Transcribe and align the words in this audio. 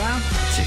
eh? 0.00 0.52
Sì. 0.52 0.62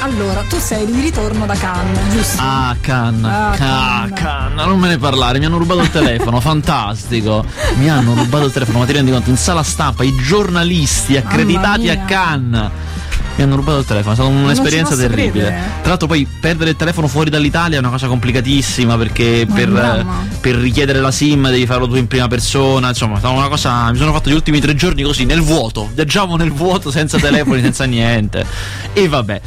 Allora, 0.00 0.42
tu 0.42 0.58
sei 0.58 0.84
di 0.84 1.00
ritorno 1.00 1.46
da 1.46 1.54
Cannes, 1.54 2.12
giusto? 2.12 2.42
Ah, 2.42 2.76
Cannes. 2.78 3.24
Ah, 3.24 3.50
Ah, 3.52 3.56
Cannes. 3.56 4.20
Cannes. 4.20 4.66
Non 4.66 4.78
me 4.78 4.88
ne 4.88 4.98
parlare, 4.98 5.38
mi 5.38 5.46
hanno 5.46 5.56
rubato 5.56 5.80
il 5.80 5.90
telefono, 5.90 6.40
fantastico. 6.42 7.42
Mi 7.76 7.88
hanno 7.88 8.14
rubato 8.14 8.44
il 8.44 8.52
telefono, 8.52 8.80
ma 8.80 8.84
ti 8.84 8.92
rendi 8.92 9.10
conto? 9.10 9.30
In 9.30 9.38
sala 9.38 9.62
stampa, 9.62 10.04
i 10.04 10.14
giornalisti 10.16 11.16
accreditati 11.16 11.88
a. 11.88 11.98
Cannes. 12.04 12.70
Mi 13.36 13.42
hanno 13.42 13.56
rubato 13.56 13.78
il 13.80 13.84
telefono, 13.84 14.12
è 14.12 14.16
stata 14.16 14.28
un'esperienza 14.30 14.94
terribile. 14.96 15.44
credere. 15.46 15.62
Tra 15.80 15.88
l'altro 15.88 16.06
poi 16.06 16.26
perdere 16.40 16.70
il 16.70 16.76
telefono 16.76 17.08
fuori 17.08 17.30
dall'Italia 17.30 17.76
è 17.76 17.80
una 17.80 17.90
cosa 17.90 18.06
complicatissima 18.06 18.96
perché 18.96 19.46
per, 19.52 20.06
per 20.40 20.54
richiedere 20.54 21.00
la 21.00 21.10
SIM 21.10 21.50
devi 21.50 21.66
farlo 21.66 21.88
tu 21.88 21.96
in 21.96 22.06
prima 22.06 22.28
persona, 22.28 22.88
insomma, 22.88 23.16
è 23.16 23.18
stata 23.18 23.34
una 23.34 23.48
cosa. 23.48 23.90
Mi 23.90 23.98
sono 23.98 24.12
fatto 24.12 24.30
gli 24.30 24.34
ultimi 24.34 24.60
tre 24.60 24.74
giorni 24.76 25.02
così 25.02 25.24
nel 25.24 25.40
vuoto, 25.40 25.90
viaggiavo 25.92 26.36
nel 26.36 26.52
vuoto 26.52 26.90
senza 26.92 27.18
telefoni, 27.18 27.60
senza 27.62 27.84
niente. 27.84 28.46
E 28.92 29.08
vabbè. 29.08 29.40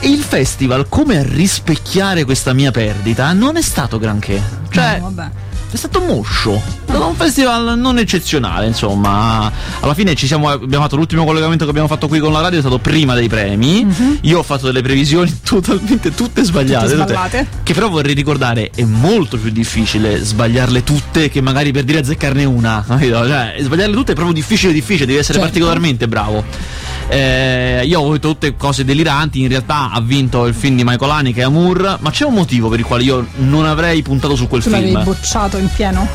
E 0.00 0.08
il 0.08 0.22
festival, 0.22 0.86
come 0.88 1.18
a 1.18 1.22
rispecchiare 1.24 2.24
questa 2.24 2.52
mia 2.52 2.70
perdita, 2.70 3.32
non 3.32 3.56
è 3.56 3.62
stato 3.62 3.98
granché. 3.98 4.40
Cioè, 4.70 4.98
No, 5.00 5.10
vabbè. 5.10 5.30
È 5.74 5.76
stato 5.76 6.00
moscio. 6.00 6.54
È 6.54 6.90
stato 6.90 7.06
un 7.06 7.16
festival 7.16 7.76
non 7.76 7.98
eccezionale, 7.98 8.66
insomma. 8.66 9.50
Alla 9.80 9.94
fine 9.94 10.14
ci 10.14 10.28
siamo, 10.28 10.48
abbiamo 10.48 10.84
fatto 10.84 10.94
l'ultimo 10.94 11.24
collegamento 11.24 11.64
che 11.64 11.70
abbiamo 11.70 11.88
fatto 11.88 12.06
qui 12.06 12.20
con 12.20 12.32
la 12.32 12.40
radio, 12.40 12.58
è 12.58 12.60
stato 12.60 12.78
prima 12.78 13.14
dei 13.14 13.28
premi. 13.28 13.84
Io 14.22 14.38
ho 14.38 14.42
fatto 14.44 14.66
delle 14.66 14.82
previsioni 14.82 15.36
totalmente 15.42 16.14
tutte 16.14 16.44
sbagliate. 16.44 16.84
Tutte 16.86 16.96
tutte- 16.98 17.12
sballate. 17.12 17.46
che 17.64 17.74
però 17.74 17.88
vorrei 17.88 18.14
ricordare, 18.14 18.70
è 18.72 18.84
molto 18.84 19.36
più 19.36 19.50
difficile 19.50 20.22
sbagliarle 20.22 20.84
tutte 20.84 21.28
che 21.28 21.40
magari 21.40 21.72
per 21.72 21.82
dire 21.82 21.98
azzeccarne 21.98 22.44
una. 22.44 22.84
capito? 22.86 23.26
Cioè, 23.26 23.56
sbagliarle 23.58 23.94
tutte 23.94 24.12
è 24.12 24.14
proprio 24.14 24.34
difficile, 24.34 24.72
difficile, 24.72 25.06
devi 25.06 25.18
essere 25.18 25.38
Certo. 25.38 25.50
particolarmente 25.52 26.06
bravo. 26.06 26.44
Eh, 27.08 27.82
io 27.84 28.00
ho 28.00 28.02
avuto 28.04 28.28
tutte 28.28 28.56
cose 28.56 28.84
deliranti, 28.84 29.40
in 29.42 29.48
realtà 29.48 29.90
ha 29.92 30.00
vinto 30.00 30.46
il 30.46 30.54
film 30.54 30.76
di 30.76 30.84
Michael 30.84 31.10
Haneke 31.10 31.40
e 31.40 31.44
Amour, 31.44 31.98
ma 32.00 32.10
c'è 32.10 32.24
un 32.24 32.34
motivo 32.34 32.68
per 32.68 32.78
il 32.78 32.84
quale 32.84 33.02
io 33.02 33.26
non 33.36 33.66
avrei 33.66 34.02
puntato 34.02 34.34
su 34.36 34.48
quel 34.48 34.62
Tu 34.62 34.70
l'avevi 34.70 34.90
film. 34.90 35.04
bocciato 35.04 35.58
in 35.58 35.68
pieno? 35.74 36.08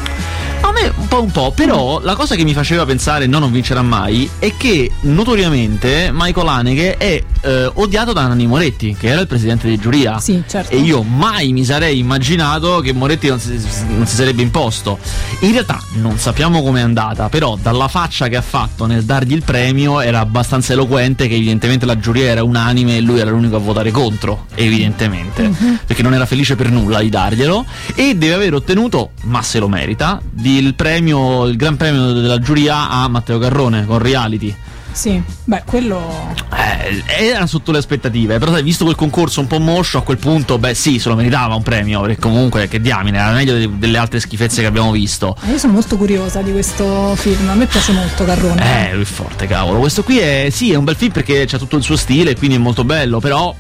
A 0.69 0.71
me 0.71 0.93
un 0.95 1.07
po' 1.07 1.23
un 1.23 1.31
po', 1.31 1.51
però 1.51 1.99
la 2.03 2.13
cosa 2.15 2.35
che 2.35 2.43
mi 2.43 2.53
faceva 2.53 2.85
pensare 2.85 3.25
no 3.25 3.39
non 3.39 3.51
vincerà 3.51 3.81
mai 3.81 4.29
è 4.37 4.53
che 4.55 4.91
notoriamente 5.01 6.11
Michael 6.13 6.47
Haneke 6.47 6.95
è 6.95 7.23
eh, 7.41 7.71
odiato 7.73 8.13
da 8.13 8.27
Nanni 8.27 8.45
Moretti, 8.45 8.95
che 8.97 9.07
era 9.07 9.19
il 9.19 9.25
presidente 9.25 9.67
di 9.67 9.79
giuria. 9.79 10.19
Sì, 10.19 10.43
certo. 10.47 10.71
E 10.71 10.77
io 10.77 11.01
mai 11.01 11.53
mi 11.53 11.65
sarei 11.65 11.97
immaginato 11.97 12.81
che 12.81 12.93
Moretti 12.93 13.29
non 13.29 13.39
si, 13.39 13.59
non 13.87 14.05
si 14.05 14.15
sarebbe 14.15 14.43
imposto. 14.43 14.99
In 15.39 15.53
realtà 15.53 15.79
non 15.93 16.19
sappiamo 16.19 16.61
com'è 16.61 16.81
andata, 16.81 17.29
però 17.29 17.57
dalla 17.59 17.87
faccia 17.87 18.27
che 18.27 18.35
ha 18.35 18.41
fatto 18.43 18.85
nel 18.85 19.03
dargli 19.05 19.33
il 19.33 19.41
premio 19.43 20.01
era 20.01 20.19
abbastanza 20.19 20.73
eloquente 20.73 21.27
che 21.27 21.33
evidentemente 21.35 21.87
la 21.87 21.97
giuria 21.97 22.25
era 22.25 22.43
unanime 22.43 22.97
e 22.97 23.01
lui 23.01 23.19
era 23.19 23.31
l'unico 23.31 23.55
a 23.55 23.59
votare 23.59 23.89
contro, 23.89 24.45
evidentemente, 24.53 25.47
Mhm. 25.47 25.79
perché 25.87 26.03
non 26.03 26.13
era 26.13 26.27
felice 26.27 26.55
per 26.55 26.69
nulla 26.69 26.99
di 27.01 27.09
darglielo 27.09 27.65
e 27.95 28.15
deve 28.15 28.33
aver 28.35 28.53
ottenuto, 28.53 29.11
ma 29.23 29.41
se 29.41 29.57
lo 29.57 29.67
merita, 29.67 30.21
di- 30.29 30.57
il 30.67 30.75
premio, 30.75 31.45
il 31.45 31.55
gran 31.55 31.77
premio 31.77 32.11
della 32.13 32.39
giuria 32.39 32.89
a 32.89 33.07
Matteo 33.07 33.39
Carrone 33.39 33.85
con 33.85 33.99
Reality. 33.99 34.55
Sì, 34.91 35.21
beh, 35.43 35.63
quello. 35.65 36.33
Eh, 36.51 37.03
era 37.07 37.45
sotto 37.45 37.71
le 37.71 37.77
aspettative, 37.77 38.37
però 38.37 38.51
sai, 38.51 38.63
visto 38.63 38.83
quel 38.83 38.97
concorso 38.97 39.39
un 39.39 39.47
po' 39.47 39.59
moscio 39.59 39.99
a 39.99 40.01
quel 40.01 40.17
punto, 40.17 40.57
beh 40.57 40.73
sì, 40.73 40.99
se 40.99 41.09
lo 41.09 41.15
meritava 41.15 41.55
un 41.55 41.61
premio, 41.63 42.01
perché 42.01 42.19
comunque 42.19 42.67
che 42.67 42.81
diamine, 42.81 43.17
era 43.17 43.31
meglio 43.31 43.53
de- 43.53 43.69
delle 43.77 43.97
altre 43.97 44.19
schifezze 44.19 44.61
che 44.61 44.67
abbiamo 44.67 44.91
visto. 44.91 45.37
Eh, 45.45 45.51
Io 45.51 45.57
sono 45.57 45.73
molto 45.73 45.95
curiosa 45.95 46.41
di 46.41 46.51
questo 46.51 47.15
film, 47.15 47.47
a 47.49 47.53
me 47.53 47.65
piace 47.67 47.91
molto 47.91 48.25
Carrone. 48.25 48.89
Eh, 48.89 48.93
lui 48.93 49.03
è 49.03 49.05
forte, 49.05 49.47
cavolo. 49.47 49.79
Questo 49.79 50.03
qui 50.03 50.17
è, 50.17 50.49
sì, 50.51 50.71
è 50.71 50.75
un 50.75 50.83
bel 50.83 50.95
film 50.95 51.11
perché 51.11 51.45
c'ha 51.45 51.57
tutto 51.57 51.77
il 51.77 51.83
suo 51.83 51.95
stile, 51.95 52.35
quindi 52.35 52.55
è 52.55 52.59
molto 52.59 52.83
bello, 52.83 53.19
però... 53.19 53.55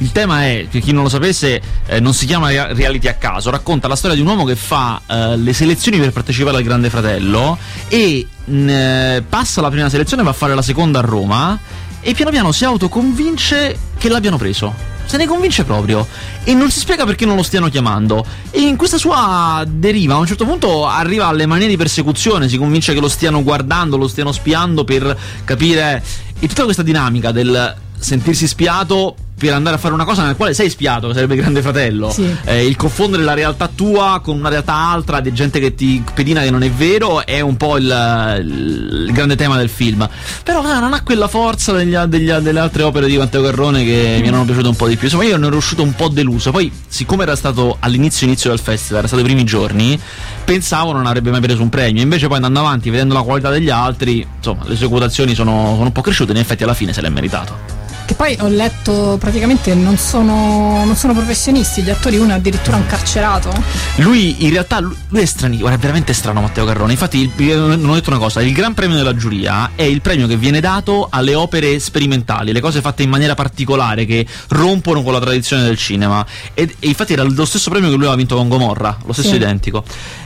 Il 0.00 0.12
tema 0.12 0.44
è, 0.46 0.66
per 0.70 0.80
chi 0.80 0.92
non 0.92 1.02
lo 1.02 1.10
sapesse, 1.10 1.60
eh, 1.86 2.00
non 2.00 2.14
si 2.14 2.24
chiama 2.24 2.48
rea- 2.48 2.72
reality 2.72 3.06
a 3.06 3.14
caso, 3.14 3.50
racconta 3.50 3.86
la 3.86 3.96
storia 3.96 4.16
di 4.16 4.22
un 4.22 4.28
uomo 4.28 4.44
che 4.44 4.56
fa 4.56 5.02
eh, 5.06 5.36
le 5.36 5.52
selezioni 5.52 5.98
per 5.98 6.10
partecipare 6.10 6.56
al 6.56 6.62
Grande 6.62 6.88
Fratello 6.88 7.58
e 7.88 8.26
mh, 8.42 9.24
passa 9.28 9.60
la 9.60 9.68
prima 9.68 9.90
selezione, 9.90 10.22
va 10.22 10.30
a 10.30 10.34
fare 10.34 10.54
la 10.54 10.62
seconda 10.62 11.00
a 11.00 11.02
Roma 11.02 11.58
e 12.00 12.14
piano 12.14 12.30
piano 12.30 12.50
si 12.50 12.64
autoconvince 12.64 13.78
che 13.98 14.08
l'abbiano 14.08 14.38
preso. 14.38 14.74
Se 15.04 15.18
ne 15.18 15.26
convince 15.26 15.64
proprio 15.64 16.06
e 16.44 16.54
non 16.54 16.70
si 16.70 16.78
spiega 16.78 17.04
perché 17.04 17.26
non 17.26 17.36
lo 17.36 17.42
stiano 17.42 17.68
chiamando. 17.68 18.24
E 18.50 18.60
in 18.60 18.76
questa 18.76 18.96
sua 18.96 19.64
deriva, 19.68 20.14
a 20.14 20.18
un 20.18 20.26
certo 20.26 20.46
punto 20.46 20.86
arriva 20.86 21.26
alle 21.26 21.44
manie 21.44 21.68
di 21.68 21.76
persecuzione, 21.76 22.48
si 22.48 22.56
convince 22.56 22.94
che 22.94 23.00
lo 23.00 23.08
stiano 23.08 23.42
guardando, 23.42 23.98
lo 23.98 24.08
stiano 24.08 24.32
spiando 24.32 24.84
per 24.84 25.14
capire. 25.44 26.02
E 26.38 26.46
tutta 26.48 26.64
questa 26.64 26.82
dinamica 26.82 27.32
del 27.32 27.74
sentirsi 27.98 28.46
spiato 28.46 29.14
per 29.40 29.54
andare 29.54 29.76
a 29.76 29.78
fare 29.78 29.94
una 29.94 30.04
cosa 30.04 30.20
nella 30.22 30.34
quale 30.34 30.52
sei 30.52 30.68
spiato, 30.68 31.08
che 31.08 31.14
sarebbe 31.14 31.34
il 31.34 31.40
Grande 31.40 31.62
Fratello. 31.62 32.10
Sì. 32.10 32.28
Eh, 32.44 32.66
il 32.66 32.76
confondere 32.76 33.22
la 33.22 33.32
realtà 33.32 33.70
tua 33.74 34.20
con 34.22 34.36
una 34.38 34.50
realtà 34.50 34.74
altra 34.74 35.20
di 35.20 35.32
gente 35.32 35.58
che 35.60 35.74
ti 35.74 36.02
pedina 36.14 36.42
che 36.42 36.50
non 36.50 36.62
è 36.62 36.70
vero 36.70 37.24
è 37.24 37.40
un 37.40 37.56
po' 37.56 37.78
il, 37.78 37.84
il- 37.84 39.10
grande 39.12 39.36
tema 39.36 39.56
del 39.56 39.70
film. 39.70 40.06
Però 40.44 40.60
ah, 40.62 40.78
non 40.78 40.92
ha 40.92 41.02
quella 41.02 41.26
forza 41.26 41.72
degli- 41.72 41.96
degli- 41.96 42.32
delle 42.32 42.58
altre 42.60 42.82
opere 42.82 43.06
di 43.06 43.16
Matteo 43.16 43.42
Carrone 43.42 43.82
che 43.84 44.18
mi 44.20 44.28
erano 44.28 44.44
piaciute 44.44 44.68
un 44.68 44.76
po' 44.76 44.86
di 44.86 44.96
più. 44.96 45.04
Insomma, 45.06 45.24
io 45.24 45.36
ne 45.38 45.46
ero 45.46 45.56
uscito 45.56 45.82
un 45.82 45.94
po' 45.94 46.08
deluso. 46.08 46.50
Poi, 46.50 46.70
siccome 46.86 47.22
era 47.22 47.34
stato 47.34 47.76
all'inizio 47.80 48.26
inizio 48.26 48.50
del 48.50 48.58
festival, 48.58 48.98
era 48.98 49.06
stato 49.06 49.22
i 49.22 49.24
primi 49.24 49.44
giorni, 49.44 49.98
pensavo 50.44 50.92
non 50.92 51.06
avrebbe 51.06 51.30
mai 51.30 51.40
preso 51.40 51.62
un 51.62 51.70
premio. 51.70 52.02
Invece, 52.02 52.26
poi 52.26 52.36
andando 52.36 52.60
avanti, 52.60 52.90
vedendo 52.90 53.14
la 53.14 53.22
qualità 53.22 53.48
degli 53.50 53.70
altri, 53.70 54.26
insomma, 54.36 54.64
le 54.66 54.76
sue 54.76 54.88
quotazioni 54.88 55.34
sono, 55.34 55.72
sono 55.72 55.84
un 55.84 55.92
po' 55.92 56.02
cresciute. 56.02 56.32
In 56.32 56.38
effetti, 56.38 56.62
alla 56.62 56.74
fine 56.74 56.92
se 56.92 57.00
l'è 57.00 57.08
meritato. 57.08 57.88
Che 58.10 58.16
poi 58.16 58.36
ho 58.40 58.48
letto 58.48 59.18
praticamente 59.20 59.72
non 59.72 59.96
sono, 59.96 60.84
non 60.84 60.96
sono 60.96 61.14
professionisti, 61.14 61.80
gli 61.80 61.90
attori, 61.90 62.16
uno 62.16 62.32
è 62.32 62.34
addirittura 62.34 62.76
incarcerato. 62.76 63.52
Lui 63.98 64.34
in 64.44 64.50
realtà 64.50 64.80
lui 64.80 64.96
è 65.12 65.24
strano, 65.24 65.56
guarda, 65.56 65.76
è 65.76 65.78
veramente 65.80 66.12
strano 66.12 66.40
Matteo 66.40 66.64
Carrone. 66.64 66.90
Infatti, 66.90 67.18
il- 67.18 67.30
io 67.44 67.76
non 67.76 67.88
ho 67.88 67.94
detto 67.94 68.10
una 68.10 68.18
cosa: 68.18 68.42
il 68.42 68.52
Gran 68.52 68.74
Premio 68.74 68.96
della 68.96 69.14
giuria 69.14 69.70
è 69.76 69.82
il 69.82 70.00
premio 70.00 70.26
che 70.26 70.36
viene 70.36 70.58
dato 70.58 71.06
alle 71.08 71.36
opere 71.36 71.78
sperimentali, 71.78 72.50
le 72.50 72.60
cose 72.60 72.80
fatte 72.80 73.04
in 73.04 73.10
maniera 73.10 73.36
particolare 73.36 74.04
che 74.06 74.26
rompono 74.48 75.04
con 75.04 75.12
la 75.12 75.20
tradizione 75.20 75.62
del 75.62 75.78
cinema. 75.78 76.26
Ed, 76.52 76.74
e 76.80 76.88
infatti 76.88 77.12
era 77.12 77.22
lo 77.22 77.44
stesso 77.44 77.70
premio 77.70 77.90
che 77.90 77.94
lui 77.94 78.06
aveva 78.06 78.16
vinto 78.16 78.34
con 78.34 78.48
Gomorra, 78.48 78.98
lo 79.06 79.12
stesso 79.12 79.28
Sì. 79.28 79.36
identico. 79.36 79.84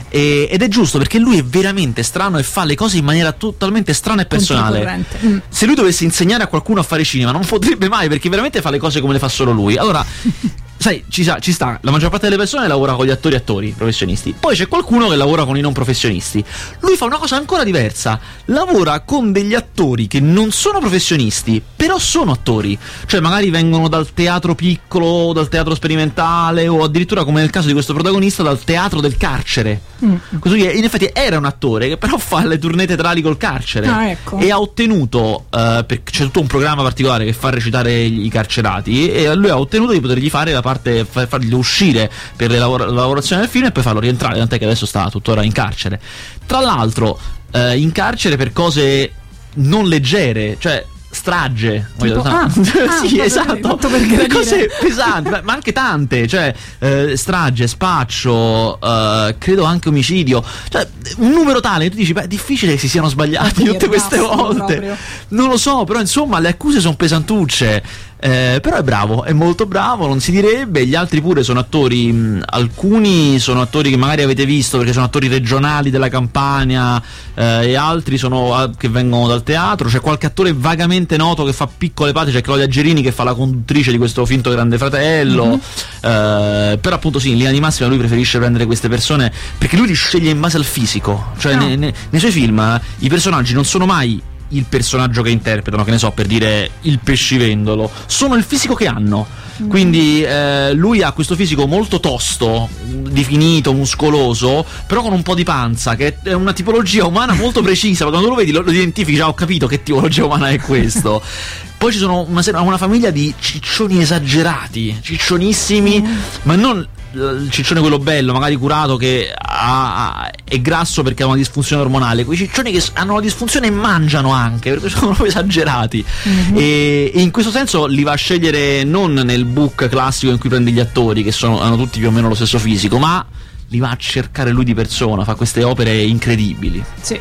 E- 0.09 0.47
ed 0.49 0.61
è 0.61 0.67
giusto 0.67 0.97
perché 0.97 1.17
lui 1.19 1.37
è 1.37 1.43
veramente 1.43 2.03
strano 2.03 2.37
e 2.37 2.43
fa 2.43 2.63
le 2.63 2.75
cose 2.75 2.97
in 2.97 3.05
maniera 3.05 3.31
totalmente 3.31 3.93
strana 3.93 4.21
e 4.21 4.25
personale. 4.25 5.05
Mm. 5.25 5.37
Se 5.49 5.65
lui 5.65 5.75
dovesse 5.75 6.03
insegnare 6.03 6.43
a 6.43 6.47
qualcuno 6.47 6.79
a 6.79 6.83
fare 6.83 7.03
cinema, 7.03 7.31
non 7.31 7.45
potrebbe 7.45 7.87
mai 7.87 8.07
perché 8.07 8.29
veramente 8.29 8.61
fa 8.61 8.69
le 8.69 8.77
cose 8.77 9.01
come 9.01 9.13
le 9.13 9.19
fa 9.19 9.27
solo 9.27 9.51
lui. 9.51 9.77
Allora, 9.77 10.05
sai, 10.85 11.03
ci, 11.09 11.23
sa- 11.23 11.39
ci 11.39 11.51
sta, 11.51 11.79
la 11.81 11.89
maggior 11.89 12.11
parte 12.11 12.25
delle 12.25 12.37
persone 12.37 12.67
lavora 12.67 12.93
con 12.93 13.07
gli 13.07 13.09
attori 13.09 13.33
attori 13.33 13.73
professionisti. 13.75 14.35
Poi 14.39 14.55
c'è 14.55 14.67
qualcuno 14.67 15.07
che 15.07 15.15
lavora 15.15 15.43
con 15.43 15.57
i 15.57 15.61
non 15.61 15.73
professionisti. 15.73 16.45
Lui 16.81 16.95
fa 16.95 17.05
una 17.05 17.17
cosa 17.17 17.37
ancora 17.37 17.63
diversa. 17.63 18.19
Lavora 18.45 18.99
con 18.99 19.31
degli 19.31 19.55
attori 19.55 20.05
che 20.05 20.19
non 20.19 20.51
sono 20.51 20.77
professionisti, 20.77 21.59
però 21.75 21.97
sono 21.97 22.33
attori. 22.33 22.77
Cioè, 23.07 23.19
magari 23.19 23.49
vengono 23.49 23.87
dal 23.87 24.13
teatro 24.13 24.53
piccolo, 24.53 25.33
dal 25.33 25.49
teatro 25.49 25.73
sperimentale, 25.73 26.67
o 26.67 26.83
addirittura, 26.83 27.23
come 27.23 27.41
nel 27.41 27.49
caso 27.49 27.65
di 27.65 27.73
questo 27.73 27.93
protagonista, 27.93 28.43
dal 28.43 28.63
teatro 28.63 29.01
del 29.01 29.17
carcere. 29.17 29.81
Mm. 30.05 30.15
Così, 30.37 30.77
in 30.77 30.83
effetti 30.83 31.09
era 31.13 31.39
un 31.39 31.45
attore 31.45 31.87
che 31.87 31.97
però 31.97 32.17
fa 32.19 32.45
le 32.45 32.59
tournée 32.59 32.85
teatrali 32.85 33.23
col 33.23 33.37
carcere 33.37 33.87
Ah, 33.87 34.09
ecco. 34.09 34.37
e 34.37 34.51
ha 34.51 34.59
ottenuto 34.59 35.45
eh, 35.49 35.83
perché 35.87 36.11
c'è 36.11 36.23
tutto 36.25 36.41
un 36.41 36.47
programma 36.47 36.83
particolare 36.83 37.23
che 37.25 37.31
fa 37.33 37.49
recitare 37.49 38.01
i 38.03 38.27
carcerati 38.29 39.09
e 39.09 39.33
lui 39.35 39.49
ha 39.49 39.57
ottenuto 39.57 39.93
di 39.93 40.01
potergli 40.01 40.29
fare 40.29 40.51
la 40.51 40.61
parte 40.61 40.74
fa- 41.09 41.27
fargli 41.27 41.53
uscire 41.53 42.11
per 42.35 42.51
la 42.51 42.67
lavorazione 42.67 43.41
del 43.41 43.49
film 43.49 43.65
e 43.65 43.71
poi 43.71 43.83
farlo 43.83 43.99
rientrare 43.99 44.37
tant'è 44.37 44.57
che 44.57 44.65
adesso 44.65 44.85
sta 44.85 45.09
tuttora 45.09 45.43
in 45.43 45.51
carcere. 45.51 45.99
Tra 46.45 46.59
l'altro 46.59 47.19
eh, 47.51 47.77
in 47.77 47.91
carcere 47.91 48.37
per 48.37 48.51
cose 48.53 49.11
non 49.55 49.87
leggere 49.87 50.57
cioè 50.59 50.85
strage 51.15 51.91
Tipo- 51.97 52.21
ah, 52.27 52.41
ah, 52.41 52.49
sì 52.49 52.65
proprio 52.67 53.23
esatto. 53.23 53.55
tanto 53.61 53.87
per 53.87 54.27
cose 54.27 54.69
pesanti 54.81 55.29
ma, 55.29 55.39
ma 55.43 55.53
anche 55.53 55.71
tante 55.71 56.27
cioè 56.27 56.53
eh, 56.79 57.15
strage 57.15 57.67
spaccio 57.67 58.77
eh, 58.81 59.35
credo 59.37 59.63
anche 59.63 59.87
omicidio 59.87 60.43
cioè 60.69 60.85
un 61.17 61.31
numero 61.31 61.61
tale 61.61 61.89
tu 61.89 61.95
dici 61.95 62.11
beh 62.11 62.23
è 62.23 62.27
difficile 62.27 62.73
che 62.73 62.79
si 62.79 62.89
siano 62.89 63.07
sbagliati 63.07 63.63
tutte 63.63 63.87
queste 63.87 64.17
volte. 64.17 64.75
proprio. 64.75 64.97
non 65.29 65.49
lo 65.49 65.57
so, 65.57 65.83
però 65.83 65.99
insomma 65.99 66.39
le 66.39 66.49
accuse 66.49 66.79
sono 66.79 66.95
pesantucce. 66.95 67.83
Eh, 68.17 68.59
però 68.61 68.77
è 68.77 68.81
bravo, 68.83 69.23
è 69.23 69.33
molto 69.33 69.65
bravo, 69.65 70.07
non 70.07 70.19
si 70.19 70.31
direbbe. 70.31 70.85
Gli 70.87 70.95
altri 70.95 71.21
pure 71.21 71.43
sono 71.43 71.59
attori, 71.59 72.11
mh, 72.11 72.43
alcuni 72.45 73.37
sono 73.39 73.61
attori 73.61 73.89
che 73.89 73.97
magari 73.97 74.23
avete 74.23 74.45
visto 74.45 74.77
perché 74.77 74.93
sono 74.93 75.05
attori 75.05 75.27
regionali 75.27 75.91
della 75.91 76.07
Campania 76.09 76.99
eh, 77.35 77.67
e 77.69 77.75
altri 77.75 78.17
sono 78.17 78.55
ah, 78.55 78.71
che 78.75 78.89
vengono 78.89 79.27
dal 79.27 79.43
teatro. 79.43 79.89
C'è 79.89 79.99
qualche 79.99 80.25
attore 80.25 80.53
vagamente 80.53 81.17
noto 81.17 81.43
che 81.43 81.53
fa 81.53 81.67
piccole 81.67 82.13
parti, 82.13 82.31
c'è 82.31 82.41
Claudia 82.41 82.67
Gerini 82.67 83.01
che 83.03 83.11
fa 83.11 83.23
la 83.23 83.33
conduttrice 83.35 83.91
di 83.91 83.97
questo 83.97 84.25
finto 84.25 84.49
Grande 84.49 84.77
Fratello. 84.77 85.59
Eh, 86.01 86.77
però 86.81 86.95
appunto 86.95 87.19
sì, 87.19 87.31
in 87.31 87.37
linea 87.37 87.51
di 87.51 87.59
massima 87.59 87.87
lui 87.89 87.97
preferisce 87.97 88.37
prendere 88.39 88.65
queste 88.65 88.87
persone 88.89 89.31
perché 89.57 89.75
lui 89.77 89.87
li 89.87 89.93
sceglie 89.93 90.31
in 90.31 90.39
base 90.39 90.57
al 90.57 90.63
fisico. 90.63 91.33
Cioè 91.37 91.53
Ah. 91.53 91.57
ne- 91.57 91.75
ne- 91.75 91.93
nei 92.09 92.19
suoi 92.19 92.31
film 92.31 92.59
eh, 92.59 92.81
i 92.99 93.09
personaggi 93.09 93.53
non 93.53 93.65
sono 93.65 93.85
mai 93.85 94.21
il 94.49 94.65
personaggio 94.67 95.21
che 95.21 95.29
interpretano, 95.29 95.83
che 95.83 95.91
ne 95.91 95.97
so, 95.97 96.11
per 96.11 96.27
dire 96.27 96.71
il 96.81 96.99
pescivendolo, 96.99 97.89
sono 98.05 98.35
il 98.35 98.43
fisico 98.43 98.75
che 98.75 98.87
hanno. 98.87 99.27
Mm. 99.61 99.69
Quindi 99.69 100.21
eh, 100.21 100.73
lui 100.73 101.01
ha 101.01 101.11
questo 101.11 101.35
fisico 101.35 101.65
molto 101.65 101.99
tosto, 101.99 102.69
definito, 102.83 103.73
muscoloso, 103.73 104.65
però 104.85 105.01
con 105.01 105.13
un 105.13 105.23
po' 105.23 105.33
di 105.33 105.43
panza, 105.43 105.95
che 105.95 106.17
è 106.21 106.33
una 106.33 106.53
tipologia 106.53 107.05
umana 107.05 107.33
molto 107.33 107.61
precisa. 107.63 108.05
Quando 108.05 108.29
lo 108.29 108.35
vedi 108.35 108.51
lo, 108.51 108.61
lo 108.61 108.71
identifichi, 108.71 109.17
già 109.17 109.27
ho 109.27 109.33
capito 109.33 109.67
che 109.67 109.83
tipologia 109.83 110.25
umana 110.25 110.49
è 110.49 110.59
questo. 110.59 111.21
Poi 111.77 111.91
ci 111.91 111.97
sono 111.97 112.25
una, 112.27 112.61
una, 112.61 112.77
famiglia 112.77 113.11
di 113.11 113.33
ciccioni 113.37 114.01
esagerati, 114.01 114.97
ciccionissimi, 115.01 116.01
mm. 116.01 116.17
ma 116.43 116.55
non 116.55 116.87
il 117.15 117.49
ciccione 117.49 117.79
quello 117.79 117.99
bello, 117.99 118.33
magari 118.33 118.55
curato, 118.55 118.97
che 118.97 119.33
ha, 119.35 120.29
è 120.43 120.59
grasso 120.59 121.03
perché 121.03 121.23
ha 121.23 121.27
una 121.27 121.35
disfunzione 121.35 121.81
ormonale, 121.81 122.25
quei 122.25 122.37
ciccioni 122.37 122.71
che 122.71 122.83
hanno 122.93 123.13
una 123.13 123.21
disfunzione 123.21 123.67
e 123.67 123.71
mangiano 123.71 124.31
anche, 124.31 124.71
perché 124.71 124.89
sono 124.89 125.07
proprio 125.13 125.27
esagerati. 125.27 126.03
Mm-hmm. 126.27 126.57
E, 126.57 127.11
e, 127.13 127.21
in 127.21 127.31
questo 127.31 127.51
senso 127.51 127.85
li 127.85 128.03
va 128.03 128.11
a 128.11 128.15
scegliere 128.15 128.83
non 128.83 129.13
nel 129.13 129.45
book 129.45 129.87
classico 129.89 130.31
in 130.31 130.37
cui 130.37 130.49
prende 130.49 130.71
gli 130.71 130.79
attori, 130.79 131.23
che 131.23 131.31
sono, 131.31 131.61
hanno 131.61 131.77
tutti 131.77 131.99
più 131.99 132.07
o 132.07 132.11
meno 132.11 132.27
lo 132.27 132.35
stesso 132.35 132.59
fisico, 132.59 132.97
ma 132.97 133.25
li 133.69 133.79
va 133.79 133.89
a 133.89 133.97
cercare 133.97 134.51
lui 134.51 134.63
di 134.63 134.73
persona, 134.73 135.23
fa 135.23 135.35
queste 135.35 135.63
opere 135.63 136.01
incredibili. 136.03 136.83
Sì. 137.01 137.19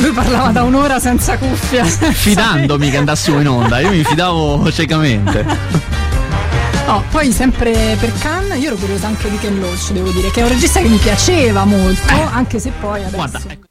Lui 0.00 0.12
parlava 0.12 0.50
da 0.50 0.62
un'ora 0.62 0.98
senza 0.98 1.36
cuffia. 1.38 1.84
Fidandomi 1.84 2.90
che 2.90 2.96
andassimo 2.96 3.40
in 3.40 3.48
onda, 3.48 3.80
io 3.80 3.90
mi 3.90 4.04
fidavo 4.04 4.70
ciecamente. 4.72 5.44
Oh, 6.86 7.04
poi 7.10 7.30
sempre 7.32 7.96
per 8.00 8.12
Cannes, 8.18 8.58
io 8.58 8.68
ero 8.68 8.76
curiosa 8.76 9.08
anche 9.08 9.30
di 9.30 9.38
Ken 9.38 9.58
Loach, 9.58 9.92
devo 9.92 10.10
dire, 10.10 10.30
che 10.30 10.40
è 10.40 10.42
un 10.42 10.48
regista 10.48 10.80
che 10.80 10.88
mi 10.88 10.96
piaceva 10.96 11.64
molto, 11.64 12.12
eh. 12.12 12.26
anche 12.32 12.58
se 12.58 12.72
poi 12.80 13.00
adesso... 13.00 13.16
Guarda, 13.16 13.40
ecco. 13.46 13.67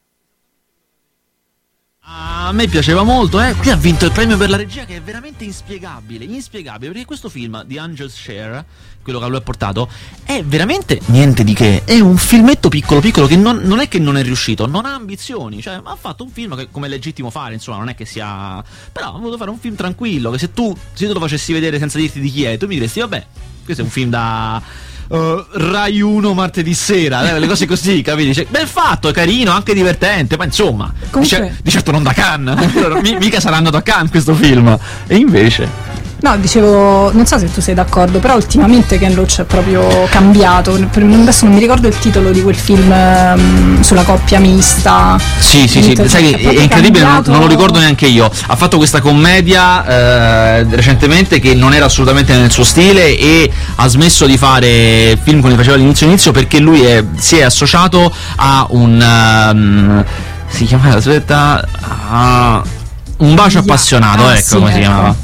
A 2.48 2.54
me 2.54 2.66
piaceva 2.68 3.04
molto, 3.04 3.42
eh. 3.42 3.54
Qui 3.56 3.70
ha 3.72 3.76
vinto 3.76 4.06
il 4.06 4.14
premio 4.14 4.38
per 4.38 4.50
la 4.50 4.56
regia 4.56 4.86
che 4.86 4.96
è 4.96 5.02
veramente 5.02 5.44
inspiegabile. 5.44 6.24
Inspiegabile, 6.24 6.92
perché 6.92 7.06
questo 7.06 7.28
film 7.28 7.62
di 7.66 7.78
Angel's 7.78 8.16
Share, 8.16 8.64
quello 9.04 9.20
che 9.20 9.28
lui 9.28 9.36
ha 9.36 9.42
portato, 9.42 9.90
è 10.24 10.42
veramente 10.46 11.02
niente 11.08 11.44
di 11.44 11.54
che. 11.54 11.84
È 11.84 12.00
un 12.00 12.16
filmetto 12.16 12.70
piccolo 12.70 13.02
piccolo 13.02 13.28
che 13.28 13.36
non, 13.36 13.58
non 13.64 13.82
è 13.82 13.90
che 13.90 14.00
non 14.00 14.16
è 14.16 14.24
riuscito, 14.24 14.66
non 14.66 14.86
ha 14.86 14.94
ambizioni. 14.94 15.62
Cioè, 15.62 15.82
ha 15.84 15.98
fatto 16.00 16.24
un 16.24 16.30
film 16.30 16.56
che 16.56 16.70
come 16.72 16.88
è 16.88 16.90
legittimo 16.90 17.30
fare, 17.30 17.54
insomma, 17.54 17.80
non 17.80 17.90
è 17.90 17.96
che 17.96 18.06
sia. 18.06 18.64
Però 18.94 19.10
ha 19.10 19.20
voluto 19.20 19.36
fare 19.36 19.50
un 19.50 19.60
film 19.60 19.76
tranquillo. 19.76 20.32
Che 20.32 20.38
se 20.38 20.54
tu, 20.54 20.74
se 20.94 21.06
tu 21.06 21.12
lo 21.12 21.20
facessi 21.20 21.52
vedere 21.52 21.78
senza 21.80 21.98
dirti 21.98 22.22
di 22.22 22.32
chi 22.32 22.46
è, 22.46 22.56
tu 22.56 22.66
mi 22.68 22.76
diresti, 22.76 23.02
vabbè, 23.02 23.28
questo 23.66 23.82
è 23.82 23.86
un 23.86 23.92
film 23.92 24.10
da 24.10 24.62
uh, 25.10 25.46
Rai 25.52 26.02
1 26.02 26.34
martedì 26.34 26.74
sera, 26.74 27.36
eh, 27.36 27.40
le 27.40 27.48
cose 27.48 27.66
così, 27.66 28.02
capiti? 28.02 28.34
Cioè, 28.34 28.48
bel 28.50 28.68
fatto, 28.68 29.12
carino, 29.12 29.52
anche 29.52 29.74
divertente, 29.74 30.38
ma 30.38 30.46
insomma, 30.46 30.94
cer- 31.24 31.62
di, 31.62 31.70
certo 31.70 31.92
non 31.92 32.04
da 32.04 32.14
Cannes, 32.14 33.02
mica 33.20 33.40
sarà 33.40 33.58
andato 33.58 33.78
a 33.78 33.82
Cannes 33.82 34.12
questo 34.12 34.34
film. 34.34 34.78
E 35.08 35.16
invece... 35.16 35.96
No, 36.20 36.36
dicevo, 36.38 37.12
non 37.14 37.28
so 37.28 37.38
se 37.38 37.52
tu 37.52 37.62
sei 37.62 37.76
d'accordo, 37.76 38.18
però 38.18 38.36
ultimamente 38.36 38.98
Ken 38.98 39.14
Loach 39.14 39.42
è 39.42 39.44
proprio 39.44 40.08
cambiato. 40.10 40.74
Adesso 40.74 41.46
non 41.46 41.54
mi 41.54 41.60
ricordo 41.60 41.88
il 41.88 41.98
titolo 42.00 42.32
di 42.32 42.42
quel 42.42 42.56
film 42.56 42.90
um, 42.92 43.82
sulla 43.82 44.02
coppia 44.02 44.40
mista. 44.40 45.20
Sì, 45.38 45.68
sì, 45.68 45.84
sì, 45.84 45.96
sai 46.08 46.32
che 46.32 46.38
è, 46.38 46.62
incredibile, 46.62 47.04
cambiato... 47.04 47.30
non, 47.30 47.40
non, 47.40 47.42
lo 47.42 47.48
ricordo 47.48 47.78
neanche 47.78 48.08
io. 48.08 48.32
Ha 48.48 48.56
fatto 48.56 48.78
questa 48.78 49.00
commedia 49.00 49.86
eh, 49.86 50.64
recentemente 50.72 51.40
che 51.40 51.54
non 51.54 51.76
era 51.76 51.86
assolutamente 51.86 52.36
nel 52.36 52.50
suo 52.50 52.64
stile 52.64 53.16
e 53.16 53.52
ha 53.76 53.88
smesso 53.88 54.26
di 54.26 54.38
fare 54.38 55.20
film 55.22 55.40
come 55.42 55.54
faceva 55.54 55.76
all'inizio 55.76 56.08
inizio 56.08 56.32
perché 56.32 56.60
lui 56.60 56.82
è, 56.82 57.04
si 57.18 57.38
è 57.38 57.44
associato 57.44 58.12
a 58.38 58.66
un... 58.72 59.52
Um, 59.54 60.06
si 60.48 60.66
chiamava, 60.66 60.96
aspetta... 60.96 61.64
Uh, 62.10 62.76
un 63.18 63.34
bacio 63.34 63.60
appassionato, 63.60 64.26
ah, 64.26 64.36
ecco 64.36 64.48
sì, 64.48 64.54
come 64.56 64.66
ecco. 64.68 64.76
si 64.76 64.80
chiamava. 64.80 65.16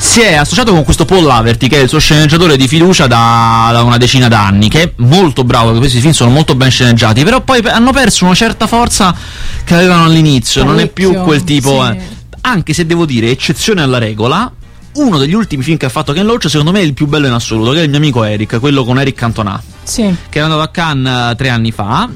Si 0.00 0.22
è 0.22 0.34
associato 0.34 0.72
con 0.72 0.82
questo 0.82 1.04
Paul 1.04 1.24
Laverty, 1.24 1.68
che 1.68 1.76
è 1.76 1.82
il 1.82 1.88
suo 1.88 1.98
sceneggiatore 1.98 2.56
di 2.56 2.66
fiducia 2.66 3.06
da, 3.06 3.68
da 3.70 3.82
una 3.82 3.98
decina 3.98 4.28
d'anni, 4.28 4.70
che 4.70 4.82
è 4.82 4.92
molto 4.96 5.44
bravo, 5.44 5.76
questi 5.76 6.00
film 6.00 6.14
sono 6.14 6.30
molto 6.30 6.54
ben 6.54 6.70
sceneggiati, 6.70 7.22
però 7.22 7.42
poi 7.42 7.60
hanno 7.66 7.92
perso 7.92 8.24
una 8.24 8.34
certa 8.34 8.66
forza 8.66 9.14
che 9.62 9.74
avevano 9.74 10.04
all'inizio, 10.04 10.64
Parecchio, 10.64 10.82
non 10.82 10.88
è 10.88 10.90
più 10.90 11.22
quel 11.22 11.44
tipo... 11.44 11.84
Sì. 11.84 11.96
Eh. 11.96 12.18
Anche 12.42 12.72
se 12.72 12.86
devo 12.86 13.04
dire, 13.04 13.30
eccezione 13.30 13.82
alla 13.82 13.98
regola, 13.98 14.50
uno 14.94 15.18
degli 15.18 15.34
ultimi 15.34 15.62
film 15.62 15.76
che 15.76 15.84
ha 15.84 15.90
fatto 15.90 16.14
Ken 16.14 16.24
Loach 16.24 16.48
secondo 16.48 16.72
me 16.72 16.80
è 16.80 16.84
il 16.84 16.94
più 16.94 17.06
bello 17.06 17.26
in 17.26 17.34
assoluto 17.34 17.72
che 17.72 17.80
è 17.80 17.82
il 17.82 17.90
mio 17.90 17.98
amico 17.98 18.24
Eric 18.24 18.58
quello 18.58 18.84
con 18.84 18.98
Eric 18.98 19.14
Cantona 19.14 19.62
sì. 19.84 20.12
che 20.28 20.40
è 20.40 20.42
andato 20.42 20.62
a 20.62 20.68
Cannes 20.68 21.36
tre 21.36 21.48
anni 21.48 21.70
fa 21.70 22.08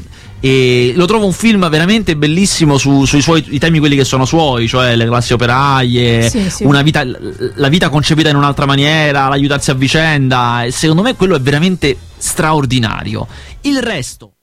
e 0.45 0.93
lo 0.95 1.07
trovo 1.07 1.25
un 1.25 1.33
film 1.33 1.67
veramente 1.71 2.17
bellissimo 2.17 2.77
su, 2.77 3.07
sui 3.07 3.23
suoi 3.23 3.43
i 3.49 3.59
temi 3.59 3.79
quelli 3.79 3.97
che 3.97 4.05
sono 4.05 4.27
suoi, 4.27 4.69
cioè 4.69 4.95
le 4.95 5.07
classi 5.07 5.33
operaie, 5.33 6.29
sì, 6.29 6.51
sì. 6.51 6.65
Una 6.65 6.83
vita, 6.83 7.03
la 7.03 7.69
vita 7.69 7.89
concepita 7.89 8.29
in 8.29 8.37
un'altra 8.37 8.67
maniera, 8.67 9.29
l'aiutarsi 9.29 9.71
a 9.71 9.75
vicenda. 9.75 10.67
Secondo 10.69 11.01
me 11.01 11.17
quello 11.17 11.35
è 11.35 11.41
veramente 11.41 11.97
straordinario. 12.19 13.27
Il 13.63 13.81
resto. 13.81 14.35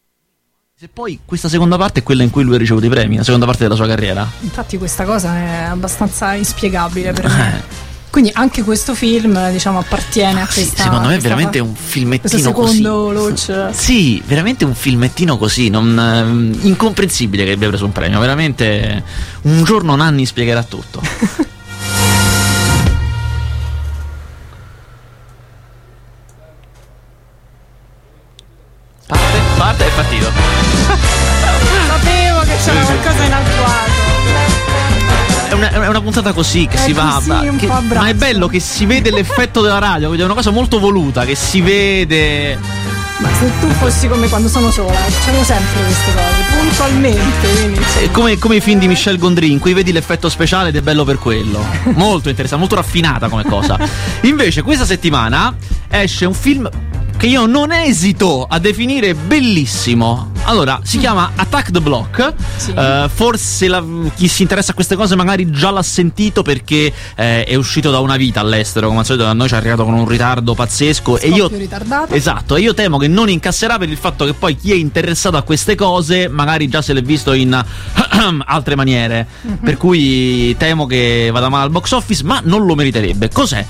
Se 0.76 0.90
poi 0.92 1.20
questa 1.24 1.50
seconda 1.50 1.78
parte 1.78 2.00
è 2.00 2.04
quella 2.04 2.24
in 2.24 2.32
cui 2.32 2.44
lui 2.44 2.56
ha 2.56 2.58
ricevuto 2.58 2.88
i 2.88 2.90
premi, 2.90 3.18
la 3.18 3.24
seconda 3.24 3.46
parte 3.46 3.62
della 3.62 3.76
sua 3.76 3.86
carriera. 3.86 4.28
Infatti 4.40 4.80
questa 4.80 5.04
cosa 5.04 5.38
è 5.38 5.66
abbastanza 5.70 6.34
inspiegabile 6.34 7.14
per 7.14 7.28
me. 7.28 7.91
Quindi 8.12 8.30
anche 8.34 8.62
questo 8.64 8.94
film, 8.94 9.52
diciamo, 9.52 9.80
appartiene 9.80 10.42
a 10.42 10.46
questa. 10.46 10.76
Sì, 10.76 10.82
secondo 10.84 11.08
me 11.08 11.16
è 11.16 11.20
veramente 11.20 11.60
un 11.60 11.74
filmettino 11.74 12.44
secondo 12.44 12.62
così. 12.62 12.82
Loach. 12.82 13.70
Sì, 13.72 14.22
veramente 14.26 14.66
un 14.66 14.76
filmettino 14.76 15.38
così, 15.38 15.70
non, 15.70 15.98
eh, 16.62 16.68
incomprensibile 16.68 17.46
che 17.46 17.52
abbia 17.54 17.70
preso 17.70 17.86
un 17.86 17.94
premio. 17.94 18.20
Veramente 18.20 19.02
un 19.44 19.64
giorno 19.64 19.96
Nanni 19.96 20.26
spiegherà 20.26 20.62
tutto. 20.64 21.02
una, 36.02 36.12
puntata 36.12 36.34
così 36.34 36.68
che 36.68 36.78
è 36.78 36.80
si 36.80 36.94
va. 36.94 37.22
Che, 37.58 37.68
ma 37.68 38.08
è 38.08 38.14
bello 38.14 38.48
che 38.48 38.60
si 38.60 38.86
vede 38.86 39.12
l'effetto 39.12 39.62
della 39.62 39.80
radio, 39.80 40.08
quindi 40.08 40.24
è 40.24 40.26
una 40.26 40.34
cosa 40.34 40.50
molto 40.50 40.80
voluta, 40.80 41.24
che 41.24 41.36
si 41.36 41.62
vede. 41.62 42.58
Ma 43.20 43.30
se 43.40 43.52
tu 43.60 43.68
fossi 43.74 44.08
come 44.08 44.28
quando 44.28 44.50
sono 44.50 44.72
sola, 44.72 44.98
facciamo 44.98 45.44
sempre 45.44 45.84
queste 45.84 46.14
cose, 46.14 46.60
puntualmente. 46.60 48.12
Come, 48.12 48.38
come, 48.40 48.56
i 48.56 48.62
film 48.62 48.80
di 48.80 48.88
Michel 48.88 49.20
Gondry, 49.20 49.52
in 49.52 49.60
cui 49.60 49.74
vedi 49.74 49.92
l'effetto 49.92 50.28
speciale 50.28 50.70
ed 50.70 50.76
è 50.76 50.82
bello 50.82 51.04
per 51.04 51.20
quello. 51.20 51.64
Molto 51.94 52.30
interessante, 52.30 52.58
molto 52.58 52.76
raffinata 52.76 53.30
come 53.30 53.44
cosa. 53.44 53.78
Invece, 54.22 54.64
questa 54.64 54.86
settimana 54.86 55.56
esce 55.88 56.26
un 56.26 56.34
film 56.34 56.68
che 57.22 57.28
io 57.28 57.46
non 57.46 57.72
esito 57.72 58.48
a 58.50 58.58
definire 58.58 59.14
bellissimo. 59.14 60.32
Allora, 60.46 60.80
si 60.82 60.98
chiama 60.98 61.34
Attack 61.36 61.70
the 61.70 61.80
Block. 61.80 62.34
Sì. 62.56 62.72
Uh, 62.72 63.08
forse 63.10 63.68
la, 63.68 63.84
chi 64.16 64.28
si 64.28 64.42
interessa 64.42 64.72
a 64.72 64.74
queste 64.74 64.96
cose 64.96 65.16
magari 65.16 65.52
già 65.52 65.70
l'ha 65.70 65.84
sentito 65.84 66.42
perché 66.42 66.92
eh, 67.16 67.44
è 67.44 67.54
uscito 67.54 67.92
da 67.92 68.00
una 68.00 68.18
vita 68.18 68.40
all'estero. 68.40 68.88
Come 68.88 69.02
al 69.02 69.06
solito, 69.06 69.26
da 69.26 69.34
noi 69.34 69.48
ci 69.48 69.54
è 69.54 69.58
arrivato 69.58 69.84
con 69.84 69.94
un 69.94 70.08
ritardo 70.08 70.56
pazzesco. 70.56 71.18
Scoppio 71.18 71.32
e 71.32 71.38
io, 71.38 71.48
ritardato. 71.48 72.16
Esatto, 72.16 72.56
e 72.56 72.62
io 72.62 72.74
temo 72.74 72.98
che 72.98 73.08
non 73.08 73.30
incasserà 73.30 73.78
per 73.78 73.90
il 73.90 73.98
fatto 73.98 74.26
che 74.26 74.34
poi 74.34 74.56
chi 74.56 74.72
è 74.72 74.76
interessato 74.76 75.38
a 75.38 75.44
queste 75.44 75.76
cose 75.76 76.28
magari 76.28 76.70
già 76.70 76.82
se 76.82 76.94
l'è 76.94 77.04
visto 77.04 77.34
in 77.34 77.54
altre 78.48 78.76
maniere. 78.76 79.28
Mm-hmm. 79.46 79.58
Per 79.58 79.78
cui 79.78 80.58
temo 80.58 80.88
che 80.88 81.30
vada 81.32 81.50
male 81.50 81.66
al 81.66 81.70
box 81.70 81.92
office, 81.92 82.24
ma 82.24 82.42
non 82.44 82.66
lo 82.66 82.74
meriterebbe. 82.74 83.30
Cos'è? 83.30 83.64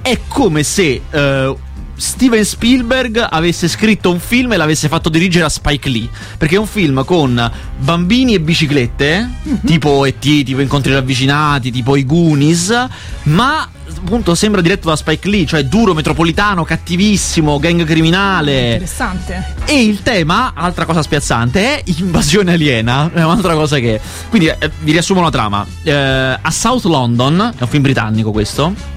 È 0.00 0.20
come 0.26 0.62
se. 0.62 1.02
Uh, 1.10 1.54
Steven 1.96 2.44
Spielberg 2.44 3.26
avesse 3.30 3.68
scritto 3.68 4.10
un 4.10 4.18
film 4.18 4.52
e 4.52 4.56
l'avesse 4.56 4.88
fatto 4.88 5.08
dirigere 5.08 5.44
a 5.44 5.48
Spike 5.48 5.88
Lee. 5.88 6.08
Perché 6.36 6.56
è 6.56 6.58
un 6.58 6.66
film 6.66 7.04
con 7.04 7.50
bambini 7.78 8.34
e 8.34 8.40
biciclette, 8.40 9.30
mm-hmm. 9.48 9.56
tipo 9.64 10.04
E.T., 10.04 10.42
tipo 10.44 10.60
Incontri 10.60 10.92
ravvicinati, 10.92 11.70
tipo 11.70 11.96
i 11.96 12.04
Goonies, 12.04 12.86
ma 13.24 13.68
appunto 14.04 14.34
sembra 14.34 14.60
diretto 14.60 14.88
da 14.88 14.96
Spike 14.96 15.28
Lee, 15.28 15.46
cioè 15.46 15.64
duro, 15.64 15.94
metropolitano, 15.94 16.64
cattivissimo, 16.64 17.58
gang 17.58 17.84
criminale. 17.84 18.72
Interessante. 18.72 19.54
E 19.64 19.82
il 19.82 20.02
tema, 20.02 20.52
altra 20.54 20.84
cosa 20.84 21.02
spiazzante, 21.02 21.60
è 21.60 21.82
invasione 21.98 22.52
aliena. 22.52 23.10
È 23.12 23.22
un'altra 23.24 23.54
cosa 23.54 23.78
che. 23.78 24.00
Quindi 24.28 24.48
eh, 24.48 24.70
vi 24.80 24.92
riassumo 24.92 25.22
la 25.22 25.30
trama. 25.30 25.66
Eh, 25.82 25.92
a 25.92 26.50
South 26.50 26.84
London, 26.84 27.52
è 27.56 27.62
un 27.62 27.68
film 27.68 27.82
britannico 27.82 28.30
questo 28.30 28.92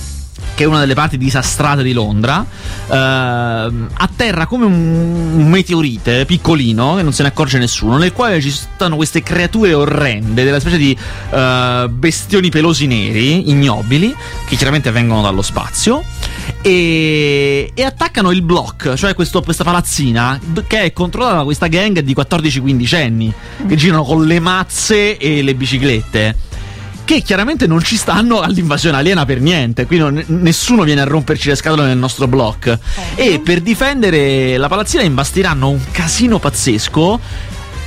che 0.53 0.63
è 0.63 0.67
una 0.67 0.79
delle 0.79 0.94
parti 0.96 1.17
disastrate 1.17 1.84
di 1.84 1.94
Londra, 1.94 2.46
eh, 2.89 2.94
atterra 2.94 4.46
come 4.48 4.65
un, 4.65 4.74
un, 4.74 5.48
meteorite 5.50 6.25
piccolino 6.25 6.96
che 6.96 7.03
non 7.03 7.13
se 7.13 7.22
ne 7.22 7.29
accorge 7.29 7.58
nessuno, 7.60 7.98
nel 7.98 8.12
quale 8.12 8.41
ci 8.41 8.50
stanno 8.50 8.96
queste 8.96 9.22
creature 9.22 9.74
orrende, 9.74 10.44
della 10.44 10.60
specie 10.60 10.77
di 10.77 10.98
eh, 11.29 11.88
bestioni 11.89 12.50
pelosi 12.50 12.88
neri, 12.88 13.50
ignobili, 13.50 14.15
che 14.48 14.56
chiaramente 14.56 14.91
vengono 14.91 15.22
dallo 15.22 15.41
spazio. 15.41 16.03
E, 16.62 17.72
e 17.74 17.84
attaccano 17.84 18.32
il 18.32 18.41
block, 18.41 18.94
cioè 18.96 19.13
questo, 19.13 19.41
questa 19.41 19.63
palazzina 19.63 20.39
che 20.65 20.84
è 20.84 20.94
controllata 20.94 21.38
da 21.38 21.44
questa 21.44 21.67
gang 21.67 22.00
di 22.00 22.15
14-15 22.15 22.96
anni 22.96 23.34
che 23.67 23.75
girano 23.75 24.03
con 24.03 24.25
le 24.25 24.39
mazze 24.39 25.17
e 25.17 25.41
le 25.41 25.56
biciclette 25.56 26.47
che 27.07 27.21
chiaramente 27.21 27.67
non 27.67 27.81
ci 27.81 27.95
stanno 27.95 28.41
all'invasione 28.41 28.97
aliena 28.97 29.23
per 29.23 29.39
niente, 29.39 29.85
qui 29.85 29.97
non, 29.97 30.21
nessuno 30.27 30.83
viene 30.83 30.99
a 30.99 31.05
romperci 31.05 31.47
le 31.47 31.55
scatole 31.55 31.85
nel 31.85 31.97
nostro 31.97 32.27
block. 32.27 32.67
Oh. 32.67 33.01
E 33.15 33.39
per 33.39 33.61
difendere 33.61 34.57
la 34.57 34.67
palazzina 34.67 35.03
imbastiranno 35.03 35.69
un 35.69 35.79
casino 35.89 36.37
pazzesco 36.37 37.19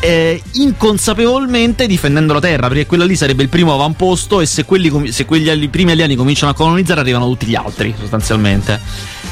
eh, 0.00 0.42
inconsapevolmente 0.52 1.86
difendendo 1.86 2.32
la 2.32 2.40
terra, 2.40 2.68
perché 2.68 2.86
quello 2.86 3.04
lì 3.04 3.14
sarebbe 3.14 3.42
il 3.42 3.50
primo 3.50 3.74
avamposto 3.74 4.40
e 4.40 4.46
se, 4.46 4.64
quelli, 4.64 5.12
se 5.12 5.26
quegli 5.26 5.68
primi 5.68 5.90
alieni 5.90 6.16
cominciano 6.16 6.52
a 6.52 6.54
colonizzare 6.54 7.00
arrivano 7.00 7.28
tutti 7.28 7.44
gli 7.44 7.54
altri, 7.54 7.94
sostanzialmente. 7.98 8.80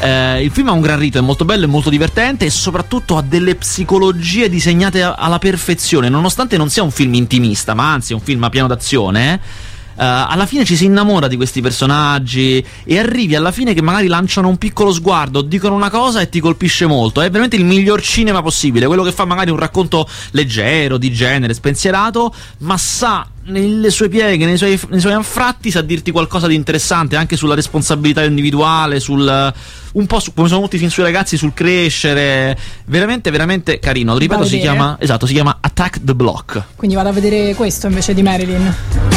Eh, 0.01 0.43
il 0.43 0.51
film 0.51 0.69
ha 0.69 0.73
un 0.73 0.83
gran 0.83 0.99
rito, 0.99 1.17
è 1.17 1.23
molto 1.23 1.47
bello, 1.47 1.65
è 1.65 1.69
molto 1.69 1.89
divertente 1.89 2.45
e 2.45 2.51
soprattutto 2.51 3.17
ha 3.17 3.23
delle 3.23 3.55
psicologie 3.55 4.51
disegnate 4.51 5.01
alla 5.01 5.39
perfezione, 5.39 6.11
nonostante 6.11 6.59
non 6.59 6.69
sia 6.69 6.83
un 6.83 6.91
film 6.91 7.15
intimista, 7.15 7.73
ma 7.73 7.91
anzi 7.91 8.13
è 8.13 8.15
un 8.15 8.21
film 8.21 8.45
a 8.45 8.51
piano 8.51 8.69
d'azione. 8.69 9.33
Eh 9.33 9.68
alla 9.99 10.47
fine 10.47 10.65
ci 10.65 10.77
si 10.77 10.85
innamora 10.85 11.27
di 11.27 11.37
questi 11.37 11.61
personaggi 11.61 12.65
e 12.85 12.99
arrivi 12.99 13.35
alla 13.35 13.51
fine 13.51 13.75
che 13.75 13.83
magari 13.83 14.07
lanciano 14.07 14.49
un 14.49 14.57
piccolo 14.57 14.93
sguardo, 14.93 15.43
dicono 15.43 15.75
una 15.75 15.91
cosa 15.91 16.21
e 16.21 16.29
ti 16.29 16.41
colpisce 16.41 16.87
molto. 16.87 17.21
È 17.21 17.29
veramente 17.29 17.57
il 17.57 17.65
miglior 17.65 18.01
cinema 18.01 18.43
possibile, 18.43 18.87
quello 18.87 19.03
che 19.03 19.13
fa 19.13 19.25
magari 19.25 19.51
un 19.51 19.59
racconto 19.59 20.09
leggero, 20.31 20.99
di 20.99 21.13
genere, 21.13 21.55
spensierato, 21.55 22.33
ma 22.59 22.77
sa 22.77 23.27
nelle 23.49 23.91
sue 23.91 24.09
pieghe, 24.09 24.45
nei 24.45 24.57
suoi, 24.57 24.79
nei 24.89 25.01
suoi 25.01 25.13
anfratti, 25.13 25.71
sa 25.71 25.83
dirti 25.83 26.11
qualcosa 26.11 26.47
di 26.47 26.55
interessante 26.55 27.17
anche 27.17 27.37
sulla 27.37 27.55
responsabilità 27.55 28.23
individuale, 28.23 29.01
sul 29.01 29.53
un 29.91 30.07
po' 30.07 30.21
su, 30.21 30.33
come 30.35 30.49
sono 30.49 30.61
molti 30.61 30.79
film 30.79 30.91
sui 30.91 31.03
ragazzi, 31.03 31.37
sul 31.37 31.55
crescere. 31.55 32.57
Veramente, 32.87 33.31
veramente 33.31 33.79
carino. 33.79 34.17
Ripeto, 34.17 34.45
si 34.45 34.59
chiama, 34.59 34.97
esatto, 35.01 35.27
si 35.27 35.33
chiama 35.33 35.59
Attack 35.61 36.01
the 36.05 36.15
Block. 36.15 36.63
Quindi 36.77 36.97
vado 36.97 37.09
a 37.09 37.13
vedere 37.13 37.55
questo 37.55 37.87
invece 37.87 38.15
di 38.15 38.23
Marilyn. 38.23 38.75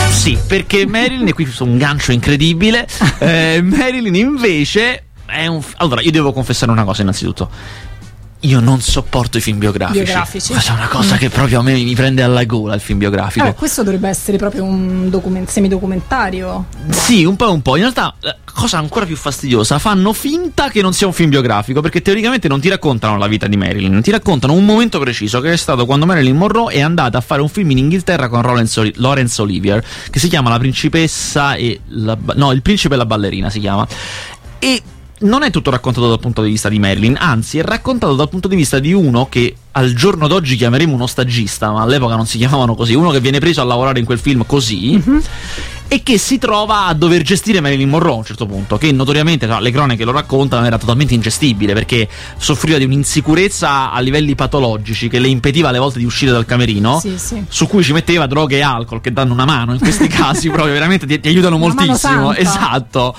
Sì, 0.09 0.37
perché 0.47 0.85
Marilyn, 0.85 1.27
e 1.27 1.33
qui 1.33 1.45
c'è 1.45 1.63
un 1.63 1.77
gancio 1.77 2.11
incredibile. 2.11 2.87
eh, 3.19 3.61
Marilyn 3.61 4.15
invece 4.15 5.05
è 5.25 5.47
un. 5.47 5.61
Allora, 5.77 6.01
io 6.01 6.11
devo 6.11 6.33
confessare 6.33 6.71
una 6.71 6.83
cosa 6.83 7.01
innanzitutto 7.01 7.89
io 8.41 8.59
non 8.59 8.81
sopporto 8.81 9.37
i 9.37 9.41
film 9.41 9.57
biografici. 9.57 10.03
biografici. 10.03 10.51
Questa 10.53 10.73
è 10.73 10.75
una 10.75 10.87
cosa 10.87 11.15
mm. 11.15 11.17
che 11.17 11.29
proprio 11.29 11.59
a 11.59 11.63
me 11.63 11.73
mi 11.73 11.93
prende 11.93 12.23
alla 12.23 12.43
gola 12.45 12.73
il 12.73 12.81
film 12.81 12.97
biografico. 12.97 13.45
Eh, 13.45 13.53
questo 13.53 13.83
dovrebbe 13.83 14.09
essere 14.09 14.37
proprio 14.37 14.63
un 14.63 15.09
document- 15.09 15.49
semidocumentario. 15.49 16.65
Sì, 16.89 17.23
un 17.23 17.35
po' 17.35 17.47
e 17.47 17.51
un 17.51 17.61
po'. 17.61 17.75
In 17.75 17.83
realtà, 17.83 18.15
cosa 18.51 18.77
ancora 18.77 19.05
più 19.05 19.15
fastidiosa, 19.15 19.77
fanno 19.79 20.13
finta 20.13 20.69
che 20.69 20.81
non 20.81 20.93
sia 20.93 21.07
un 21.07 21.13
film 21.13 21.29
biografico, 21.29 21.81
perché 21.81 22.01
teoricamente 22.01 22.47
non 22.47 22.59
ti 22.59 22.69
raccontano 22.69 23.17
la 23.17 23.27
vita 23.27 23.47
di 23.47 23.57
Marilyn, 23.57 24.01
ti 24.01 24.11
raccontano 24.11 24.53
un 24.53 24.65
momento 24.65 24.99
preciso 24.99 25.39
che 25.39 25.53
è 25.53 25.57
stato 25.57 25.85
quando 25.85 26.05
Marilyn 26.05 26.35
Monroe 26.35 26.73
è 26.73 26.81
andata 26.81 27.17
a 27.17 27.21
fare 27.21 27.41
un 27.41 27.49
film 27.49 27.71
in 27.71 27.77
Inghilterra 27.77 28.27
con 28.27 28.41
Laurence 28.41 29.41
Olivier, 29.41 29.83
che 30.09 30.19
si 30.19 30.27
chiama 30.27 30.49
La 30.49 30.59
principessa 30.59 31.53
e 31.55 31.79
la... 31.89 32.17
no, 32.35 32.51
il 32.51 32.61
principe 32.61 32.95
e 32.95 32.97
la 32.97 33.05
ballerina 33.05 33.49
si 33.49 33.59
chiama. 33.59 33.87
E 34.57 34.81
non 35.21 35.43
è 35.43 35.51
tutto 35.51 35.69
raccontato 35.69 36.07
dal 36.07 36.19
punto 36.19 36.41
di 36.41 36.51
vista 36.51 36.69
di 36.69 36.79
Marilyn, 36.79 37.17
anzi 37.19 37.59
è 37.59 37.63
raccontato 37.63 38.15
dal 38.15 38.29
punto 38.29 38.47
di 38.47 38.55
vista 38.55 38.79
di 38.79 38.93
uno 38.93 39.27
che 39.29 39.55
al 39.73 39.93
giorno 39.93 40.27
d'oggi 40.27 40.55
chiameremo 40.55 40.93
uno 40.93 41.07
stagista, 41.07 41.71
ma 41.71 41.81
all'epoca 41.81 42.15
non 42.15 42.25
si 42.25 42.37
chiamavano 42.37 42.75
così, 42.75 42.93
uno 42.93 43.11
che 43.11 43.19
viene 43.19 43.39
preso 43.39 43.61
a 43.61 43.63
lavorare 43.63 43.99
in 43.99 44.05
quel 44.05 44.19
film 44.19 44.45
così. 44.45 44.97
Mm-hmm. 44.97 45.19
E 45.87 46.03
che 46.03 46.17
si 46.17 46.37
trova 46.37 46.85
a 46.85 46.93
dover 46.93 47.21
gestire 47.21 47.59
Marilyn 47.59 47.89
Monroe 47.89 48.13
a 48.13 48.17
un 48.17 48.23
certo 48.23 48.45
punto, 48.45 48.77
che 48.77 48.93
notoriamente 48.93 49.45
no, 49.45 49.59
le 49.59 49.71
cronache 49.71 50.05
lo 50.05 50.13
raccontano 50.13 50.65
era 50.65 50.77
totalmente 50.77 51.13
ingestibile 51.13 51.73
perché 51.73 52.07
soffriva 52.37 52.77
di 52.77 52.85
un'insicurezza 52.85 53.91
a 53.91 53.99
livelli 53.99 54.33
patologici 54.33 55.09
che 55.09 55.19
le 55.19 55.27
impediva 55.27 55.67
alle 55.67 55.79
volte 55.79 55.99
di 55.99 56.05
uscire 56.05 56.31
dal 56.31 56.45
camerino, 56.45 56.97
sì, 56.97 57.17
sì. 57.17 57.43
su 57.45 57.67
cui 57.67 57.83
ci 57.83 57.91
metteva 57.91 58.25
droghe 58.25 58.55
e 58.55 58.61
alcol 58.61 59.01
che 59.01 59.11
danno 59.11 59.33
una 59.33 59.43
mano 59.43 59.73
in 59.73 59.79
questi 59.79 60.07
casi, 60.09 60.49
proprio 60.49 60.71
veramente 60.71 61.05
ti, 61.05 61.19
ti 61.19 61.27
aiutano 61.27 61.57
una 61.57 61.65
moltissimo. 61.65 62.33
Esatto 62.33 63.13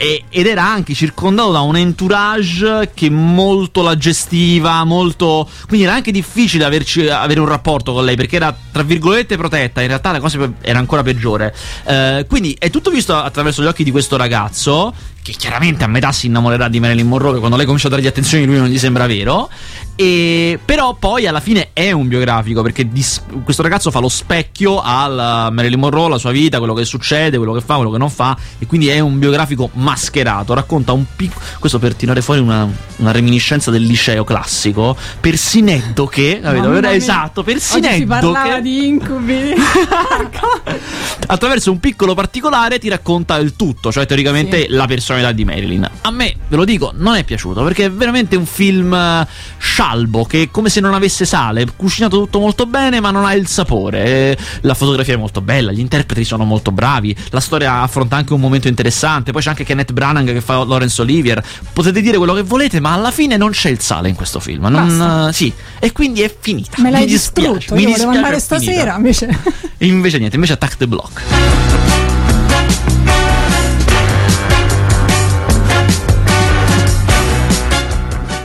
e, 0.00 0.24
ed 0.30 0.46
era 0.46 0.64
anche 0.64 0.94
circondato 0.94 1.52
da 1.52 1.60
un 1.60 1.76
entourage 1.76 2.90
che 2.94 3.10
molto 3.10 3.82
la 3.82 3.98
gestiva, 3.98 4.82
molto... 4.84 5.46
quindi 5.66 5.84
era 5.84 5.94
anche 5.94 6.10
difficile 6.10 6.64
averci, 6.64 7.06
avere 7.06 7.38
un 7.38 7.46
rapporto 7.46 7.92
con 7.92 8.02
lei 8.06 8.16
perché 8.16 8.36
era 8.36 8.56
tra 8.72 8.82
virgolette 8.82 9.36
protetta, 9.36 9.82
in 9.82 9.88
realtà 9.88 10.10
la 10.12 10.20
cosa 10.20 10.50
era 10.62 10.78
ancora 10.78 11.02
peggiore. 11.02 11.54
Eh, 11.84 12.24
quindi 12.26 12.56
è 12.58 12.70
tutto 12.70 12.88
visto 12.88 13.14
attraverso 13.14 13.62
gli 13.62 13.66
occhi 13.66 13.84
di 13.84 13.90
questo 13.90 14.16
ragazzo 14.16 14.94
che 15.22 15.32
chiaramente 15.32 15.84
a 15.84 15.86
metà 15.86 16.12
si 16.12 16.26
innamorerà 16.26 16.68
di 16.68 16.80
Marilyn 16.80 17.06
Monroe 17.06 17.38
quando 17.38 17.56
lei 17.56 17.66
comincia 17.66 17.88
a 17.88 17.90
dargli 17.90 18.06
attenzioni 18.06 18.46
lui 18.46 18.56
non 18.56 18.68
gli 18.68 18.78
sembra 18.78 19.06
vero 19.06 19.50
e, 19.94 20.58
però 20.64 20.94
poi 20.94 21.26
alla 21.26 21.40
fine 21.40 21.70
è 21.74 21.92
un 21.92 22.08
biografico 22.08 22.62
perché 22.62 22.88
dis- 22.88 23.22
questo 23.44 23.62
ragazzo 23.62 23.90
fa 23.90 23.98
lo 23.98 24.08
specchio 24.08 24.80
alla 24.80 25.50
Marilyn 25.50 25.78
Monroe, 25.78 26.08
la 26.08 26.16
sua 26.16 26.30
vita, 26.30 26.56
quello 26.56 26.72
che 26.72 26.86
succede, 26.86 27.36
quello 27.36 27.52
che 27.52 27.60
fa, 27.60 27.74
quello 27.74 27.90
che 27.90 27.98
non 27.98 28.08
fa 28.08 28.34
e 28.58 28.64
quindi 28.64 28.88
è 28.88 28.98
un 28.98 29.18
biografico 29.18 29.68
mascherato, 29.90 30.54
racconta 30.54 30.92
un 30.92 31.04
piccolo 31.16 31.44
questo 31.58 31.78
per 31.78 31.94
tirare 31.94 32.22
fuori 32.22 32.40
una, 32.40 32.68
una, 32.96 33.10
reminiscenza 33.10 33.70
del 33.70 33.82
liceo 33.82 34.24
classico, 34.24 34.96
Persinetto 35.20 36.06
che, 36.06 36.40
capito? 36.42 36.72
Esatto, 36.88 37.42
Persinetto 37.42 37.88
Oggi 37.88 37.98
si 37.98 38.06
parlava 38.06 38.54
che 38.54 38.62
di 38.62 38.86
incubi 38.86 39.52
attraverso 41.26 41.70
un 41.70 41.80
piccolo 41.80 42.14
particolare 42.14 42.78
ti 42.78 42.88
racconta 42.88 43.36
il 43.36 43.56
tutto, 43.56 43.90
cioè 43.90 44.06
teoricamente 44.06 44.62
sì. 44.62 44.66
la 44.70 44.86
personalità 44.86 45.32
di 45.32 45.44
Marilyn. 45.44 45.90
A 46.02 46.10
me, 46.10 46.34
ve 46.48 46.56
lo 46.56 46.64
dico, 46.64 46.92
non 46.94 47.16
è 47.16 47.24
piaciuto 47.24 47.62
perché 47.64 47.86
è 47.86 47.90
veramente 47.90 48.36
un 48.36 48.46
film 48.46 48.94
eh, 48.94 49.26
scialbo 49.58 50.24
che 50.24 50.48
come 50.50 50.68
se 50.68 50.80
non 50.80 50.94
avesse 50.94 51.24
sale, 51.24 51.66
cucinato 51.76 52.18
tutto 52.18 52.38
molto 52.38 52.66
bene 52.66 53.00
ma 53.00 53.10
non 53.10 53.24
ha 53.24 53.34
il 53.34 53.46
sapore. 53.46 54.04
Eh, 54.04 54.38
la 54.62 54.74
fotografia 54.74 55.14
è 55.14 55.16
molto 55.16 55.40
bella, 55.40 55.72
gli 55.72 55.80
interpreti 55.80 56.24
sono 56.24 56.44
molto 56.44 56.70
bravi, 56.70 57.14
la 57.30 57.40
storia 57.40 57.82
affronta 57.82 58.16
anche 58.16 58.32
un 58.32 58.40
momento 58.40 58.68
interessante, 58.68 59.32
poi 59.32 59.42
c'è 59.42 59.50
anche 59.50 59.64
Kenneth 59.80 59.92
Branagh 59.92 60.32
che 60.32 60.40
fa 60.40 60.64
Laurence 60.64 61.00
Olivier. 61.00 61.42
Potete 61.72 62.00
dire 62.00 62.16
quello 62.18 62.34
che 62.34 62.42
volete, 62.42 62.80
ma 62.80 62.92
alla 62.92 63.10
fine 63.10 63.36
non 63.36 63.50
c'è 63.50 63.70
il 63.70 63.80
sale 63.80 64.08
in 64.08 64.14
questo 64.14 64.40
film. 64.40 64.66
Non, 64.66 65.28
uh, 65.28 65.32
sì, 65.32 65.52
e 65.78 65.92
quindi 65.92 66.20
è 66.22 66.34
finita. 66.38 66.80
Me 66.82 66.90
l'hai 66.90 67.02
mi 67.02 67.06
distrutto, 67.06 67.74
io 67.76 67.90
volevo 67.90 68.10
andare 68.10 68.38
stasera 68.38 68.96
invece. 68.96 69.28
invece 69.78 70.18
niente, 70.18 70.36
invece 70.36 70.54
Attack 70.54 70.76
the 70.76 70.86
Block. 70.86 71.22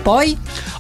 Poi? 0.01 0.37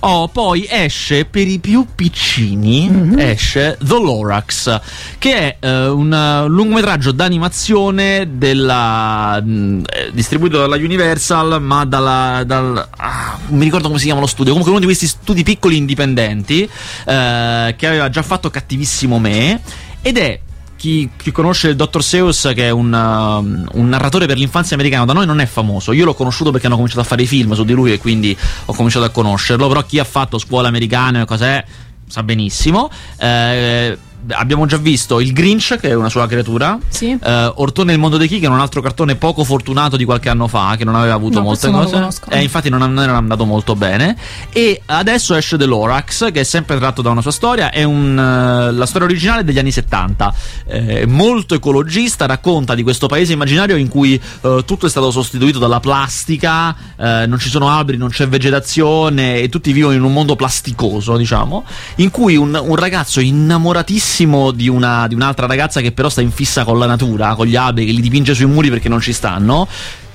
Oh, 0.07 0.27
poi 0.27 0.67
esce 0.69 1.25
per 1.25 1.47
i 1.47 1.57
più 1.57 1.87
piccini 1.95 2.87
mm-hmm. 2.87 3.17
esce 3.17 3.75
The 3.81 3.95
Lorax, 3.95 4.79
che 5.17 5.57
è 5.57 5.67
uh, 5.67 5.97
un 5.97 6.11
uh, 6.11 6.47
lungometraggio 6.47 7.11
d'animazione 7.11 8.27
della, 8.37 9.41
uh, 9.43 9.81
distribuito 10.11 10.59
dalla 10.59 10.75
Universal, 10.75 11.59
ma 11.59 11.85
dalla, 11.85 12.43
dal, 12.45 12.87
ah, 12.97 13.39
non 13.47 13.57
mi 13.57 13.63
ricordo 13.63 13.87
come 13.87 13.97
si 13.97 14.05
chiama 14.05 14.19
lo 14.19 14.27
studio, 14.27 14.51
comunque 14.51 14.69
uno 14.69 14.79
di 14.79 14.85
questi 14.85 15.07
studi 15.07 15.41
piccoli 15.41 15.75
indipendenti 15.75 16.61
eh, 16.61 17.73
che 17.75 17.87
aveva 17.87 18.07
già 18.07 18.21
fatto 18.21 18.51
Cattivissimo 18.51 19.17
Me 19.17 19.59
ed 20.03 20.19
è 20.19 20.39
chi, 20.85 21.09
chi, 21.17 21.31
conosce 21.31 21.69
il 21.69 21.75
dottor 21.75 22.03
Seuss, 22.03 22.53
che 22.53 22.67
è 22.67 22.69
un, 22.69 22.93
uh, 22.93 23.79
un, 23.79 23.89
narratore 23.89 24.27
per 24.27 24.37
l'infanzia 24.37 24.75
americano, 24.75 25.05
da 25.05 25.13
noi 25.13 25.25
non 25.25 25.39
è 25.39 25.47
famoso. 25.47 25.93
Io 25.93 26.05
l'ho 26.05 26.13
conosciuto 26.13 26.51
perché 26.51 26.67
hanno 26.67 26.75
cominciato 26.75 27.01
a 27.01 27.05
fare 27.05 27.23
i 27.23 27.25
film 27.25 27.53
su 27.53 27.63
di 27.63 27.73
lui 27.73 27.91
e 27.91 27.97
quindi 27.97 28.37
ho 28.65 28.73
cominciato 28.73 29.03
a 29.03 29.09
conoscerlo. 29.09 29.67
Però 29.67 29.83
chi 29.83 29.97
ha 29.97 30.03
fatto 30.03 30.37
scuola 30.37 30.67
americana 30.67 31.21
e 31.21 31.25
cos'è 31.25 31.65
sa 32.07 32.21
benissimo. 32.21 32.91
Eh, 33.17 33.97
abbiamo 34.29 34.65
già 34.65 34.77
visto 34.77 35.19
il 35.19 35.33
Grinch, 35.33 35.77
che 35.79 35.89
è 35.89 35.93
una 35.93 36.09
sua 36.09 36.27
creatura. 36.27 36.77
Sì. 36.87 37.17
Uh, 37.21 37.51
Ortone 37.55 37.93
il 37.93 37.99
mondo 37.99 38.17
dei 38.17 38.27
chi, 38.27 38.39
che 38.39 38.45
è 38.45 38.49
un 38.49 38.59
altro 38.59 38.81
cartone 38.81 39.15
poco 39.15 39.43
fortunato 39.43 39.97
di 39.97 40.05
qualche 40.05 40.29
anno 40.29 40.47
fa, 40.47 40.75
che 40.77 40.83
non 40.83 40.95
aveva 40.95 41.13
avuto 41.13 41.39
no, 41.39 41.45
molte 41.45 41.69
cose. 41.69 42.07
E 42.29 42.39
eh, 42.39 42.41
infatti 42.41 42.69
non, 42.69 42.79
non, 42.79 42.99
era 42.99 43.17
andato 43.17 43.45
molto 43.45 43.75
bene. 43.75 44.15
E 44.51 44.81
adesso 44.85 45.35
esce 45.35 45.57
The 45.57 45.65
Lorax, 45.65 46.31
che 46.31 46.41
è 46.41 46.43
sempre 46.43 46.77
tratto 46.77 47.01
da 47.01 47.09
una 47.09 47.21
sua 47.21 47.31
storia. 47.31 47.69
È 47.69 47.83
un, 47.83 48.11
uh, 48.11 48.75
la 48.75 48.85
storia 48.85 49.07
originale 49.07 49.43
degli 49.43 49.59
anni 49.59 49.71
70. 49.71 50.33
Eh, 50.67 51.05
molto 51.05 51.55
ecologista, 51.55 52.25
racconta 52.25 52.75
di 52.75 52.83
questo 52.83 53.07
paese 53.07 53.33
immaginario 53.33 53.75
in 53.75 53.87
cui 53.87 54.19
uh, 54.41 54.63
tutto 54.63 54.85
è 54.85 54.89
stato 54.89 55.11
sostituito 55.11 55.59
dalla 55.59 55.79
plastica, 55.79 56.75
non 56.97 57.37
ci 57.39 57.49
sono 57.49 57.69
alberi, 57.69 57.97
non 57.97 58.09
c'è 58.09 58.27
vegetazione 58.27 59.39
e 59.39 59.49
tutti 59.49 59.71
vivono 59.71 59.93
in 59.93 60.03
un 60.03 60.13
mondo 60.13 60.35
plasticoso, 60.35 61.17
diciamo. 61.17 61.63
In 61.95 62.09
cui 62.09 62.35
un, 62.35 62.59
un 62.61 62.75
ragazzo 62.75 63.19
innamoratissimo 63.19 64.14
bellissimo 64.15 64.51
di, 64.51 64.69
una, 64.69 65.07
di 65.07 65.15
un'altra 65.15 65.45
ragazza 65.45 65.81
che 65.81 65.91
però 65.91 66.07
sta 66.07 66.21
in 66.21 66.31
fissa 66.31 66.63
con 66.63 66.79
la 66.79 66.85
natura, 66.85 67.35
con 67.35 67.45
gli 67.45 67.55
alberi, 67.55 67.87
che 67.87 67.91
li 67.91 68.01
dipinge 68.01 68.33
sui 68.33 68.45
muri 68.45 68.69
perché 68.69 68.87
non 68.87 69.01
ci 69.01 69.11
stanno. 69.11 69.67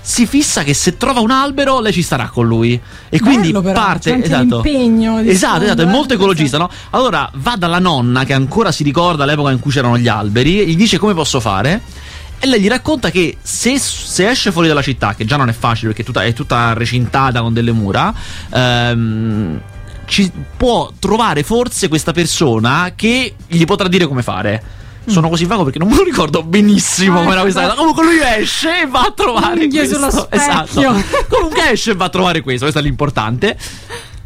Si 0.02 0.26
fissa 0.26 0.62
che 0.62 0.72
se 0.72 0.96
trova 0.96 1.20
un 1.20 1.30
albero 1.30 1.78
lei 1.80 1.92
ci 1.92 2.02
starà 2.02 2.28
con 2.28 2.46
lui. 2.46 2.80
E 3.10 3.20
quindi 3.20 3.48
Bello 3.48 3.60
però, 3.60 3.74
parte 3.74 4.12
c'è 4.12 4.24
esatto, 4.24 4.62
l'impegno 4.62 5.18
esatto, 5.18 5.64
esatto, 5.64 5.82
è 5.82 5.84
molto 5.84 6.14
eh, 6.14 6.16
ecologista 6.16 6.56
no? 6.56 6.70
allora 6.90 7.30
va 7.34 7.56
dalla 7.56 7.78
nonna 7.78 8.24
che 8.24 8.32
ancora 8.32 8.72
si 8.72 8.82
ricorda 8.82 9.26
l'epoca 9.26 9.50
in 9.50 9.60
cui 9.60 9.70
c'erano 9.70 9.98
gli 9.98 10.08
alberi 10.08 10.66
gli 10.66 10.76
dice 10.76 10.96
come 10.98 11.12
posso 11.12 11.38
fare? 11.38 11.82
E 12.38 12.46
lei 12.46 12.60
gli 12.60 12.68
racconta 12.68 13.10
che 13.10 13.36
se, 13.42 13.78
se 13.78 14.30
esce 14.30 14.50
fuori 14.50 14.68
dalla 14.68 14.80
città 14.80 15.14
che 15.14 15.26
già 15.26 15.36
non 15.36 15.50
è 15.50 15.52
facile 15.52 15.88
perché 15.88 16.00
è 16.02 16.04
tutta, 16.06 16.24
è 16.24 16.32
tutta 16.32 16.72
recintata 16.72 17.42
con 17.42 17.52
delle 17.52 17.72
mura 17.72 18.12
ehm, 18.50 19.60
ci 20.10 20.28
può 20.56 20.90
trovare 20.98 21.44
forse 21.44 21.86
questa 21.86 22.10
persona 22.10 22.94
che 22.96 23.36
gli 23.46 23.64
potrà 23.64 23.86
dire 23.86 24.08
come 24.08 24.22
fare 24.22 24.60
sono 25.06 25.28
così 25.28 25.44
vago 25.44 25.62
perché 25.62 25.78
non 25.78 25.88
me 25.88 25.94
lo 25.94 26.02
ricordo 26.02 26.42
benissimo 26.42 27.18
Ah, 27.18 27.22
come 27.22 27.32
era 27.32 27.40
questa 27.42 27.62
cosa. 27.70 27.74
Comunque 27.74 28.04
lui 28.04 28.18
esce 28.20 28.82
e 28.82 28.86
va 28.86 29.02
a 29.02 29.12
trovare 29.14 29.62
Unghie 29.62 29.86
questo. 29.88 30.30
Esatto. 30.30 30.82
Comunque 31.28 31.70
esce 31.70 31.92
e 31.92 31.94
va 31.94 32.06
a 32.06 32.08
trovare 32.08 32.40
questo, 32.42 32.62
questo 32.62 32.80
è 32.80 32.82
l'importante. 32.82 33.56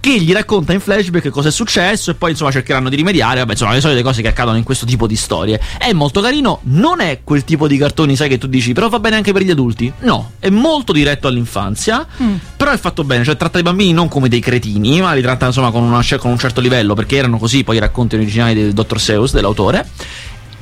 Che 0.05 0.19
gli 0.21 0.35
racconta 0.35 0.75
in 0.75 0.81
flashback 0.81 1.31
cosa 1.31 1.49
è 1.49 1.51
successo 1.51 2.11
e 2.11 2.15
poi 2.15 2.33
insomma 2.33 2.51
cercheranno 2.51 2.91
di 2.91 2.97
rimediare. 2.97 3.39
Vabbè, 3.39 3.53
insomma, 3.53 3.73
le 3.73 3.81
solite 3.81 4.03
cose 4.03 4.21
che 4.21 4.29
accadono 4.29 4.59
in 4.59 4.63
questo 4.63 4.85
tipo 4.85 5.07
di 5.07 5.17
storie. 5.17 5.59
È 5.79 5.91
molto 5.95 6.21
carino, 6.21 6.61
non 6.65 7.01
è 7.01 7.21
quel 7.25 7.43
tipo 7.45 7.67
di 7.67 7.79
cartoni, 7.79 8.15
sai, 8.15 8.29
che 8.29 8.37
tu 8.37 8.47
dici, 8.47 8.75
però 8.75 8.91
va 8.91 8.99
bene 9.01 9.17
anche 9.17 9.33
per 9.33 9.41
gli 9.41 9.51
adulti. 9.51 9.91
No, 10.01 10.33
è 10.41 10.51
molto 10.51 10.93
diretto 10.93 11.27
all'infanzia, 11.27 12.07
Mm. 12.23 12.35
però 12.55 12.73
è 12.73 12.77
fatto 12.77 13.03
bene, 13.03 13.25
cioè 13.25 13.39
tratta 13.39 13.59
i 13.59 13.63
bambini 13.63 13.95
non 13.95 14.09
come 14.09 14.29
dei 14.29 14.41
cretini, 14.41 15.01
ma 15.01 15.15
li 15.15 15.23
tratta 15.23 15.47
insomma 15.47 15.71
con, 15.71 15.83
una- 15.83 16.05
con 16.19 16.31
un 16.33 16.39
certo 16.39 16.61
livello, 16.61 16.93
perché 16.93 17.17
erano 17.17 17.39
così 17.39 17.65
poi 17.65 17.77
i 17.77 17.81
racconti 17.81 18.17
originali 18.17 18.53
del 18.53 18.73
Dr. 18.75 19.01
Seuss, 19.01 19.33
dell'autore. 19.33 19.89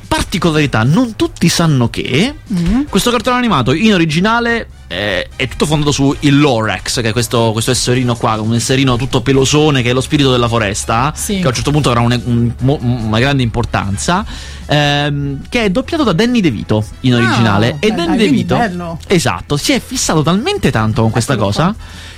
Particolarità, 0.06 0.82
non 0.84 1.16
tutti 1.16 1.49
sanno 1.49 1.88
che 1.90 2.32
Mm. 2.52 2.82
questo 2.88 3.11
cartone 3.11 3.38
animato 3.38 3.72
in 3.72 3.92
originale 3.94 4.68
eh, 4.92 5.28
è 5.37 5.49
tutto 5.49 5.64
fondato 5.64 5.90
su 5.90 6.14
il 6.20 6.38
Lorax, 6.38 7.00
che 7.00 7.08
è 7.08 7.12
questo, 7.12 7.50
questo 7.52 7.70
esserino 7.70 8.14
qua, 8.14 8.38
un 8.40 8.54
esserino 8.54 8.96
tutto 8.96 9.22
pelosone 9.22 9.80
che 9.82 9.90
è 9.90 9.92
lo 9.94 10.00
spirito 10.02 10.30
della 10.30 10.49
foresta, 10.49 11.12
Sì. 11.16 11.38
che 11.38 11.44
a 11.44 11.49
un 11.49 11.54
certo 11.54 11.70
punto 11.70 11.88
avrà 11.88 12.00
un- 12.00 12.20
un- 12.25 12.52
mo- 12.61 12.78
una 12.82 13.18
grande 13.18 13.42
importanza, 13.42 14.25
ehm, 14.66 15.40
che 15.49 15.64
è 15.64 15.70
doppiato 15.70 16.02
da 16.04 16.12
Danny 16.12 16.40
DeVito 16.40 16.84
in 17.00 17.14
Ah, 17.14 17.16
originale. 17.18 17.76
e 17.80 17.88
beh, 17.90 17.94
Danny 17.94 18.16
DeVito, 18.16 18.56
bello. 18.56 18.99
esatto, 19.06 19.56
si 19.56 19.72
è 19.72 19.80
fissato 19.80 20.22
talmente 20.22 20.70
tanto 20.70 21.02
con 21.02 21.11
questa 21.11 21.37
cosa 21.37 21.75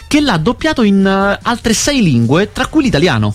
che 0.07 0.21
l'ha 0.21 0.37
doppiato 0.37 0.83
in 0.83 1.05
eh, 1.07 1.39
altre 1.43 1.73
sei 1.75 2.03
lingue, 2.03 2.53
tra 2.53 2.67
cui 2.67 2.83
l'italiano. 2.83 3.35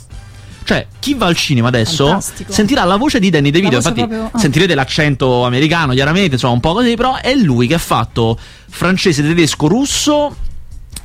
Cioè, 0.69 0.85
chi 0.99 1.15
va 1.15 1.25
al 1.25 1.35
cinema 1.35 1.69
adesso 1.69 2.05
Fantastico. 2.05 2.53
sentirà 2.53 2.83
la 2.83 2.95
voce 2.95 3.19
di 3.19 3.31
Danny 3.31 3.49
DeVito. 3.49 3.77
Infatti, 3.77 4.01
proprio- 4.05 4.29
ah. 4.31 4.38
sentirete 4.38 4.75
l'accento 4.75 5.43
americano, 5.43 5.93
chiaramente, 5.93 6.33
insomma, 6.35 6.53
un 6.53 6.59
po' 6.59 6.73
così, 6.73 6.93
però 6.93 7.15
è 7.15 7.33
lui 7.33 7.65
che 7.65 7.73
ha 7.73 7.79
fatto 7.79 8.38
francese, 8.69 9.23
tedesco, 9.23 9.67
russo 9.67 10.35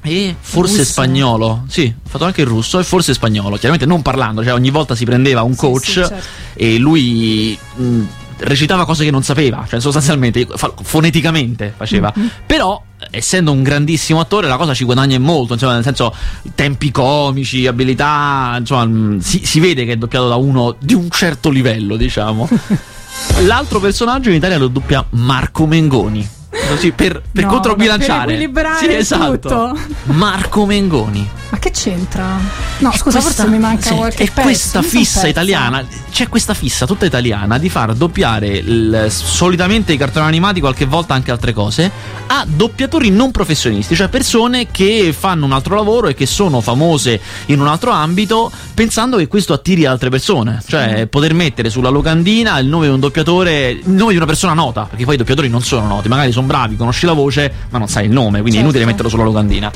e 0.03 0.37
forse 0.39 0.77
Russo. 0.77 0.91
spagnolo. 0.91 1.65
Sì, 1.67 1.91
ha 1.97 2.09
fatto 2.11 2.27
anche 2.27 2.43
il 2.43 2.47
russo 2.47 2.79
e 2.79 2.85
forse 2.85 3.15
spagnolo. 3.15 3.57
Chiaramente 3.57 3.87
non 3.87 4.03
parlando, 4.03 4.43
cioè 4.45 4.53
ogni 4.53 4.69
volta 4.69 4.95
si 4.95 5.07
prendeva 5.07 5.41
un 5.41 5.53
Sì, 5.55 5.59
coach 5.61 5.83
sì, 5.85 5.93
certo. 5.93 6.25
e 6.53 6.77
lui 6.77 7.59
mh, 7.77 8.01
recitava 8.41 8.85
cose 8.85 9.03
che 9.07 9.11
non 9.11 9.23
sapeva, 9.23 9.65
cioè 9.67 9.81
sostanzialmente 9.81 10.47
foneticamente 10.83 11.73
faceva. 11.75 12.13
Mhm. 12.15 12.31
Però 12.45 12.83
essendo 13.11 13.53
un 13.53 13.63
grandissimo 13.63 14.21
attore 14.21 14.49
la 14.49 14.57
cosa 14.57 14.75
ci 14.75 14.85
guadagna 14.85 15.19
molto, 15.19 15.55
insomma, 15.55 15.75
nel 15.75 15.83
senso 15.83 16.15
tempi 16.55 16.91
comici, 16.91 17.67
abilità, 17.67 18.57
insomma, 18.59 18.85
mh, 18.85 19.19
si, 19.21 19.45
si 19.45 19.61
vede 19.61 19.85
che 19.85 19.93
è 19.93 19.97
doppiato 19.97 20.29
da 20.29 20.37
uno 20.37 20.77
di 20.79 20.95
un 20.95 21.09
certo 21.11 21.51
livello, 21.51 21.97
diciamo. 21.97 22.49
L'altro 23.45 23.81
personaggio 23.81 24.31
in 24.31 24.37
Italia 24.37 24.59
lo 24.59 24.69
doppia 24.69 25.05
Marco 25.11 25.67
Mengoni. 25.67 26.34
Così 26.69 26.93
per, 26.93 27.23
per 27.31 27.45
No, 27.45 27.51
controbilanciare. 27.51 28.49
per 28.49 28.67
sì, 28.79 28.93
esatto. 28.93 29.33
tutto. 29.33 29.79
Marco 30.05 30.67
Mengoni. 30.67 31.29
Ma 31.51 31.59
che 31.61 31.71
c'entra? 31.71 32.37
No, 32.79 32.91
È 32.91 32.97
scusa, 32.97 33.21
questa- 33.21 33.43
forse 33.45 33.49
mi 33.49 33.59
manca 33.61 33.89
sì, 33.91 33.95
qualche 33.95 34.25
È 34.25 34.27
pezzo. 34.27 34.41
questa 34.43 34.83
fissa 34.83 35.27
italiana. 35.29 35.87
C'è 36.11 36.29
questa 36.29 36.53
fissa 36.55 36.85
tutta 36.87 37.05
italiana 37.07 37.59
di 37.59 37.69
far 37.69 37.95
doppiare 37.95 38.49
il- 38.49 39.07
solitamente 39.09 39.93
i 39.93 39.97
cartoni 39.97 40.27
animati, 40.27 40.59
qualche 40.61 40.85
volta 40.85 41.15
anche 41.15 41.31
altre 41.31 41.53
cose, 41.53 41.91
a 42.27 42.45
doppiatori 42.49 43.11
non 43.11 43.31
professionisti, 43.31 43.95
cioè 43.95 44.09
persone 44.09 44.69
che 44.73 45.15
fanno 45.17 45.45
un 45.45 45.53
altro 45.53 45.77
lavoro 45.77 46.09
e 46.09 46.15
che 46.15 46.27
sono 46.27 46.61
famose 46.61 47.21
in 47.47 47.61
un 47.61 47.69
altro 47.69 47.91
ambito, 47.93 48.51
pensando 48.75 49.17
che 49.17 49.29
questo 49.29 49.53
attiri 49.53 49.87
altre 49.87 50.09
persone. 50.11 50.55
Mm. 50.55 50.67
Cioè, 50.67 51.07
poter 51.07 51.35
mettere 51.35 51.71
sulla 51.71 51.89
locandina 51.91 52.59
il 52.59 52.67
nome 52.67 52.87
di 52.87 52.93
un 52.93 53.01
doppiatore, 53.01 53.71
il 53.71 53.83
nome 53.85 54.11
di 54.11 54.17
una 54.17 54.27
persona 54.27 54.55
nota, 54.55 54.87
perché 54.89 55.05
poi 55.05 55.15
i 55.15 55.19
doppiatori 55.19 55.49
non 55.49 55.63
sono 55.63 55.87
noti, 55.87 56.09
magari 56.09 56.33
sono 56.33 56.44
bravi, 56.47 56.77
conosci 56.77 57.07
la 57.07 57.13
voce, 57.13 57.53
ma 57.71 57.79
non 57.79 57.89
sai 57.89 58.07
il 58.07 58.13
nome, 58.13 58.41
quindi 58.41 58.51
è 58.51 58.53
Certo. 58.53 58.65
inutile 58.67 58.85
metterlo 58.85 59.09
sulla 59.11 59.25
locandina. 59.25 59.71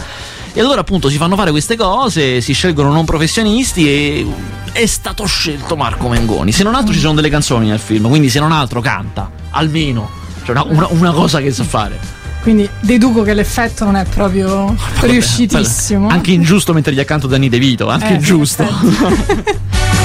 E 0.53 0.61
allora 0.61 0.81
appunto 0.81 1.09
si 1.09 1.17
fanno 1.19 1.37
fare 1.37 1.51
queste 1.51 1.77
cose, 1.77 2.41
si 2.41 2.53
scelgono 2.53 2.93
non 2.93 3.05
professionisti 3.05 3.89
e 3.89 4.27
è 4.73 4.87
stato 4.87 5.25
scelto 5.27 5.77
Marco 5.77 6.09
Mengoni. 6.09 6.53
Se 6.53 6.63
non 6.63 6.75
altro 6.75 6.93
ci 6.93 6.99
sono 7.01 7.15
delle 7.15 7.29
canzoni 7.31 7.67
nel 7.69 7.79
film, 7.79 8.09
quindi 8.09 8.29
se 8.31 8.41
non 8.41 8.51
altro 8.53 8.81
canta, 8.81 9.31
almeno. 9.51 10.09
Cioè 10.45 10.57
una, 10.59 10.65
una- 10.69 10.89
una 10.91 11.13
cosa 11.13 11.41
che 11.41 11.53
sa 11.53 11.65
fare. 11.65 12.17
Quindi 12.41 12.69
deduco 12.81 13.23
che 13.23 13.35
l'effetto 13.35 13.85
non 13.85 13.97
è 13.97 14.05
proprio 14.05 14.75
riuscitissimo. 15.01 16.09
Anche 16.09 16.31
ingiusto 16.33 16.73
mettergli 16.73 17.01
accanto 17.01 17.27
Danny 17.27 17.49
De 17.49 17.59
Vito, 17.59 17.89
anche 17.89 18.09
Eh, 18.09 18.15
ingiusto. 18.15 18.65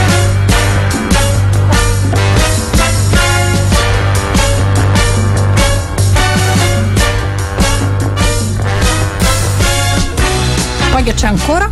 che 11.03 11.13
c'è 11.13 11.27
ancora? 11.27 11.69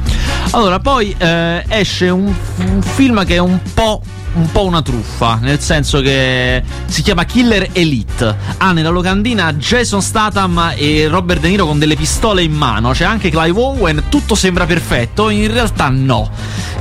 Allora, 0.51 0.79
poi 0.79 1.15
eh, 1.17 1.63
esce 1.67 2.09
un, 2.09 2.33
un 2.57 2.81
film 2.81 3.25
che 3.25 3.35
è 3.35 3.39
un 3.39 3.59
po', 3.73 4.01
un 4.33 4.51
po' 4.51 4.65
una 4.65 4.81
truffa, 4.81 5.39
nel 5.41 5.59
senso 5.59 6.01
che 6.01 6.63
si 6.85 7.01
chiama 7.01 7.25
Killer 7.25 7.69
Elite. 7.73 8.35
Ha 8.57 8.71
nella 8.71 8.89
locandina 8.89 9.53
Jason 9.53 10.01
Statham 10.01 10.73
e 10.75 11.07
Robert 11.09 11.41
De 11.41 11.49
Niro 11.49 11.65
con 11.65 11.79
delle 11.79 11.95
pistole 11.95 12.43
in 12.43 12.53
mano. 12.53 12.91
C'è 12.91 13.05
anche 13.05 13.29
Clive 13.29 13.59
Owen, 13.59 14.03
tutto 14.09 14.35
sembra 14.35 14.65
perfetto, 14.65 15.29
in 15.29 15.51
realtà 15.51 15.89
no. 15.89 16.29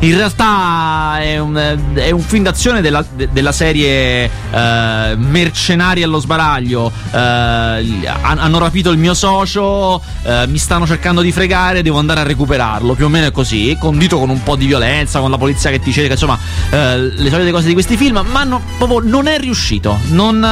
In 0.02 0.16
realtà 0.16 1.18
è 1.20 1.38
un, 1.38 1.78
è 1.94 2.10
un 2.10 2.20
film 2.22 2.44
d'azione 2.44 2.80
della, 2.80 3.04
de- 3.14 3.28
della 3.32 3.52
serie 3.52 4.30
eh, 4.50 5.14
Mercenari 5.16 6.02
allo 6.02 6.18
sbaraglio. 6.20 6.90
Eh, 7.10 7.18
han- 7.18 8.38
hanno 8.38 8.58
rapito 8.58 8.90
il 8.90 8.98
mio 8.98 9.12
socio, 9.12 10.00
eh, 10.22 10.46
mi 10.46 10.56
stanno 10.56 10.86
cercando 10.86 11.20
di 11.20 11.32
fregare, 11.32 11.82
devo 11.82 11.98
andare 11.98 12.20
a 12.20 12.22
recuperarlo. 12.22 12.94
Più 12.94 13.04
o 13.04 13.08
meno 13.08 13.26
è 13.26 13.30
così, 13.30 13.76
condito 13.78 14.18
con 14.18 14.30
un 14.30 14.42
po' 14.42 14.56
di 14.56 14.66
violenza, 14.66 15.20
con 15.20 15.30
la 15.30 15.36
polizia 15.38 15.70
che 15.70 15.80
ti 15.80 15.92
cerca, 15.92 16.12
insomma, 16.12 16.38
eh, 16.70 16.98
le 16.98 17.28
solite 17.28 17.39
cose 17.50 17.68
di 17.68 17.72
questi 17.72 17.96
film, 17.96 18.22
ma 18.31 18.44
no- 18.44 18.62
proprio 18.76 19.00
non 19.03 19.26
è 19.26 19.38
riuscito. 19.38 19.98
Non, 20.09 20.44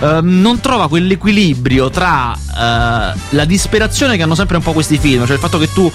eh, 0.00 0.20
non 0.22 0.60
trova 0.60 0.88
quell'equilibrio 0.88 1.90
tra 1.90 2.34
eh, 2.34 3.18
la 3.30 3.44
disperazione 3.44 4.16
che 4.16 4.22
hanno 4.22 4.34
sempre 4.34 4.56
un 4.56 4.62
po' 4.62 4.72
questi 4.72 4.98
film, 4.98 5.24
cioè 5.24 5.34
il 5.34 5.40
fatto 5.40 5.58
che 5.58 5.72
tu 5.72 5.90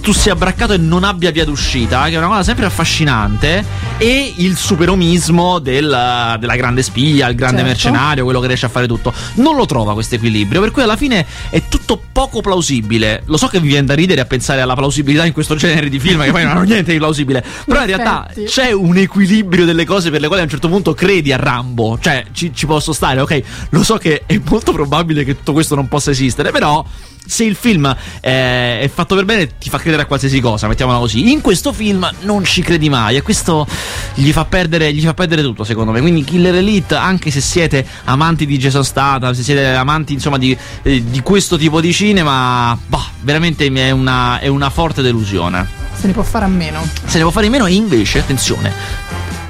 tu 0.00 0.12
sia 0.12 0.32
abbraccato 0.32 0.72
e 0.72 0.78
non 0.78 1.04
abbia 1.04 1.30
via 1.30 1.44
d'uscita, 1.44 2.04
che 2.06 2.12
è 2.14 2.16
una 2.18 2.26
cosa 2.28 2.42
sempre 2.42 2.64
affascinante, 2.64 3.64
e 3.98 4.32
il 4.36 4.56
superomismo 4.56 5.58
del- 5.58 6.36
della 6.38 6.56
grande 6.56 6.82
spia, 6.82 7.28
il 7.28 7.34
grande 7.34 7.58
Certo. 7.58 7.68
mercenario, 7.72 8.24
quello 8.24 8.40
che 8.40 8.46
riesce 8.46 8.66
a 8.66 8.68
fare 8.70 8.86
tutto. 8.86 9.12
Non 9.34 9.56
lo 9.56 9.66
trova 9.66 9.92
questo 9.92 10.14
equilibrio, 10.14 10.60
per 10.60 10.70
cui 10.70 10.82
alla 10.82 10.96
fine 10.96 11.26
è 11.50 11.62
tutto 11.68 12.00
poco 12.10 12.40
plausibile. 12.40 13.22
Lo 13.26 13.36
so 13.36 13.46
che 13.48 13.60
vi 13.60 13.68
viene 13.68 13.86
da 13.86 13.94
ridere 13.94 14.20
a 14.20 14.24
pensare 14.24 14.60
alla 14.60 14.74
plausibilità 14.74 15.26
in 15.26 15.32
questo 15.32 15.54
genere 15.54 15.88
di 15.88 15.98
film, 15.98 16.22
che 16.24 16.30
poi 16.30 16.42
non 16.44 16.52
hanno 16.52 16.62
niente 16.62 16.92
di 16.92 16.98
plausibile, 16.98 17.44
però 17.66 17.80
in 17.80 17.86
realtà 17.86 18.28
c'è 18.46 18.72
un 18.72 18.96
equilibrio 18.96 19.64
delle 19.64 19.84
cose 19.84 20.10
per 20.10 20.20
le 20.20 20.26
quali 20.26 20.40
a 20.42 20.44
un 20.44 20.50
certo 20.50 20.68
punto 20.68 20.94
credi 20.94 21.32
a 21.32 21.36
Rambo, 21.36 21.98
cioè 22.00 22.24
ci, 22.32 22.52
ci 22.54 22.66
posso 22.66 22.92
stare, 22.92 23.20
ok? 23.20 23.42
Lo 23.70 23.82
so 23.82 23.96
che 23.96 24.22
è 24.26 24.40
molto 24.48 24.72
probabile 24.72 25.24
che 25.24 25.36
tutto 25.36 25.52
questo 25.52 25.74
non 25.74 25.88
possa 25.88 26.10
esistere, 26.10 26.50
però 26.50 26.84
se 27.26 27.44
il 27.44 27.54
film 27.54 27.86
eh, 28.20 28.80
è 28.80 28.90
fatto 28.92 29.14
per 29.14 29.24
bene 29.24 29.56
ti 29.58 29.68
fa 29.68 29.78
credere 29.78 30.02
a 30.02 30.06
qualsiasi 30.06 30.40
cosa, 30.40 30.68
mettiamola 30.68 30.98
così. 30.98 31.30
In 31.30 31.40
questo 31.40 31.72
film 31.72 32.08
non 32.22 32.44
ci 32.44 32.62
credi 32.62 32.88
mai 32.88 33.16
e 33.16 33.22
questo 33.22 33.66
gli 34.14 34.32
fa 34.32 34.44
perdere, 34.44 34.92
gli 34.92 35.02
fa 35.02 35.14
perdere 35.14 35.42
tutto 35.42 35.64
secondo 35.64 35.92
me. 35.92 36.00
Quindi 36.00 36.24
Killer 36.24 36.54
Elite, 36.54 36.94
anche 36.94 37.30
se 37.30 37.40
siete 37.40 37.86
amanti 38.04 38.46
di 38.46 38.58
Jason 38.58 38.84
Statham, 38.84 39.32
se 39.32 39.42
siete 39.42 39.66
amanti 39.74 40.12
insomma 40.12 40.38
di, 40.38 40.56
eh, 40.82 41.04
di 41.04 41.20
questo 41.20 41.56
tipo 41.56 41.80
di 41.80 41.92
cinema, 41.92 42.76
bah, 42.86 43.06
veramente 43.20 43.66
è 43.66 43.90
una, 43.90 44.38
è 44.40 44.48
una 44.48 44.70
forte 44.70 45.02
delusione. 45.02 45.78
Se 45.94 46.06
ne 46.06 46.12
può 46.12 46.22
fare 46.22 46.46
a 46.46 46.48
meno. 46.48 46.86
Se 47.04 47.18
ne 47.18 47.22
può 47.22 47.30
fare 47.30 47.46
di 47.46 47.52
meno 47.52 47.66
e 47.66 47.74
invece, 47.74 48.20
attenzione, 48.20 48.72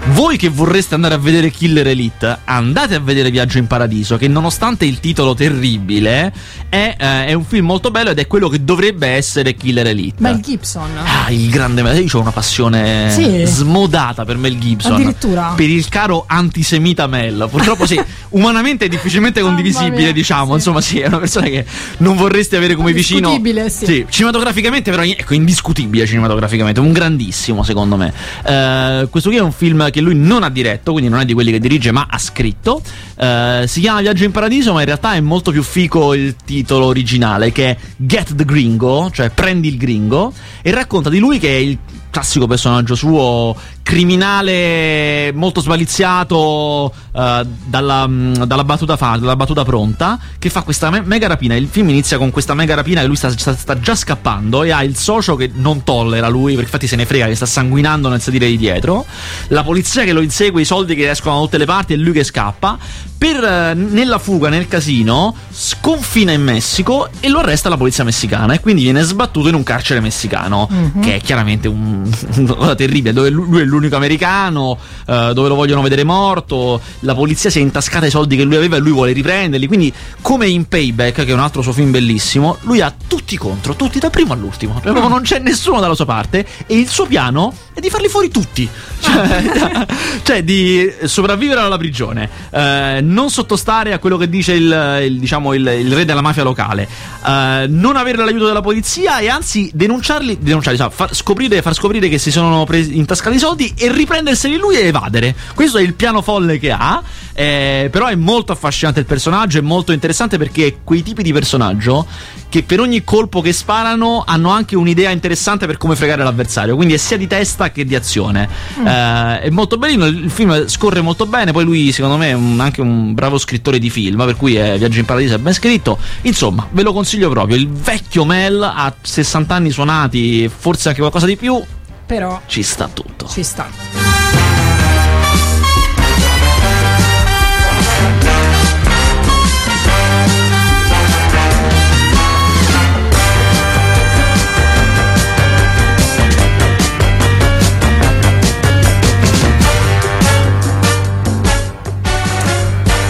voi 0.07 0.37
che 0.37 0.49
vorreste 0.49 0.95
andare 0.95 1.15
a 1.15 1.19
vedere 1.19 1.51
Killer 1.51 1.87
Elite, 1.87 2.41
andate 2.45 2.95
a 2.95 3.01
vedere 3.01 3.31
Viaggio 3.31 3.59
in 3.59 3.67
Paradiso, 3.67 4.17
che 4.17 4.29
nonostante 4.29 4.85
il 4.85 4.99
titolo 4.99 5.35
terribile, 5.35 6.33
è, 6.69 6.97
eh, 6.99 7.27
è 7.27 7.33
un 7.35 7.45
film 7.45 7.67
molto 7.67 7.91
bello 7.91 8.11
ed 8.11 8.19
è 8.19 8.27
quello 8.27 8.49
che 8.49 8.65
dovrebbe 8.65 9.09
essere 9.09 9.55
Killer 9.55 9.87
Elite. 9.87 10.17
Mel 10.23 10.41
Gibson. 10.41 10.89
Ah, 10.97 11.31
il 11.31 11.51
grande 11.51 11.83
Mel 11.83 12.03
Io 12.03 12.09
ho 12.13 12.21
una 12.21 12.33
passione 12.33 13.11
Sì. 13.11 13.45
smodata 13.45 14.25
per 14.25 14.37
Mel 14.37 14.59
Gibson. 14.59 14.95
Addirittura. 14.95 15.53
Per 15.55 15.69
il 15.69 15.89
caro 15.89 16.25
antisemita 16.27 17.07
Mel. 17.07 17.47
Purtroppo 17.51 17.87
sì. 17.87 18.01
umanamente 18.31 18.87
è 18.87 18.89
difficilmente 18.89 19.41
condivisibile, 19.43 20.13
diciamo. 20.13 20.51
Sì. 20.51 20.55
Insomma, 20.55 20.81
sì, 20.81 20.99
è 21.01 21.07
una 21.07 21.19
persona 21.19 21.47
che 21.47 21.65
non 21.99 22.17
vorresti 22.17 22.57
avere 22.57 22.75
come 22.75 22.93
vicino. 22.93 23.39
Sì. 23.69 23.85
sì. 23.85 24.07
Cinematograficamente, 24.09 24.91
però, 24.91 25.03
ecco, 25.03 25.35
indiscutibile 25.35 26.07
cinematograficamente. 26.07 26.81
Un 26.81 26.93
grandissimo, 26.93 27.63
secondo 27.63 27.97
me. 27.97 28.13
Uh, 28.45 29.09
questo 29.11 29.29
qui 29.29 29.39
è 29.39 29.43
un 29.43 29.53
film 29.53 29.83
che 29.91 30.01
lui 30.01 30.15
non 30.15 30.43
ha 30.43 30.49
diretto, 30.51 30.93
quindi 30.93 31.11
non 31.11 31.21
è 31.21 31.25
di 31.25 31.33
quelli 31.33 31.51
che 31.51 31.59
dirige, 31.59 31.93
ma 31.93 32.07
ha 32.09 32.19
scritto. 32.19 32.83
Uh, 33.17 33.67
si 33.67 33.81
chiama 33.81 34.01
Viaggio 34.01 34.25
in 34.25 34.31
Paradiso, 34.31 34.73
ma 34.73 34.81
in 34.81 34.87
realtà 34.87 35.15
è 35.15 35.21
molto 35.21 35.51
più 35.51 35.63
fico 35.63 36.15
il 36.15 36.37
titolo 36.45 36.87
originale, 36.87 37.53
che 37.53 37.71
è 37.71 37.77
Get 37.97 38.35
the 38.35 38.45
Gringo, 38.45 39.11
cioè 39.13 39.31
prendi 39.31 39.69
il 39.69 39.77
gringo, 39.77 40.33
e 40.63 40.71
racconta 40.71 41.11
di 41.11 41.19
lui 41.19 41.39
che 41.39 41.49
è 41.49 41.59
il 41.59 41.79
classico 42.11 42.47
personaggio 42.47 42.95
suo 42.95 43.57
criminale 43.83 45.33
molto 45.35 45.61
smaliziato 45.61 46.93
uh, 47.11 47.21
dalla, 47.65 48.05
um, 48.05 48.45
dalla, 48.45 48.63
battuta 48.63 48.97
fa, 48.97 49.17
dalla, 49.17 49.35
battuta 49.35 49.65
pronta 49.65 50.19
che 50.39 50.49
fa 50.49 50.63
questa 50.63 50.91
me- 50.91 51.03
mega 51.03 51.27
rapina. 51.27 51.57
Il 51.57 51.67
film 51.69 51.89
inizia 51.89 52.19
con 52.19 52.31
questa 52.31 52.55
mega 52.55 52.75
rapina 52.75 53.01
che 53.01 53.07
lui 53.07 53.17
sta, 53.17 53.31
sta, 53.31 53.57
sta, 53.57 53.81
già 53.81 53.97
scappando 53.97 54.63
e 54.63 54.71
ha 54.71 54.85
il 54.85 54.97
socio 54.97 55.35
che 55.35 55.51
non 55.53 55.83
tollera 55.83 56.29
lui 56.29 56.53
perché 56.53 56.67
infatti 56.67 56.87
se 56.87 56.97
ne 56.97 57.07
frega 57.07 57.27
che 57.27 57.35
sta 57.35 57.47
sanguinando 57.47 58.09
nel 58.09 58.21
sedile 58.21 58.47
di 58.47 58.57
dietro. 58.57 59.05
La 59.49 59.65
polizia 59.65 60.05
che 60.05 60.13
lo 60.13 60.21
insegue 60.21 60.61
i 60.61 60.65
soldi 60.65 60.95
che 60.95 61.11
escono 61.11 61.37
da 61.37 61.41
tutte 61.43 61.59
le 61.59 61.65
parti 61.65 61.93
e 61.93 61.97
lui 61.97 62.13
che 62.13 62.25
scappa. 62.25 62.79
Per, 63.19 63.37
uh, 63.37 63.93
nella 63.93 64.19
fuga 64.19 64.49
nel 64.49 64.67
casino 64.67 65.35
sconfina 65.51 66.33
in 66.33 66.43
Messico 66.43 67.09
e 67.21 67.29
lo 67.29 67.41
arresta 67.41 67.69
la 67.69 67.77
polizia 67.77 68.03
messicana 68.03 68.55
e 68.55 68.61
quindi 68.61 68.83
viene 68.83 69.03
sbattuto 69.03 69.49
in 69.49 69.55
un 69.55 69.63
carcere 69.63 70.01
messicano 70.01 70.69
mm-hmm. 70.73 71.03
che 71.03 71.17
è 71.17 71.21
chiaramente 71.21 71.69
un, 71.69 72.00
una 72.37 72.55
cosa 72.55 72.75
terribile 72.75 73.13
dove 73.13 73.31
lui 73.31 73.61
è 73.61 73.65
l'unico 73.65 73.97
americano, 73.97 74.79
uh, 75.07 75.33
dove 75.33 75.49
lo 75.49 75.55
vogliono 75.55 75.83
vedere 75.83 76.05
morto, 76.05 76.81
la 77.01 77.15
polizia 77.15 77.51
si 77.51 77.59
è 77.59 77.63
intascata 77.63 78.07
i 78.07 78.11
soldi 78.11 78.37
che 78.37 78.45
lui 78.45 78.57
aveva 78.57 78.77
e 78.77 78.81
lui 78.81 78.93
vuole 78.93 79.13
riprenderli, 79.13 79.67
quindi 79.67 79.93
come 80.21 80.49
in 80.49 80.67
Payback, 80.67 81.25
che 81.25 81.31
è 81.31 81.33
un 81.33 81.41
altro 81.41 81.63
suo 81.63 81.73
film 81.73 81.91
bellissimo, 81.91 82.59
lui 82.63 82.81
ha 82.81 82.93
tutti 83.07 83.37
contro, 83.37 83.75
tutti 83.75 83.99
dal 83.99 84.11
primo 84.11 84.33
all'ultimo, 84.33 84.81
cioè, 84.83 84.93
non 84.93 85.23
c'è 85.23 85.39
nessuno 85.39 85.81
dalla 85.81 85.95
sua 85.95 86.07
parte 86.07 86.47
e 86.67 86.77
il 86.77 86.89
suo 86.89 87.07
piano 87.07 87.53
è 87.73 87.81
di 87.81 87.91
farli 87.91 88.09
fuori 88.09 88.31
tutti, 88.31 88.69
cioè, 89.01 89.87
cioè 90.23 90.45
di 90.45 90.93
sopravvivere 91.05 91.61
alla 91.61 91.79
prigione, 91.79 92.29
uh, 92.51 92.59
non 93.03 93.31
sottostare 93.31 93.93
a 93.93 93.99
quello 93.99 94.17
che 94.17 94.29
dice 94.29 94.53
il, 94.53 95.01
il, 95.05 95.19
diciamo, 95.19 95.55
il, 95.55 95.67
il 95.67 95.95
re 95.95 96.05
della 96.05 96.21
mafia 96.21 96.43
locale, 96.43 96.89
uh, 97.23 97.29
non 97.69 97.97
avere 97.97 98.19
l'aiuto 98.19 98.47
della 98.47 98.61
polizia 98.61 99.19
e 99.19 99.29
anzi 99.29 99.71
denunciarli, 99.73 100.39
denunciarli 100.41 100.79
cioè, 100.79 100.91
far, 100.91 101.15
scoprire, 101.15 101.63
far 101.63 101.75
scoprire 101.75 101.90
che 101.99 102.19
si 102.19 102.31
sono 102.31 102.65
presi, 102.65 102.97
intascati 102.97 103.37
i 103.37 103.39
soldi 103.39 103.73
e 103.77 103.91
riprenderseli 103.93 104.57
lui 104.57 104.77
e 104.77 104.87
evadere. 104.87 105.35
Questo 105.55 105.79
è 105.79 105.83
il 105.83 105.95
piano 105.95 106.23
folle 106.23 106.59
che 106.59 106.71
ha. 106.71 107.03
Eh, 107.33 107.89
però 107.91 108.07
è 108.07 108.15
molto 108.17 108.53
affascinante 108.53 109.01
il 109.01 109.07
personaggio, 109.07 109.59
è 109.59 109.63
molto 109.63 109.93
interessante 109.93 110.37
perché 110.37 110.67
è 110.67 110.75
quei 110.85 111.03
tipi 111.03 111.23
di 111.23 111.33
personaggio 111.33 112.07
che 112.51 112.65
per 112.65 112.81
ogni 112.81 113.03
colpo 113.05 113.41
che 113.41 113.53
sparano 113.53 114.25
hanno 114.27 114.51
anche 114.51 114.77
un'idea 114.77 115.11
interessante 115.11 115.67
per 115.67 115.79
come 115.79 115.97
fregare 115.97 116.23
l'avversario. 116.25 116.75
Quindi 116.77 116.95
è 116.95 116.97
sia 116.97 117.17
di 117.17 117.27
testa 117.27 117.71
che 117.71 117.85
di 117.85 117.95
azione. 117.95 118.49
Mm. 118.79 118.87
Eh, 118.87 119.41
è 119.43 119.51
molto 119.51 119.79
bellino, 119.79 120.05
il 120.07 120.31
film 120.31 120.67
scorre 120.67 121.01
molto 121.01 121.27
bene. 121.27 121.53
Poi 121.53 121.65
lui, 121.65 121.93
secondo 121.93 122.17
me, 122.17 122.31
è 122.31 122.33
un, 122.33 122.59
anche 122.61 122.81
un 122.81 123.15
bravo 123.15 123.39
scrittore 123.39 123.79
di 123.79 123.89
film, 123.89 124.25
per 124.25 124.37
cui 124.37 124.57
è 124.57 124.77
Viaggio 124.77 124.99
in 124.99 125.05
Paradiso 125.05 125.37
è 125.37 125.39
ben 125.39 125.55
scritto. 125.55 125.99
Insomma, 126.23 126.67
ve 126.71 126.83
lo 126.83 126.93
consiglio 126.93 127.31
proprio. 127.31 127.57
Il 127.57 127.69
vecchio 127.69 128.25
Mel 128.25 128.63
ha 128.63 128.93
60 129.01 129.55
anni 129.55 129.71
suonati, 129.71 130.51
forse 130.55 130.89
anche 130.89 131.01
qualcosa 131.01 131.27
di 131.27 131.37
più 131.37 131.63
però 132.11 132.41
ci 132.47 132.65
sta 132.65 132.89
tutto. 132.89 133.29
Ci 133.29 133.45
sta. 133.45 133.69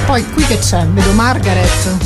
Poi 0.05 0.31
qui 0.33 0.45
che 0.45 0.59
c'è? 0.59 0.87
Vedo 0.89 1.13
Margaret. 1.13 1.97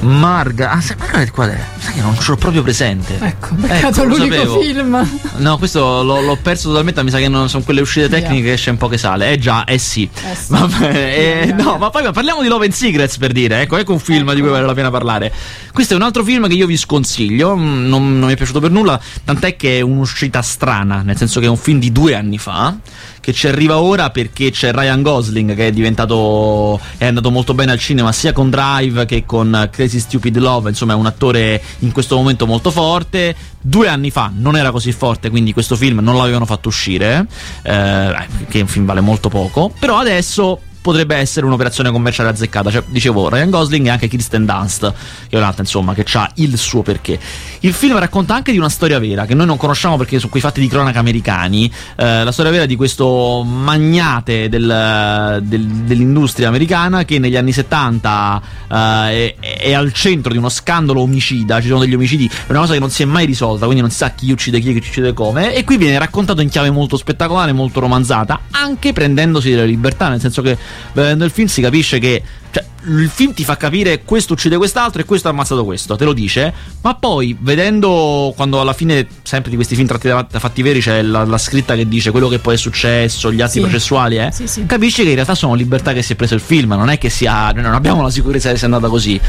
Marga. 0.00 0.72
Ah, 0.72 0.82
Margaret 0.98 1.30
qual 1.30 1.50
è? 1.50 1.73
Che 1.94 2.00
non 2.00 2.18
ce 2.18 2.30
l'ho 2.32 2.36
proprio 2.36 2.62
presente. 2.62 3.18
Ecco, 3.20 3.54
peccato 3.54 4.02
ecco, 4.02 4.16
l'unico 4.16 4.60
film. 4.60 5.20
No, 5.36 5.58
questo 5.58 6.02
l'ho, 6.02 6.20
l'ho, 6.20 6.36
perso 6.42 6.68
totalmente. 6.68 7.04
Mi 7.04 7.10
sa 7.10 7.18
che 7.18 7.28
non 7.28 7.48
sono 7.48 7.62
quelle 7.62 7.80
uscite 7.80 8.08
tecniche 8.08 8.34
yeah. 8.34 8.44
che 8.44 8.52
esce 8.54 8.70
un 8.70 8.76
po' 8.76 8.88
che 8.88 8.98
sale. 8.98 9.30
Eh 9.30 9.38
già, 9.38 9.64
eh 9.64 9.78
sì. 9.78 10.08
Eh 10.12 10.34
sì. 10.34 10.46
Vabbè, 10.48 10.88
eh, 10.92 11.44
yeah, 11.46 11.54
no, 11.54 11.62
yeah. 11.62 11.76
ma 11.76 11.90
poi 11.90 12.10
parliamo 12.12 12.42
di 12.42 12.48
Love 12.48 12.64
and 12.64 12.74
Secrets 12.74 13.16
per 13.18 13.30
dire. 13.30 13.60
Ecco, 13.60 13.76
ecco 13.76 13.92
un 13.92 14.00
film 14.00 14.22
ecco. 14.22 14.34
di 14.34 14.40
cui 14.40 14.50
vale 14.50 14.66
la 14.66 14.74
pena 14.74 14.90
parlare. 14.90 15.32
Questo 15.72 15.94
è 15.94 15.96
un 15.96 16.02
altro 16.02 16.24
film 16.24 16.48
che 16.48 16.54
io 16.54 16.66
vi 16.66 16.76
sconsiglio. 16.76 17.56
Mm, 17.56 17.86
non, 17.86 18.18
non 18.18 18.26
mi 18.26 18.32
è 18.32 18.36
piaciuto 18.36 18.58
per 18.58 18.72
nulla. 18.72 19.00
Tant'è 19.22 19.54
che 19.54 19.78
è 19.78 19.80
un'uscita 19.80 20.42
strana, 20.42 21.02
nel 21.02 21.16
senso 21.16 21.38
che 21.38 21.46
è 21.46 21.48
un 21.48 21.56
film 21.56 21.78
di 21.78 21.92
due 21.92 22.16
anni 22.16 22.38
fa 22.38 22.76
che 23.24 23.32
ci 23.32 23.48
arriva 23.48 23.80
ora 23.80 24.10
perché 24.10 24.50
c'è 24.50 24.70
Ryan 24.70 25.00
Gosling 25.00 25.54
che 25.54 25.68
è 25.68 25.72
diventato 25.72 26.78
è 26.98 27.06
andato 27.06 27.30
molto 27.30 27.54
bene 27.54 27.72
al 27.72 27.78
cinema 27.78 28.12
sia 28.12 28.34
con 28.34 28.50
Drive 28.50 29.06
che 29.06 29.24
con 29.24 29.70
Crazy 29.72 29.98
Stupid 29.98 30.36
Love, 30.36 30.68
insomma 30.68 30.92
è 30.92 30.96
un 30.96 31.06
attore 31.06 31.62
in 31.78 31.90
questo 31.90 32.16
momento 32.16 32.46
molto 32.46 32.70
forte. 32.70 33.34
Due 33.58 33.88
anni 33.88 34.10
fa 34.10 34.30
non 34.34 34.58
era 34.58 34.70
così 34.70 34.92
forte, 34.92 35.30
quindi 35.30 35.54
questo 35.54 35.74
film 35.74 36.00
non 36.00 36.18
l'avevano 36.18 36.44
fatto 36.44 36.68
uscire, 36.68 37.26
eh, 37.62 38.14
che 38.46 38.60
un 38.60 38.66
film 38.66 38.84
vale 38.84 39.00
molto 39.00 39.30
poco, 39.30 39.72
però 39.78 39.96
adesso 39.96 40.60
potrebbe 40.84 41.16
essere 41.16 41.46
un'operazione 41.46 41.90
commerciale 41.90 42.28
azzeccata. 42.28 42.70
Cioè, 42.70 42.82
dicevo, 42.88 43.30
Ryan 43.30 43.48
Gosling 43.48 43.86
e 43.86 43.88
anche 43.88 44.06
Kristen 44.06 44.44
Dunst, 44.44 44.92
che 45.30 45.34
è 45.34 45.38
un'altra, 45.38 45.62
insomma, 45.62 45.94
che 45.94 46.04
ha 46.12 46.30
il 46.34 46.58
suo 46.58 46.82
perché. 46.82 47.18
Il 47.60 47.72
film 47.72 47.98
racconta 47.98 48.34
anche 48.34 48.52
di 48.52 48.58
una 48.58 48.68
storia 48.68 48.98
vera, 48.98 49.24
che 49.24 49.32
noi 49.32 49.46
non 49.46 49.56
conosciamo 49.56 49.96
perché 49.96 50.18
sono 50.18 50.30
quei 50.30 50.42
fatti 50.42 50.60
di 50.60 50.68
cronaca 50.68 50.98
americani. 50.98 51.72
Eh, 51.96 52.22
la 52.22 52.32
storia 52.32 52.50
vera 52.50 52.66
di 52.66 52.76
questo 52.76 53.42
magnate 53.44 54.50
del, 54.50 55.40
del, 55.42 55.66
dell'industria 55.66 56.48
americana 56.48 57.06
che 57.06 57.18
negli 57.18 57.36
anni 57.36 57.52
70 57.52 58.42
eh, 58.68 58.74
è, 58.74 59.36
è, 59.40 59.72
al 59.72 59.90
centro 59.94 60.32
di 60.32 60.38
uno 60.38 60.50
scandalo 60.50 61.00
omicida. 61.00 61.62
Ci 61.62 61.68
sono 61.68 61.80
degli 61.80 61.94
omicidi, 61.94 62.26
è 62.26 62.50
una 62.50 62.60
cosa 62.60 62.74
che 62.74 62.80
non 62.80 62.90
si 62.90 63.00
è 63.00 63.06
mai 63.06 63.24
risolta, 63.24 63.64
quindi 63.64 63.80
non 63.80 63.90
si 63.90 63.96
sa 63.96 64.10
chi 64.10 64.30
uccide 64.30 64.60
chi, 64.60 64.72
chi 64.72 64.86
uccide 64.86 65.14
come. 65.14 65.54
E 65.54 65.64
qui 65.64 65.78
viene 65.78 65.96
raccontato 65.98 66.42
in 66.42 66.50
chiave 66.50 66.68
molto 66.68 66.98
spettacolare, 66.98 67.52
molto 67.52 67.80
romanzata, 67.80 68.40
anche 68.50 68.92
prendendosi 68.92 69.48
delle 69.48 69.64
libertà, 69.64 70.10
nel 70.10 70.20
senso 70.20 70.42
che 70.42 70.58
vedendo 70.92 71.24
il 71.24 71.30
film 71.30 71.48
si 71.48 71.60
capisce 71.60 71.98
che 71.98 72.22
cioè, 72.50 72.64
il 72.86 73.08
film 73.08 73.32
ti 73.32 73.42
fa 73.44 73.56
capire 73.56 74.02
questo 74.04 74.34
uccide 74.34 74.56
quest'altro 74.56 75.00
e 75.00 75.04
questo 75.04 75.26
ha 75.26 75.32
ammazzato 75.32 75.64
questo, 75.64 75.96
te 75.96 76.04
lo 76.04 76.12
dice, 76.12 76.52
ma 76.82 76.94
poi 76.94 77.36
vedendo 77.40 78.32
quando 78.36 78.60
alla 78.60 78.72
fine 78.74 79.06
sempre 79.22 79.50
di 79.50 79.56
questi 79.56 79.74
film 79.74 79.88
tratti 79.88 80.06
da, 80.06 80.24
fatti 80.30 80.62
veri 80.62 80.80
c'è 80.80 81.02
la, 81.02 81.24
la, 81.24 81.38
scritta 81.38 81.74
che 81.74 81.88
dice 81.88 82.12
quello 82.12 82.28
che 82.28 82.38
poi 82.38 82.54
è 82.54 82.56
successo, 82.56 83.32
gli 83.32 83.40
atti 83.40 83.54
sì. 83.54 83.60
processuali, 83.60 84.18
eh, 84.18 84.30
sì, 84.32 84.46
sì. 84.46 84.66
capisci 84.66 85.02
che 85.02 85.08
in 85.08 85.14
realtà 85.14 85.34
sono 85.34 85.54
libertà 85.54 85.92
che 85.92 86.02
si 86.02 86.12
è 86.12 86.16
preso 86.16 86.34
il 86.34 86.40
film, 86.40 86.74
non 86.74 86.90
è 86.90 86.98
che 86.98 87.10
sia, 87.10 87.50
non 87.50 87.74
abbiamo 87.74 88.02
la 88.02 88.10
sicurezza 88.10 88.50
che 88.50 88.56
sia 88.56 88.66
andata 88.66 88.88
così. 88.88 89.20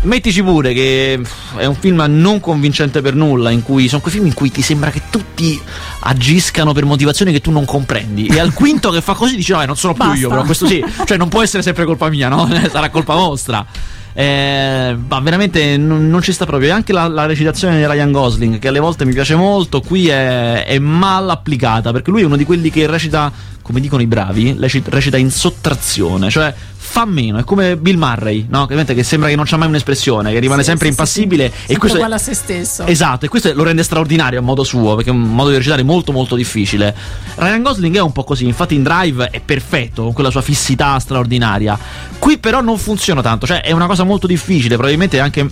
Mettici 0.00 0.42
pure 0.44 0.72
che 0.72 1.20
è 1.56 1.64
un 1.64 1.74
film 1.74 2.04
non 2.08 2.38
convincente 2.38 3.00
per 3.00 3.14
nulla, 3.14 3.50
in 3.50 3.62
cui 3.62 3.88
sono 3.88 4.00
quei 4.00 4.14
film 4.14 4.26
in 4.26 4.34
cui 4.34 4.50
ti 4.50 4.62
sembra 4.62 4.90
che 4.90 5.02
tutti 5.10 5.60
agiscano 6.00 6.72
per 6.72 6.84
motivazioni 6.84 7.32
che 7.32 7.40
tu 7.40 7.50
non 7.50 7.64
comprendi. 7.64 8.26
E 8.26 8.38
al 8.38 8.54
quinto 8.54 8.90
che 8.90 9.00
fa 9.00 9.14
così 9.14 9.34
dici: 9.34 9.52
No, 9.52 9.64
non 9.64 9.76
sono 9.76 9.94
più 9.94 10.04
Basta. 10.04 10.18
io, 10.18 10.28
però 10.28 10.44
questo 10.44 10.66
sì, 10.66 10.84
cioè 11.04 11.16
non 11.16 11.28
può 11.28 11.42
essere 11.42 11.64
sempre 11.64 11.84
colpa 11.84 12.08
mia, 12.08 12.28
no? 12.28 12.48
Sarà 12.70 12.90
colpa 12.90 13.14
vostra. 13.14 13.66
Eh, 14.12 14.96
ma 15.08 15.20
veramente 15.20 15.76
non, 15.76 16.08
non, 16.08 16.22
ci 16.22 16.32
sta 16.32 16.46
proprio. 16.46 16.70
E 16.70 16.72
anche 16.72 16.92
la, 16.92 17.08
la, 17.08 17.26
recitazione 17.26 17.76
di 17.78 17.86
Ryan 17.86 18.12
Gosling, 18.12 18.58
che 18.58 18.68
alle 18.68 18.80
volte 18.80 19.04
mi 19.04 19.12
piace 19.12 19.34
molto, 19.34 19.80
qui 19.80 20.08
è, 20.08 20.64
è 20.64 20.78
mal 20.78 21.28
applicata 21.28 21.90
perché 21.92 22.10
lui 22.10 22.22
è 22.22 22.24
uno 22.24 22.36
di 22.36 22.44
quelli 22.44 22.70
che 22.70 22.86
recita, 22.86 23.30
come 23.62 23.80
dicono 23.80 24.00
i 24.00 24.06
bravi, 24.06 24.56
recita 24.58 25.16
in 25.16 25.30
sottrazione, 25.30 26.30
cioè 26.30 26.54
fa 26.90 27.04
meno, 27.04 27.36
è 27.36 27.44
come 27.44 27.76
Bill 27.76 27.98
Murray, 27.98 28.46
no? 28.48 28.64
che 28.64 29.02
sembra 29.02 29.28
che 29.28 29.36
non 29.36 29.44
c'ha 29.44 29.58
mai 29.58 29.68
un'espressione, 29.68 30.32
che 30.32 30.38
rimane 30.38 30.62
sì, 30.62 30.68
sempre 30.68 30.86
sì, 30.86 30.92
impassibile 30.92 31.52
sì, 31.66 31.72
e 31.72 31.76
questo 31.76 31.98
uguale 31.98 32.14
a 32.14 32.18
se 32.18 32.32
stesso. 32.32 32.86
Esatto, 32.86 33.26
e 33.26 33.28
questo 33.28 33.52
lo 33.52 33.62
rende 33.62 33.82
straordinario 33.82 34.38
a 34.38 34.42
modo 34.42 34.64
suo, 34.64 34.94
perché 34.94 35.10
è 35.10 35.12
un 35.12 35.20
modo 35.20 35.50
di 35.50 35.56
recitare 35.56 35.82
molto 35.82 36.12
molto 36.12 36.34
difficile. 36.34 36.96
Ryan 37.34 37.62
Gosling 37.62 37.94
è 37.94 38.00
un 38.00 38.12
po' 38.12 38.24
così, 38.24 38.46
infatti 38.46 38.74
in 38.74 38.82
Drive 38.82 39.28
è 39.28 39.40
perfetto, 39.40 40.02
con 40.04 40.14
quella 40.14 40.30
sua 40.30 40.40
fissità 40.40 40.98
straordinaria. 40.98 41.78
Qui 42.18 42.38
però 42.38 42.62
non 42.62 42.78
funziona 42.78 43.20
tanto, 43.20 43.46
cioè 43.46 43.60
è 43.60 43.72
una 43.72 43.86
cosa 43.86 44.04
molto 44.04 44.26
difficile, 44.26 44.74
probabilmente 44.74 45.20
anche 45.20 45.46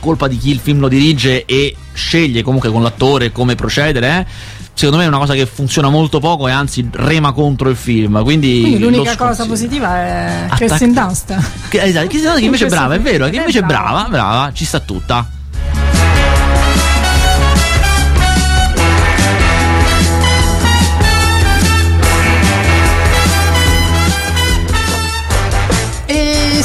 colpa 0.00 0.26
di 0.26 0.36
chi 0.36 0.50
il 0.50 0.58
film 0.58 0.80
lo 0.80 0.88
dirige 0.88 1.44
e 1.44 1.76
sceglie 1.92 2.42
comunque 2.42 2.70
con 2.70 2.82
l'attore 2.82 3.30
come 3.30 3.54
procedere, 3.54 4.18
eh? 4.18 4.58
Secondo 4.80 4.96
me 4.96 5.04
è 5.04 5.08
una 5.08 5.18
cosa 5.18 5.34
che 5.34 5.44
funziona 5.44 5.90
molto 5.90 6.20
poco 6.20 6.48
e 6.48 6.52
anzi 6.52 6.88
rema 6.90 7.32
contro 7.32 7.68
il 7.68 7.76
film. 7.76 8.22
Quindi, 8.22 8.60
quindi 8.62 8.78
l'unica 8.78 9.14
cosa 9.14 9.44
positiva 9.44 9.96
è 9.96 10.46
Kirsten 10.54 10.94
Dunst. 10.94 11.36
Esatto, 11.70 12.06
che 12.06 12.44
invece 12.44 12.64
è 12.64 12.68
brava, 12.68 12.94
è 12.94 13.00
vero, 13.00 13.28
che 13.28 13.36
invece 13.36 13.58
è 13.58 13.62
brava, 13.62 14.06
brava, 14.08 14.50
ci 14.54 14.64
sta 14.64 14.80
tutta. 14.80 15.28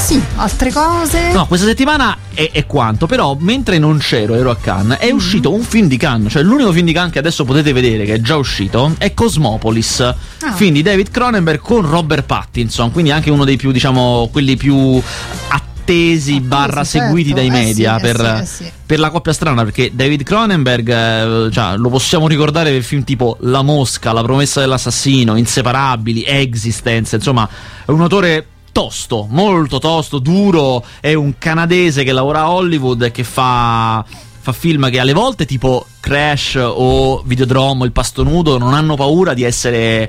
Sì, 0.05 0.21
altre 0.35 0.71
cose. 0.71 1.31
No, 1.31 1.47
questa 1.47 1.65
settimana 1.65 2.15
è, 2.31 2.51
è 2.51 2.67
quanto, 2.67 3.07
però 3.07 3.35
mentre 3.39 3.79
non 3.79 3.97
c'ero, 3.97 4.35
ero 4.35 4.51
a 4.51 4.55
Cannes, 4.55 4.99
è 4.99 5.05
mm-hmm. 5.05 5.15
uscito 5.15 5.51
un 5.51 5.63
film 5.63 5.87
di 5.87 5.97
Cannes, 5.97 6.31
cioè 6.31 6.43
l'unico 6.43 6.71
film 6.71 6.85
di 6.85 6.93
Cannes 6.93 7.11
che 7.11 7.19
adesso 7.19 7.43
potete 7.43 7.73
vedere, 7.73 8.05
che 8.05 8.13
è 8.13 8.21
già 8.21 8.35
uscito, 8.35 8.93
è 8.99 9.15
Cosmopolis, 9.15 9.99
ah. 10.01 10.15
film 10.53 10.73
di 10.73 10.83
David 10.83 11.09
Cronenberg 11.09 11.59
con 11.59 11.89
Robert 11.89 12.25
Pattinson, 12.25 12.91
quindi 12.91 13.09
anche 13.09 13.31
uno 13.31 13.45
dei 13.45 13.57
più, 13.57 13.71
diciamo, 13.71 14.29
quelli 14.31 14.55
più 14.55 15.01
attenti 15.47 15.73
attesi 15.85 16.41
barra 16.41 16.83
certo. 16.83 17.05
seguiti 17.05 17.31
dai 17.31 17.45
eh 17.45 17.51
media 17.51 17.99
sì, 17.99 18.05
eh 18.05 18.11
per, 18.11 18.25
eh 18.25 18.45
sì, 18.45 18.71
per, 18.83 18.97
la 18.97 19.11
coppia 19.11 19.33
strana 19.33 19.63
perché 19.63 19.91
David 19.93 20.23
Cronenberg 20.23 20.89
eh, 20.89 21.51
cioè, 21.51 21.77
lo 21.77 21.89
possiamo 21.89 22.27
ricordare 22.27 22.71
per 22.71 22.81
film 22.81 23.03
tipo 23.03 23.37
La 23.41 23.61
Mosca, 23.61 24.11
La 24.11 24.23
promessa 24.23 24.61
dell'assassino, 24.61 25.35
Inseparabili, 25.35 26.23
Existence 26.23 27.15
insomma 27.15 27.47
è 27.85 27.91
un 27.91 28.01
autore 28.01 28.47
tosto, 28.75 29.25
molto 29.29 29.79
tosto, 29.79 30.19
duro, 30.19 30.83
è 30.99 31.13
un 31.13 31.37
canadese 31.37 32.03
che 32.03 32.11
lavora 32.11 32.41
a 32.41 32.51
Hollywood 32.51 33.03
e 33.03 33.11
che 33.11 33.23
fa, 33.23 34.03
fa 34.05 34.51
film 34.51 34.89
che 34.89 34.99
alle 34.99 35.13
volte 35.13 35.45
tipo 35.45 35.85
Crash 36.05 36.59
o 36.61 37.23
Videodrome, 37.25 37.83
il 37.83 37.91
pasto 37.91 38.21
nudo 38.21 38.59
non 38.59 38.75
hanno 38.75 38.93
paura 38.93 39.33
di 39.33 39.41
essere 39.41 40.07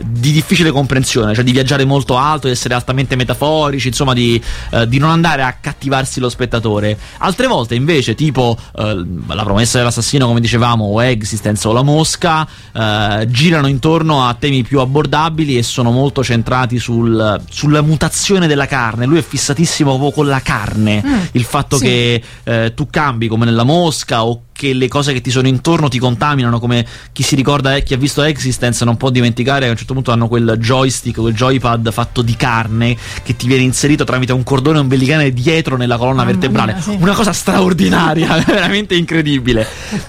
di 0.00 0.30
difficile 0.32 0.70
comprensione, 0.70 1.34
cioè 1.34 1.44
di 1.44 1.52
viaggiare 1.52 1.84
molto 1.84 2.16
alto, 2.16 2.46
di 2.46 2.52
essere 2.52 2.74
altamente 2.74 3.16
metaforici, 3.16 3.88
insomma 3.88 4.12
di, 4.12 4.40
eh, 4.70 4.86
di 4.86 4.98
non 4.98 5.10
andare 5.10 5.42
a 5.42 5.56
cattivarsi 5.60 6.20
lo 6.20 6.28
spettatore. 6.28 6.98
Altre 7.18 7.46
volte 7.46 7.74
invece, 7.74 8.14
tipo 8.14 8.56
eh, 8.76 9.06
La 9.28 9.42
promessa 9.42 9.78
dell'assassino, 9.78 10.26
come 10.26 10.40
dicevamo, 10.40 10.84
o 10.84 11.02
Existence 11.02 11.66
o 11.66 11.72
La 11.72 11.82
mosca, 11.82 12.46
eh, 12.72 13.26
girano 13.28 13.66
intorno 13.66 14.26
a 14.26 14.34
temi 14.34 14.62
più 14.62 14.80
abbordabili 14.80 15.56
e 15.56 15.62
sono 15.62 15.90
molto 15.90 16.22
centrati 16.22 16.78
sul, 16.78 17.40
sulla 17.48 17.80
mutazione 17.80 18.46
della 18.46 18.66
carne. 18.66 19.06
Lui 19.06 19.18
è 19.18 19.22
fissatissimo 19.22 19.92
proprio 19.92 20.12
con 20.12 20.26
la 20.26 20.40
carne, 20.40 21.02
mm, 21.04 21.18
il 21.32 21.44
fatto 21.44 21.76
sì. 21.78 21.84
che 21.84 22.22
eh, 22.44 22.72
tu 22.74 22.88
cambi 22.90 23.28
come 23.28 23.44
nella 23.44 23.64
mosca 23.64 24.24
o 24.24 24.42
che 24.58 24.72
le 24.72 24.88
cose 24.88 25.12
che 25.12 25.20
ti 25.20 25.30
sono 25.30 25.46
intorno 25.46 25.86
ti 25.86 26.00
contaminano, 26.00 26.58
come 26.58 26.84
chi 27.12 27.22
si 27.22 27.36
ricorda, 27.36 27.76
eh, 27.76 27.84
chi 27.84 27.94
ha 27.94 27.96
visto 27.96 28.24
Existence 28.24 28.84
non 28.84 28.96
può 28.96 29.08
dimenticare 29.08 29.60
che 29.60 29.66
a 29.68 29.70
un 29.70 29.76
certo 29.76 29.94
punto 29.94 30.10
hanno 30.10 30.26
quel 30.26 30.56
joystick, 30.58 31.20
quel 31.20 31.32
joypad 31.32 31.92
fatto 31.92 32.22
di 32.22 32.34
carne 32.34 32.96
che 33.22 33.36
ti 33.36 33.46
viene 33.46 33.62
inserito 33.62 34.02
tramite 34.02 34.32
un 34.32 34.42
cordone 34.42 34.80
umbilicale 34.80 35.32
dietro 35.32 35.76
nella 35.76 35.96
colonna 35.96 36.24
Mamma 36.24 36.32
vertebrale. 36.32 36.72
Mia, 36.72 36.82
sì. 36.82 36.96
Una 36.98 37.14
cosa 37.14 37.32
straordinaria, 37.32 38.42
veramente 38.44 38.96
incredibile. 38.96 39.64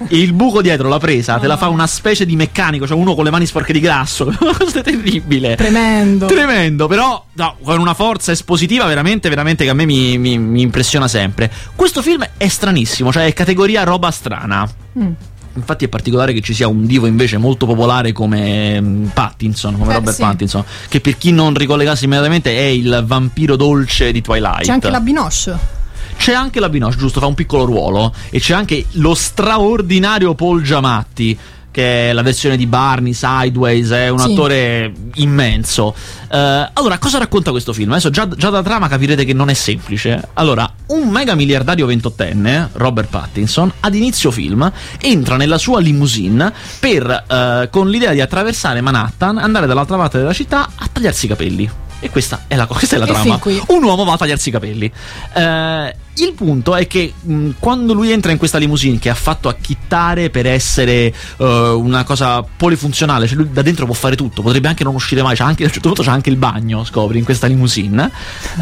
E 0.08 0.18
il 0.18 0.34
buco 0.34 0.64
dietro, 0.64 0.90
la 0.90 0.98
presa, 0.98 1.36
oh. 1.36 1.40
te 1.40 1.46
la 1.46 1.56
fa 1.58 1.68
una 1.68 1.86
specie 1.86 2.26
di 2.26 2.36
meccanico, 2.36 2.88
cioè 2.88 2.98
uno 2.98 3.14
con 3.14 3.26
le 3.26 3.30
mani 3.30 3.46
sporche 3.46 3.72
di 3.72 3.80
grasso, 3.80 4.34
una 4.40 4.58
cosa 4.58 4.82
terribile. 4.82 5.58
Tremendo. 5.58 6.26
Tremendo, 6.26 6.88
però 6.88 7.24
no, 7.34 7.56
con 7.62 7.80
una 7.80 7.94
forza 7.94 8.32
espositiva 8.32 8.88
veramente, 8.88 9.30
veramente 9.30 9.64
che 9.64 9.70
a 9.70 9.76
me 9.76 9.86
mi, 9.86 10.18
mi, 10.18 10.40
mi 10.40 10.62
impressiona 10.62 11.08
sempre. 11.08 11.52
Questo 11.76 12.02
film 12.02 12.28
è 12.36 12.48
stranissimo, 12.48 13.12
cioè 13.12 13.28
è 13.28 13.34
categoria 13.34 13.84
roba 13.84 14.10
strana 14.10 14.38
strana. 14.40 14.70
Mm. 14.98 15.12
Infatti 15.56 15.86
è 15.86 15.88
particolare 15.90 16.32
che 16.32 16.42
ci 16.42 16.54
sia 16.54 16.68
un 16.68 16.86
divo 16.86 17.06
invece 17.06 17.38
molto 17.38 17.66
popolare 17.66 18.12
come 18.14 18.80
mm, 18.80 19.06
Pattinson, 19.08 19.78
come 19.78 19.92
eh, 19.92 19.96
Robert 19.96 20.16
sì. 20.16 20.22
Pattinson, 20.22 20.64
che 20.88 21.02
per 21.02 21.18
chi 21.18 21.32
non 21.32 21.54
ricollegasse 21.54 22.06
immediatamente 22.06 22.56
è 22.56 22.66
il 22.66 23.04
vampiro 23.06 23.56
dolce 23.56 24.12
di 24.12 24.22
Twilight. 24.22 24.64
C'è 24.64 24.72
anche 24.72 24.90
la 24.90 25.02
Binoche. 25.02 25.78
C'è 26.18 26.34
anche 26.34 26.60
la 26.60 26.70
Binoche, 26.70 26.98
giusto, 26.98 27.20
fa 27.20 27.26
un 27.26 27.34
piccolo 27.34 27.66
ruolo. 27.66 28.14
E 28.30 28.40
c'è 28.40 28.54
anche 28.54 28.86
lo 28.94 29.14
straordinario 29.16 30.36
Paul 30.36 30.62
Giamatti 30.62 31.38
che 31.72 32.10
è 32.10 32.14
la 32.14 32.22
versione 32.22 32.58
di 32.58 32.66
Barney, 32.66 33.14
Sideways, 33.14 33.90
è 33.92 34.10
un 34.10 34.20
sì. 34.20 34.32
attore 34.32 34.92
immenso. 35.16 35.96
Uh, 36.30 36.70
allora, 36.74 36.98
cosa 36.98 37.18
racconta 37.18 37.52
questo 37.52 37.74
film? 37.74 37.92
Adesso 37.92 38.10
già, 38.10 38.28
già 38.28 38.50
da 38.50 38.62
trama 38.62 38.88
capirete 38.88 39.26
che 39.26 39.34
non 39.34 39.50
è 39.50 39.54
semplice. 39.54 40.30
Allora, 40.34 40.72
un 40.88 41.10
mega 41.10 41.36
miliardario 41.36 41.86
ventottenne, 41.86 42.70
Robert 42.74 43.10
Pattinson, 43.10 43.72
ad 43.80 43.96
inizio 43.96 44.32
film 44.32 44.72
entra 45.00 45.38
nella 45.38 45.58
sua 45.58 45.80
limousine 45.80 46.52
per, 46.80 47.26
uh, 47.28 47.70
con 47.70 47.90
l'idea 47.90 48.12
di 48.12 48.22
attraversare 48.22 48.82
Manhattan, 48.82 49.38
andare 49.38 49.68
dall'altra 49.68 49.98
parte 49.98 50.18
della 50.18 50.34
città 50.34 50.70
a 50.76 50.90
tagliarsi 50.92 51.26
i 51.26 51.30
capelli. 51.30 51.70
E 52.02 52.10
questa 52.10 52.46
è 52.48 52.56
la, 52.56 52.66
questa 52.66 52.96
è 52.96 53.00
la 53.00 53.06
trama. 53.06 53.40
Un 53.68 53.84
uomo 53.84 54.06
va 54.06 54.14
a 54.14 54.18
tagliarsi 54.18 54.50
i 54.50 54.52
capelli. 54.54 54.92
Uh, 55.36 55.92
il 56.24 56.34
punto 56.34 56.76
è 56.76 56.88
che 56.88 57.14
mh, 57.20 57.52
quando 57.60 57.94
lui 57.94 58.12
entra 58.12 58.32
in 58.32 58.38
questa 58.38 58.58
limousine 58.58 59.00
che 59.00 59.10
ha 59.10 59.16
fatto 59.16 59.48
acchittare 59.48 60.30
per 60.30 60.46
essere 60.46 61.14
uh, 61.38 61.46
una 61.46 62.04
cosa 62.04 62.44
polifunzionale, 62.44 63.28
cioè 63.28 63.38
lui 63.38 63.50
da 63.52 63.62
dentro 63.62 63.86
può 63.86 63.94
fare 63.94 64.16
tutto, 64.16 64.42
potrebbe 64.42 64.68
anche 64.68 64.84
non 64.84 64.96
uscire 64.96 65.22
mai, 65.22 65.36
c'è 65.36 65.44
anche, 65.44 65.64
a 65.64 65.68
un 65.68 65.72
certo 65.72 65.88
punto 65.88 66.04
c'è 66.04 66.12
anche 66.12 66.30
il 66.30 66.36
bagno, 66.36 66.84
scopri, 66.84 67.18
in 67.18 67.24
questa 67.24 67.48
limousine, 67.48 68.12
uh, 68.58 68.62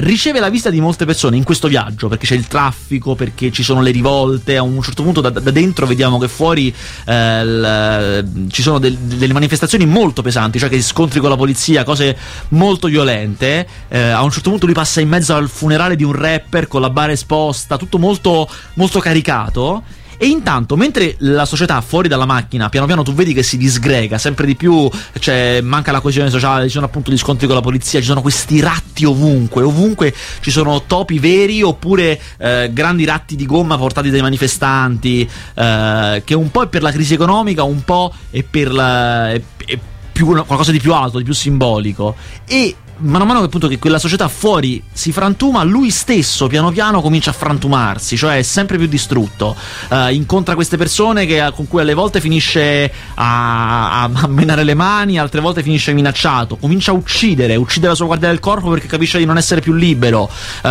riceve 0.00 0.40
la 0.40 0.48
vista 0.48 0.70
di 0.70 0.80
molte 0.80 1.04
persone 1.04 1.36
in 1.36 1.44
questo 1.44 1.68
viaggio 1.68 2.08
perché 2.08 2.26
c'è 2.26 2.34
il 2.34 2.46
traffico, 2.46 3.14
perché 3.14 3.50
ci 3.50 3.62
sono 3.62 3.80
le 3.80 3.90
rivolte, 3.90 4.56
a 4.56 4.62
un 4.62 4.82
certo 4.82 5.02
punto 5.02 5.20
da, 5.20 5.30
da 5.30 5.50
dentro 5.50 5.86
vediamo 5.86 6.18
che 6.18 6.28
fuori 6.28 6.74
uh, 7.06 7.12
l, 7.12 8.46
ci 8.50 8.62
sono 8.62 8.78
del, 8.78 8.96
delle 8.96 9.32
manifestazioni 9.32 9.86
molto 9.86 10.22
pesanti, 10.22 10.58
cioè 10.58 10.68
che 10.68 10.80
scontri 10.82 11.20
con 11.20 11.30
la 11.30 11.36
polizia, 11.36 11.84
cose 11.84 12.16
molto 12.48 12.88
violente, 12.88 13.66
a 13.90 14.22
un 14.22 14.30
certo 14.30 14.50
punto 14.50 14.66
lui 14.66 14.74
passa 14.74 15.00
in 15.00 15.08
mezzo 15.08 15.34
al 15.34 15.48
funerale 15.48 15.96
di 15.96 16.04
un 16.04 16.12
rapper 16.12 16.68
con 16.68 16.80
la 16.80 16.90
bara 16.98 17.12
esposta, 17.12 17.76
tutto 17.76 17.98
molto, 17.98 18.48
molto 18.74 18.98
caricato. 18.98 19.84
E 20.20 20.26
intanto, 20.26 20.74
mentre 20.74 21.14
la 21.18 21.44
società 21.44 21.80
fuori 21.80 22.08
dalla 22.08 22.26
macchina, 22.26 22.68
piano 22.68 22.86
piano 22.86 23.04
tu 23.04 23.14
vedi 23.14 23.32
che 23.32 23.44
si 23.44 23.56
disgrega 23.56 24.18
sempre 24.18 24.46
di 24.46 24.56
più, 24.56 24.90
cioè 25.20 25.60
manca 25.62 25.92
la 25.92 26.00
coesione 26.00 26.28
sociale, 26.28 26.64
ci 26.64 26.72
sono 26.72 26.86
appunto 26.86 27.12
gli 27.12 27.16
scontri 27.16 27.46
con 27.46 27.54
la 27.54 27.62
polizia, 27.62 28.00
ci 28.00 28.06
sono 28.06 28.20
questi 28.20 28.58
ratti 28.58 29.04
ovunque, 29.04 29.62
ovunque 29.62 30.12
ci 30.40 30.50
sono 30.50 30.82
topi 30.88 31.20
veri 31.20 31.62
oppure 31.62 32.20
eh, 32.36 32.68
grandi 32.72 33.04
ratti 33.04 33.36
di 33.36 33.46
gomma 33.46 33.78
portati 33.78 34.10
dai 34.10 34.22
manifestanti, 34.22 35.30
eh, 35.54 36.22
che 36.24 36.34
un 36.34 36.50
po' 36.50 36.62
è 36.64 36.66
per 36.66 36.82
la 36.82 36.90
crisi 36.90 37.14
economica, 37.14 37.62
un 37.62 37.84
po' 37.84 38.12
è 38.28 38.42
per 38.42 38.72
la, 38.72 39.30
è, 39.30 39.40
è 39.66 39.78
più, 40.10 40.26
qualcosa 40.26 40.72
di 40.72 40.80
più 40.80 40.92
alto, 40.94 41.18
di 41.18 41.24
più 41.24 41.34
simbolico. 41.34 42.16
E 42.44 42.74
mano 42.98 43.24
a 43.24 43.26
mano 43.26 43.40
che 43.40 43.46
appunto 43.46 43.68
che 43.68 43.78
quella 43.78 43.98
società 43.98 44.28
fuori 44.28 44.82
si 44.92 45.12
frantuma, 45.12 45.62
lui 45.62 45.90
stesso 45.90 46.46
piano 46.46 46.70
piano 46.70 47.00
comincia 47.00 47.30
a 47.30 47.32
frantumarsi, 47.32 48.16
cioè 48.16 48.38
è 48.38 48.42
sempre 48.42 48.76
più 48.76 48.86
distrutto. 48.86 49.56
Uh, 49.88 50.08
incontra 50.08 50.54
queste 50.54 50.76
persone 50.76 51.26
che, 51.26 51.50
con 51.54 51.68
cui 51.68 51.80
alle 51.80 51.94
volte 51.94 52.20
finisce 52.20 52.92
a, 53.14 54.02
a, 54.02 54.10
a, 54.12 54.26
menare 54.26 54.64
le 54.64 54.74
mani, 54.74 55.18
altre 55.18 55.40
volte 55.40 55.62
finisce 55.62 55.92
minacciato, 55.92 56.56
comincia 56.56 56.90
a 56.90 56.94
uccidere, 56.94 57.56
uccide 57.56 57.86
la 57.86 57.94
sua 57.94 58.06
guardia 58.06 58.28
del 58.28 58.40
corpo 58.40 58.70
perché 58.70 58.86
capisce 58.86 59.18
di 59.18 59.24
non 59.24 59.36
essere 59.36 59.60
più 59.60 59.72
libero. 59.72 60.28
Uh, 60.62 60.68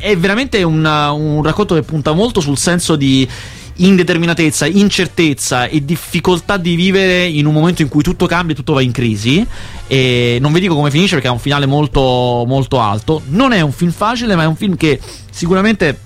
è 0.00 0.14
veramente 0.18 0.62
un, 0.62 0.84
un 0.84 1.42
racconto 1.42 1.74
che 1.74 1.82
punta 1.82 2.12
molto 2.12 2.40
sul 2.40 2.58
senso 2.58 2.96
di 2.96 3.28
indeterminatezza, 3.76 4.66
incertezza 4.66 5.66
e 5.66 5.84
difficoltà 5.84 6.56
di 6.56 6.74
vivere 6.74 7.26
in 7.26 7.46
un 7.46 7.52
momento 7.52 7.82
in 7.82 7.88
cui 7.88 8.02
tutto 8.02 8.26
cambia 8.26 8.54
e 8.54 8.56
tutto 8.56 8.72
va 8.72 8.82
in 8.82 8.92
crisi. 8.92 9.46
E 9.86 10.38
non 10.40 10.52
vi 10.52 10.60
dico 10.60 10.74
come 10.74 10.90
finisce 10.90 11.14
perché 11.14 11.28
ha 11.28 11.32
un 11.32 11.38
finale 11.38 11.66
molto, 11.66 12.44
molto 12.46 12.80
alto. 12.80 13.22
Non 13.28 13.52
è 13.52 13.60
un 13.60 13.72
film 13.72 13.90
facile, 13.90 14.34
ma 14.34 14.44
è 14.44 14.46
un 14.46 14.56
film 14.56 14.76
che 14.76 15.00
sicuramente 15.30 15.98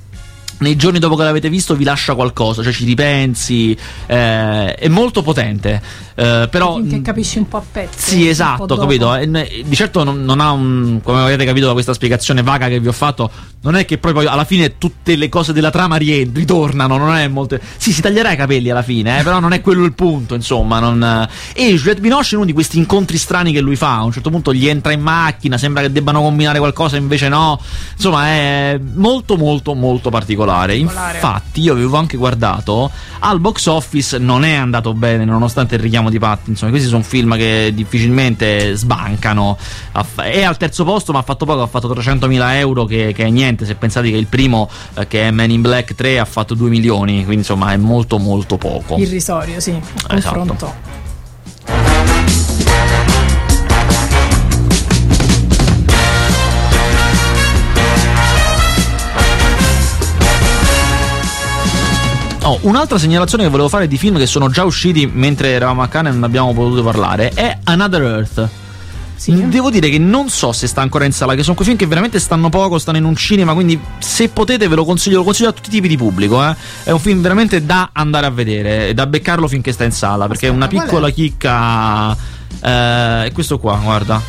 nei 0.61 0.77
giorni 0.77 0.99
dopo 0.99 1.17
che 1.17 1.25
l'avete 1.25 1.49
visto 1.49 1.75
vi 1.75 1.85
lascia 1.85 2.15
qualcosa, 2.15 2.63
cioè 2.63 2.73
ci 2.73 2.85
ripensi, 2.85 3.77
eh, 4.07 4.75
è 4.75 4.89
molto 4.89 5.23
potente. 5.23 6.09
Eh, 6.15 6.49
però 6.51 6.81
che 6.83 7.01
capisci 7.01 7.39
un 7.39 7.49
po' 7.49 7.59
a 7.59 7.63
pezzi. 7.71 8.11
Sì, 8.11 8.29
esatto, 8.29 8.77
capito? 8.77 9.15
Eh, 9.15 9.27
di 9.65 9.75
certo 9.75 10.05
non, 10.05 10.23
non, 10.23 10.41
ha 10.41 10.51
un 10.53 11.01
come 11.03 11.21
avete 11.21 11.45
capito 11.47 11.67
da 11.67 11.73
questa 11.73 11.95
spiegazione 11.95 12.43
vaga 12.43 12.69
che 12.69 12.79
vi 12.79 12.89
ho 12.89 12.93
fatto, 12.93 13.31
non 13.63 13.75
è 13.77 13.87
che 13.87 13.97
proprio 13.97 14.29
alla 14.29 14.45
fine 14.45 14.77
tutte 14.77 15.17
le 15.17 15.29
cose 15.29 15.53
della 15.53 15.71
trama 15.71 15.97
ritornano, 15.97 16.99
non 16.99 17.15
è 17.17 17.27
molto 17.29 17.59
Sì, 17.77 17.93
si 17.93 18.03
taglierà 18.03 18.33
i 18.33 18.37
capelli 18.37 18.71
alla 18.71 18.83
fine, 18.83 19.21
eh, 19.21 19.23
però 19.23 19.41
non 19.41 19.53
è 19.53 19.63
quello 19.63 19.85
il 19.85 19.95
punto, 19.95 20.35
insomma, 20.35 20.79
non... 20.79 21.29
E 21.55 21.75
Juliette 21.75 22.01
Binoche 22.01 22.33
è 22.33 22.35
uno 22.37 22.45
di 22.45 22.53
questi 22.53 22.77
incontri 22.77 23.17
strani 23.17 23.53
che 23.53 23.61
lui 23.61 23.77
fa, 23.77 23.97
a 23.97 24.05
un 24.05 24.13
certo 24.13 24.29
punto 24.29 24.53
gli 24.53 24.67
entra 24.67 24.93
in 24.93 25.01
macchina, 25.01 25.57
sembra 25.57 25.83
che 25.83 25.91
debbano 25.91 26.21
combinare 26.21 26.59
qualcosa, 26.59 26.97
invece 26.97 27.29
no. 27.29 27.59
Insomma, 27.95 28.27
è 28.27 28.81
molto 28.95 29.37
molto 29.37 29.75
molto 29.75 30.11
particolare. 30.11 30.50
Particolare. 30.51 30.77
Infatti, 30.77 31.61
io 31.61 31.73
avevo 31.73 31.97
anche 31.97 32.17
guardato 32.17 32.91
al 33.21 33.41
box 33.41 33.67
office 33.67 34.19
non 34.19 34.45
è 34.45 34.55
andato 34.55 34.95
bene 34.95 35.25
nonostante 35.25 35.75
il 35.75 35.81
richiamo 35.81 36.11
di 36.11 36.19
Pattinson. 36.19 36.71
Questi 36.71 36.89
sono 36.89 37.03
film 37.03 37.37
che 37.37 37.73
difficilmente 37.75 38.75
sbancano. 38.75 39.57
È 40.17 40.43
al 40.43 40.57
terzo 40.57 40.85
posto, 40.85 41.13
ma 41.13 41.21
ha 41.21 41.23
fatto 41.23 41.45
poco, 41.45 41.63
ha 41.63 41.67
fatto 41.67 41.93
300.000 41.93 42.55
euro, 42.55 42.85
che, 42.85 43.13
che 43.15 43.25
è 43.25 43.31
niente. 43.31 43.65
Se 43.65 43.75
pensate 43.75 44.11
che 44.11 44.17
il 44.17 44.27
primo, 44.27 44.69
eh, 44.95 45.07
che 45.07 45.29
è 45.29 45.31
Man 45.31 45.51
in 45.51 45.61
Black 45.61 45.95
3, 45.95 46.19
ha 46.19 46.25
fatto 46.25 46.55
2 46.55 46.69
milioni, 46.69 47.17
quindi 47.25 47.37
insomma 47.37 47.73
è 47.73 47.77
molto 47.77 48.19
molto 48.19 48.57
poco. 48.57 48.97
Irrisorio, 48.97 49.61
sì. 49.61 49.79
Esatto. 50.09 50.39
Confronto. 50.39 51.00
Oh, 62.51 62.59
un'altra 62.63 62.99
segnalazione 62.99 63.45
che 63.45 63.49
volevo 63.49 63.69
fare 63.69 63.87
di 63.87 63.97
film 63.97 64.19
che 64.19 64.27
sono 64.27 64.49
già 64.51 64.65
usciti 64.65 65.07
mentre 65.07 65.51
eravamo 65.51 65.83
a 65.83 65.87
Cannes 65.87 66.11
e 66.11 66.15
non 66.17 66.25
abbiamo 66.25 66.53
potuto 66.53 66.83
parlare 66.83 67.29
è 67.29 67.57
Another 67.63 68.03
Earth. 68.03 68.49
Sì. 69.15 69.49
Devo 69.49 69.71
dire 69.71 69.89
che 69.89 69.99
non 69.99 70.29
so 70.31 70.51
se 70.51 70.67
sta 70.67 70.81
ancora 70.81 71.05
in 71.05 71.13
sala, 71.13 71.37
che 71.37 71.45
sono 71.45 71.55
quei 71.55 71.69
film 71.69 71.79
che 71.79 71.87
veramente 71.87 72.19
stanno 72.19 72.49
poco, 72.49 72.79
stanno 72.79 72.99
in 72.99 73.05
un 73.05 73.15
cinema, 73.15 73.53
quindi 73.55 73.79
se 73.99 74.31
potete 74.31 74.67
ve 74.67 74.75
lo 74.75 74.85
consiglio, 74.85 75.19
lo 75.19 75.23
consiglio 75.23 75.51
a 75.51 75.53
tutti 75.53 75.69
i 75.69 75.73
tipi 75.73 75.87
di 75.87 75.97
pubblico. 75.97 76.45
Eh. 76.45 76.57
È 76.83 76.91
un 76.91 76.99
film 76.99 77.21
veramente 77.21 77.65
da 77.65 77.91
andare 77.93 78.27
a 78.27 78.31
vedere, 78.31 78.95
da 78.95 79.07
beccarlo 79.07 79.47
finché 79.47 79.71
sta 79.71 79.85
in 79.85 79.93
sala, 79.93 80.27
perché 80.27 80.49
è 80.49 80.51
una 80.51 80.67
piccola 80.67 81.07
è? 81.07 81.13
chicca. 81.13 82.17
Eh, 82.63 83.27
è 83.27 83.31
questo 83.33 83.61
qua, 83.61 83.79
guarda. 83.81 84.21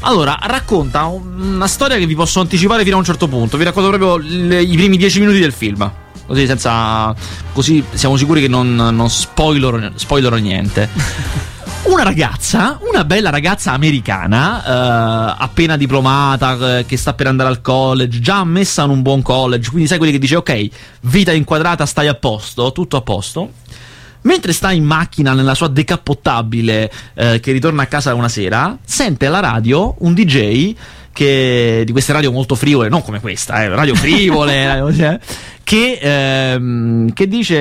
Allora, 0.00 0.38
racconta 0.40 1.04
una 1.04 1.66
storia 1.66 1.98
che 1.98 2.06
vi 2.06 2.14
posso 2.14 2.40
anticipare 2.40 2.82
fino 2.82 2.96
a 2.96 3.00
un 3.00 3.04
certo 3.04 3.28
punto. 3.28 3.58
Vi 3.58 3.64
racconto 3.64 3.90
proprio 3.90 4.16
le, 4.16 4.62
i 4.62 4.74
primi 4.74 4.96
dieci 4.96 5.18
minuti 5.18 5.38
del 5.38 5.52
film. 5.52 6.06
Così, 6.28 6.46
senza, 6.46 7.14
così 7.54 7.82
siamo 7.94 8.18
sicuri 8.18 8.42
che 8.42 8.48
non, 8.48 8.74
non 8.74 9.08
spoilerò, 9.08 9.90
spoilerò 9.94 10.36
niente. 10.36 10.88
Una 11.84 12.02
ragazza, 12.02 12.78
una 12.86 13.02
bella 13.06 13.30
ragazza 13.30 13.72
americana, 13.72 14.62
eh, 14.62 15.34
appena 15.38 15.78
diplomata, 15.78 16.80
eh, 16.80 16.86
che 16.86 16.98
sta 16.98 17.14
per 17.14 17.28
andare 17.28 17.48
al 17.48 17.62
college, 17.62 18.20
già 18.20 18.44
messa 18.44 18.84
in 18.84 18.90
un 18.90 19.00
buon 19.00 19.22
college, 19.22 19.70
quindi 19.70 19.88
sai 19.88 19.96
quelli 19.96 20.12
che 20.12 20.18
dice 20.18 20.36
ok, 20.36 20.68
vita 21.02 21.32
inquadrata, 21.32 21.86
stai 21.86 22.08
a 22.08 22.14
posto, 22.14 22.72
tutto 22.72 22.98
a 22.98 23.00
posto. 23.00 23.52
Mentre 24.22 24.52
sta 24.52 24.70
in 24.70 24.84
macchina 24.84 25.32
nella 25.32 25.54
sua 25.54 25.68
decappottabile 25.68 26.92
eh, 27.14 27.40
che 27.40 27.52
ritorna 27.52 27.84
a 27.84 27.86
casa 27.86 28.12
una 28.12 28.28
sera, 28.28 28.76
sente 28.84 29.24
alla 29.24 29.40
radio 29.40 29.94
un 30.00 30.12
DJ 30.12 30.74
che, 31.18 31.82
di 31.84 31.90
queste 31.90 32.12
radio 32.12 32.30
molto 32.30 32.54
frivole, 32.54 32.88
non 32.88 33.02
come 33.02 33.18
questa, 33.18 33.64
eh, 33.64 33.68
radio 33.68 33.96
frivole, 33.96 34.84
cioè, 34.96 35.18
che, 35.64 35.98
ehm, 36.00 37.12
che, 37.12 37.26
dice: 37.26 37.58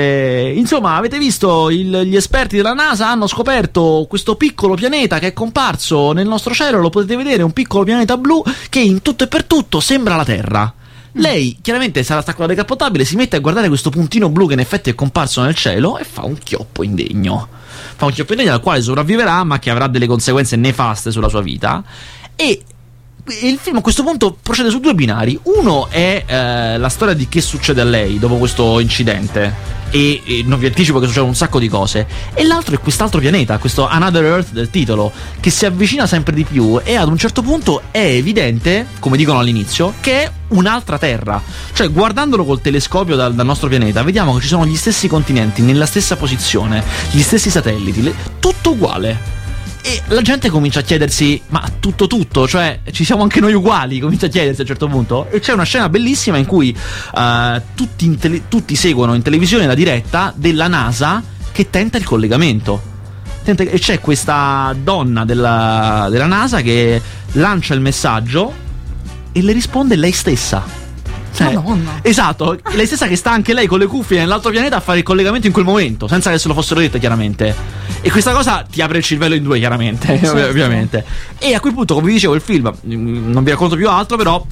Insomma, 0.56 0.96
avete 0.96 1.17
visto 1.17 1.72
il, 1.72 2.04
gli 2.04 2.15
esperti 2.15 2.56
della 2.56 2.74
NASA 2.74 3.10
hanno 3.10 3.26
scoperto 3.26 4.06
questo 4.08 4.36
piccolo 4.36 4.76
pianeta 4.76 5.17
che 5.17 5.30
è 5.30 5.34
comparso 5.34 6.12
nel 6.12 6.28
nostro 6.28 6.54
cielo. 6.54 6.80
Lo 6.80 6.91
potete 6.91 7.15
vedere, 7.15 7.41
un 7.41 7.52
piccolo 7.52 7.84
pianeta 7.84 8.15
blu 8.15 8.43
che 8.70 8.80
in 8.80 9.02
tutto 9.02 9.24
e 9.24 9.28
per 9.28 9.46
tutto 9.46 9.80
sembra 9.80 10.15
la 10.15 10.24
Terra. 10.24 10.72
Lei 11.13 11.58
chiaramente 11.60 12.04
sarà 12.04 12.22
sta 12.22 12.36
con 12.36 12.46
la 12.46 12.54
decappottabile, 12.54 13.06
si 13.06 13.15
mette 13.15 13.38
a 13.38 13.39
guardare 13.39 13.70
questo 13.70 13.89
puntino 13.89 14.30
blu 14.30 14.46
che 14.46 14.54
in 14.54 14.60
effetti 14.60 14.91
è 14.91 14.96
comparso 14.96 15.41
nel 15.41 15.56
cielo 15.56 15.98
e 15.98 16.04
fa 16.04 16.24
un 16.26 16.38
chioppo 16.38 16.84
indegno. 16.84 17.48
Fa 17.96 18.06
un 18.06 18.12
chioppo 18.12 18.34
indegno 18.34 18.54
al 18.54 18.62
quale 18.62 18.84
sopravviverà, 18.84 19.43
ma 19.43 19.58
che 19.58 19.72
avrà 19.72 19.88
delle 19.88 20.06
conseguenze 20.06 20.56
nefaste 20.58 21.10
sulla 21.10 21.28
sua 21.28 21.41
vita. 21.41 21.84
E 22.36 22.62
il 23.42 23.58
film 23.62 23.78
a 23.78 23.82
questo 23.82 24.04
punto 24.04 24.38
procede 24.42 24.70
su 24.70 24.80
due 24.80 24.94
binari. 24.94 25.38
Uno 25.44 25.88
è 25.90 26.24
eh, 26.26 26.78
la 26.78 26.90
storia 26.90 27.13
di 27.13 27.28
che 27.28 27.42
succede 27.42 27.82
a 27.82 27.84
lei 27.84 28.20
dopo 28.20 28.38
questo 28.38 28.80
incidente. 28.80 29.76
E, 29.90 30.22
e, 30.26 30.44
non 30.46 30.60
vi 30.60 30.66
anticipo 30.66 31.00
che 31.00 31.06
succedono 31.06 31.32
un 31.32 31.36
sacco 31.36 31.60
di 31.60 31.68
cose. 31.68 32.08
E 32.34 32.44
l'altro 32.44 32.76
è 32.76 32.80
quest'altro 32.80 33.20
pianeta, 33.20 33.58
questo 33.58 33.88
Another 33.88 34.24
Earth 34.24 34.52
del 34.52 34.70
titolo, 34.70 35.12
che 35.40 35.50
si 35.50 35.66
avvicina 35.66 36.06
sempre 36.06 36.34
di 36.34 36.44
più. 36.44 36.80
E 36.84 36.96
ad 36.96 37.08
un 37.08 37.18
certo 37.18 37.42
punto 37.42 37.84
è 37.92 38.00
evidente, 38.00 38.88
come 39.00 39.18
dicono 39.18 39.40
all'inizio, 39.40 39.94
che 40.00 40.24
è 40.24 40.32
un'altra 40.50 40.98
Terra. 40.98 41.42
Cioè, 41.74 41.92
guardandolo 41.92 42.46
col 42.46 42.62
telescopio 42.62 43.16
dal, 43.16 43.34
dal 43.34 43.46
nostro 43.46 43.70
pianeta, 43.70 44.04
vediamo 44.04 44.34
che 44.36 44.42
ci 44.42 44.48
sono 44.48 44.66
gli 44.66 44.76
stessi 44.76 45.08
continenti 45.08 45.62
nella 45.62 45.86
stessa 45.86 46.16
posizione, 46.16 46.84
gli 47.12 47.22
stessi 47.22 47.50
satelliti, 47.50 48.04
le, 48.04 48.13
tutto 48.40 48.72
uguale. 48.72 49.38
E 49.82 50.02
la 50.08 50.22
gente 50.22 50.50
comincia 50.50 50.80
a 50.80 50.84
chiedersi: 50.84 51.42
ma 51.48 51.63
tutto, 51.80 52.08
tutto, 52.08 52.48
cioè 52.48 52.82
ci 52.92 53.06
siamo 53.06 53.24
anche 53.24 53.40
noi 53.40 53.54
uguali? 53.54 54.00
Comincia 54.00 54.26
a 54.26 54.30
chiedersi 54.30 54.60
a 54.60 54.63
un 54.63 54.70
certo 54.70 54.88
punto. 54.88 55.30
E 55.30 55.40
c'è 55.40 55.54
una 55.54 55.63
scena 55.63 55.90
bellissima 55.90 56.38
in 56.38 56.46
cui 56.46 56.76
uh, 57.13 57.62
tutti, 57.74 58.18
tele- 58.18 58.48
tutti 58.48 58.76
seguono 58.76 59.13
in 59.13 59.22
televisione 59.22 59.66
la 59.66 59.76
diretta 59.76 60.34
della 60.36 60.68
NASA 60.68 61.24
che 61.52 61.70
tenta 61.70 61.98
il 61.98 62.04
collegamento. 62.04 62.96
E 63.44 63.80
c'è 63.80 64.02
questa 64.02 64.76
donna 64.78 65.24
della, 65.24 66.08
della 66.12 66.26
NASA 66.26 66.60
che 66.60 67.02
lancia 67.34 67.74
il 67.74 67.80
messaggio 67.80 68.54
e 69.32 69.42
le 69.42 69.54
risponde 69.54 69.96
lei 69.96 70.12
stessa. 70.12 70.87
Cioè, 71.38 71.54
Madonna. 71.54 72.00
Esatto, 72.02 72.58
lei 72.73 72.88
stessa 72.88 73.08
che 73.08 73.15
sta 73.15 73.30
anche 73.30 73.54
lei 73.54 73.67
con 73.67 73.78
le 73.78 73.86
cuffie 73.86 74.17
nell'altro 74.17 74.50
pianeta 74.50 74.78
a 74.78 74.80
fare 74.80 74.97
il 74.97 75.04
collegamento 75.04 75.45
in 75.45 75.54
quel 75.54 75.65
momento, 75.65 76.08
senza 76.08 76.32
che 76.32 76.39
se 76.39 76.47
lo 76.47 76.56
fossero 76.56 76.80
dette 76.80 76.97
chiaramente. 76.97 77.56
E 78.02 78.10
questa 78.10 78.32
cosa 78.32 78.65
ti 78.69 78.82
apre 78.82 78.97
il 78.97 79.04
cervello 79.04 79.36
in 79.36 79.43
due, 79.43 79.60
chiaramente, 79.60 80.08
certo. 80.17 80.50
ovviamente. 80.50 81.06
E 81.38 81.54
a 81.54 81.60
quel 81.60 81.73
punto, 81.73 81.93
come 81.93 82.08
vi 82.08 82.13
dicevo, 82.13 82.34
il 82.34 82.41
film, 82.41 82.73
mm, 82.88 83.32
non 83.32 83.43
vi 83.43 83.52
racconto 83.52 83.76
più 83.76 83.88
altro, 83.88 84.17
però 84.17 84.43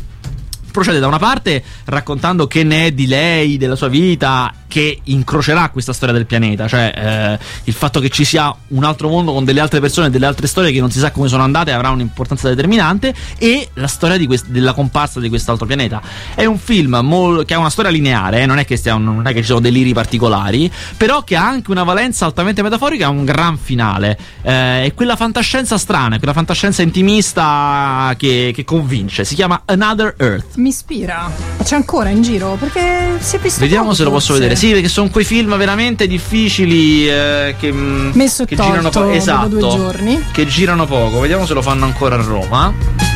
procede 0.75 0.99
da 0.99 1.07
una 1.07 1.19
parte 1.19 1.63
raccontando 1.85 2.47
che 2.47 2.63
ne 2.65 2.87
è 2.87 2.91
di 2.91 3.07
lei, 3.07 3.55
della 3.55 3.77
sua 3.77 3.87
vita, 3.87 4.53
che 4.75 4.99
incrocerà 5.03 5.69
questa 5.69 5.93
storia 5.93 6.13
del 6.13 6.25
pianeta, 6.25 6.67
cioè 6.67 6.91
eh, 6.93 7.45
il 7.63 7.73
fatto 7.73 8.01
che 8.01 8.09
ci 8.09 8.25
sia 8.25 8.53
un 8.69 8.83
altro 8.83 9.07
mondo 9.07 9.31
con 9.31 9.45
delle 9.45 9.61
altre 9.61 9.79
persone, 9.79 10.09
delle 10.09 10.25
altre 10.25 10.47
storie 10.47 10.73
che 10.73 10.81
non 10.81 10.91
si 10.91 10.99
sa 10.99 11.11
come 11.11 11.29
sono 11.29 11.43
andate 11.43 11.71
avrà 11.71 11.91
un'importanza 11.91 12.49
determinante 12.49 13.13
e 13.37 13.69
la 13.75 13.87
storia 13.87 14.17
quest- 14.25 14.47
della 14.47 14.73
comparsa 14.73 15.21
di 15.21 15.29
quest'altro 15.29 15.65
pianeta. 15.65 16.01
È 16.33 16.43
un 16.43 16.57
film 16.57 16.99
mol- 17.03 17.45
che 17.45 17.53
ha 17.53 17.59
una 17.59 17.69
storia 17.69 17.89
lineare, 17.89 18.41
eh, 18.41 18.45
non, 18.45 18.57
è 18.57 18.65
che 18.65 18.75
stiamo, 18.75 19.13
non 19.13 19.25
è 19.25 19.31
che 19.31 19.39
ci 19.39 19.45
sono 19.45 19.61
deliri 19.61 19.93
particolari, 19.93 20.69
però 20.97 21.23
che 21.23 21.37
ha 21.37 21.47
anche 21.47 21.71
una 21.71 21.83
valenza 21.83 22.25
altamente 22.25 22.61
metaforica, 22.61 23.07
un 23.07 23.23
gran 23.23 23.57
finale. 23.57 24.17
Eh, 24.41 24.83
è 24.83 24.93
quella 24.93 25.15
fantascienza 25.15 25.77
strana, 25.77 26.17
quella 26.17 26.33
fantascienza 26.33 26.81
intimista 26.81 28.13
che, 28.17 28.51
che 28.53 28.65
convince. 28.65 29.23
Si 29.23 29.35
chiama 29.35 29.61
Another 29.63 30.15
Earth. 30.17 30.57
Mi 30.65 30.71
ispira. 30.71 31.31
C'è 31.63 31.75
ancora 31.75 32.09
in 32.09 32.23
giro 32.23 32.57
perché 32.59 33.17
si 33.19 33.35
è 33.35 33.39
visto. 33.39 33.59
Vediamo 33.59 33.93
se 33.93 34.03
lo 34.03 34.09
posso 34.09 34.33
vedere. 34.33 34.55
Sì, 34.55 34.71
perché 34.71 34.87
sono 34.87 35.09
quei 35.09 35.23
film 35.23 35.55
veramente 35.57 36.07
difficili 36.07 37.07
eh, 37.07 37.55
che, 37.59 37.71
mm, 37.71 38.13
Messo 38.13 38.45
che 38.45 38.55
torto, 38.55 38.71
girano 38.71 38.89
poco. 38.89 39.11
Esatto. 39.11 39.93
Che 40.31 40.47
girano 40.47 40.87
poco. 40.87 41.19
Vediamo 41.19 41.45
se 41.45 41.53
lo 41.53 41.61
fanno 41.61 41.85
ancora 41.85 42.15
a 42.15 42.23
Roma. 42.23 43.14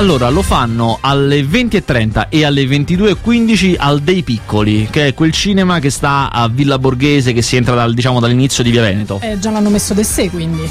Allora, 0.00 0.30
lo 0.30 0.40
fanno 0.40 0.96
alle 1.02 1.42
20.30 1.42 2.28
e 2.30 2.46
alle 2.46 2.64
22.15 2.64 3.74
al 3.76 4.00
Dei 4.00 4.22
Piccoli, 4.22 4.88
che 4.90 5.08
è 5.08 5.14
quel 5.14 5.30
cinema 5.30 5.78
che 5.78 5.90
sta 5.90 6.32
a 6.32 6.48
Villa 6.48 6.78
Borghese, 6.78 7.34
che 7.34 7.42
si 7.42 7.56
entra 7.56 7.74
dal, 7.74 7.92
diciamo, 7.92 8.18
dall'inizio 8.18 8.64
di 8.64 8.70
Via 8.70 8.80
Veneto. 8.80 9.20
Eh, 9.20 9.38
già 9.38 9.50
l'hanno 9.50 9.68
messo 9.68 9.92
de 9.92 10.02
sé, 10.02 10.30
quindi. 10.30 10.66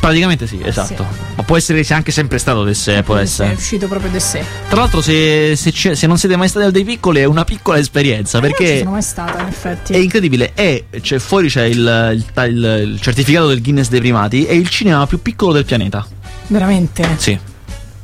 Praticamente 0.00 0.46
sì, 0.46 0.62
esatto. 0.64 1.06
Sì. 1.10 1.20
Ma 1.34 1.42
può 1.42 1.58
essere 1.58 1.84
anche 1.90 2.10
sempre 2.10 2.38
stato 2.38 2.64
de 2.64 2.72
sé, 2.72 3.02
può 3.02 3.16
essere. 3.16 3.50
È 3.50 3.54
uscito 3.54 3.86
proprio 3.86 4.10
de 4.10 4.18
sé. 4.18 4.42
Tra 4.70 4.80
l'altro, 4.80 5.02
se, 5.02 5.56
se, 5.56 5.94
se, 5.94 6.06
non 6.06 6.16
siete 6.16 6.36
mai 6.36 6.48
stati 6.48 6.64
al 6.64 6.72
Dei 6.72 6.84
Piccoli, 6.84 7.20
è 7.20 7.24
una 7.24 7.44
piccola 7.44 7.76
esperienza. 7.76 8.38
Eh, 8.38 8.40
perché 8.40 8.64
non 8.64 8.72
ci 8.72 8.78
sono 8.78 8.90
mai 8.92 9.02
stata, 9.02 9.42
in 9.42 9.48
effetti. 9.48 9.92
È 9.92 9.98
incredibile. 9.98 10.52
E 10.54 10.86
cioè, 11.02 11.18
fuori 11.18 11.50
c'è 11.50 11.64
il, 11.64 12.14
il, 12.14 12.44
il, 12.48 12.88
il 12.92 13.00
certificato 13.02 13.48
del 13.48 13.60
Guinness 13.60 13.90
dei 13.90 14.00
primati. 14.00 14.46
È 14.46 14.52
il 14.52 14.70
cinema 14.70 15.06
più 15.06 15.20
piccolo 15.20 15.52
del 15.52 15.66
pianeta. 15.66 16.06
Veramente? 16.46 17.06
Sì. 17.18 17.49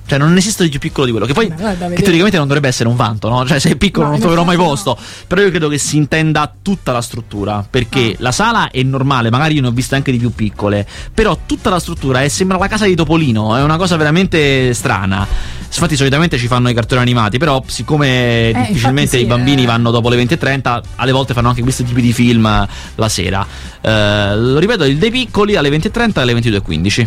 Cioè, 0.06 0.18
non 0.18 0.36
esiste 0.36 0.62
di 0.62 0.70
più 0.70 0.78
piccolo 0.78 1.04
di 1.04 1.10
quello. 1.10 1.26
Che 1.26 1.32
poi, 1.32 1.48
Beh, 1.48 1.94
che 1.94 2.02
teoricamente 2.02 2.36
non 2.36 2.46
dovrebbe 2.46 2.68
essere 2.68 2.88
un 2.88 2.94
vanto, 2.94 3.28
no? 3.28 3.44
Cioè, 3.44 3.58
se 3.58 3.70
è 3.70 3.76
piccolo 3.76 4.06
no, 4.06 4.12
non 4.12 4.20
troverò 4.20 4.44
mai 4.44 4.56
posto. 4.56 4.96
No. 4.96 5.04
Però 5.26 5.40
io 5.42 5.50
credo 5.50 5.68
che 5.68 5.78
si 5.78 5.96
intenda 5.96 6.52
tutta 6.62 6.92
la 6.92 7.02
struttura. 7.02 7.66
Perché 7.68 8.12
ah. 8.12 8.16
la 8.18 8.32
sala 8.32 8.70
è 8.70 8.82
normale, 8.82 9.30
magari 9.30 9.56
io 9.56 9.62
ne 9.62 9.66
ho 9.68 9.72
viste 9.72 9.96
anche 9.96 10.12
di 10.12 10.18
più 10.18 10.32
piccole. 10.32 10.86
Però 11.12 11.36
tutta 11.44 11.70
la 11.70 11.80
struttura 11.80 12.22
è, 12.22 12.28
sembra 12.28 12.56
la 12.56 12.68
casa 12.68 12.86
di 12.86 12.94
Topolino. 12.94 13.56
È 13.56 13.62
una 13.62 13.76
cosa 13.76 13.96
veramente 13.96 14.72
strana. 14.74 15.26
Infatti, 15.66 15.96
solitamente 15.96 16.38
ci 16.38 16.46
fanno 16.46 16.68
i 16.68 16.74
cartoni 16.74 17.00
animati. 17.00 17.38
Però, 17.38 17.60
siccome 17.66 18.50
eh, 18.50 18.66
difficilmente 18.68 19.16
sì, 19.16 19.24
i 19.24 19.26
bambini 19.26 19.64
eh. 19.64 19.66
vanno 19.66 19.90
dopo 19.90 20.08
le 20.08 20.22
20.30, 20.22 20.82
alle 20.96 21.12
volte 21.12 21.34
fanno 21.34 21.48
anche 21.48 21.62
questi 21.62 21.82
tipi 21.82 22.00
di 22.00 22.12
film 22.12 22.44
la 22.94 23.08
sera. 23.08 23.44
Eh, 23.80 24.36
lo 24.36 24.58
ripeto, 24.60 24.84
il 24.84 24.98
dei 24.98 25.10
piccoli 25.10 25.56
alle 25.56 25.68
20.30 25.70 26.18
e 26.18 26.20
alle 26.20 26.34
22.15. 26.34 27.06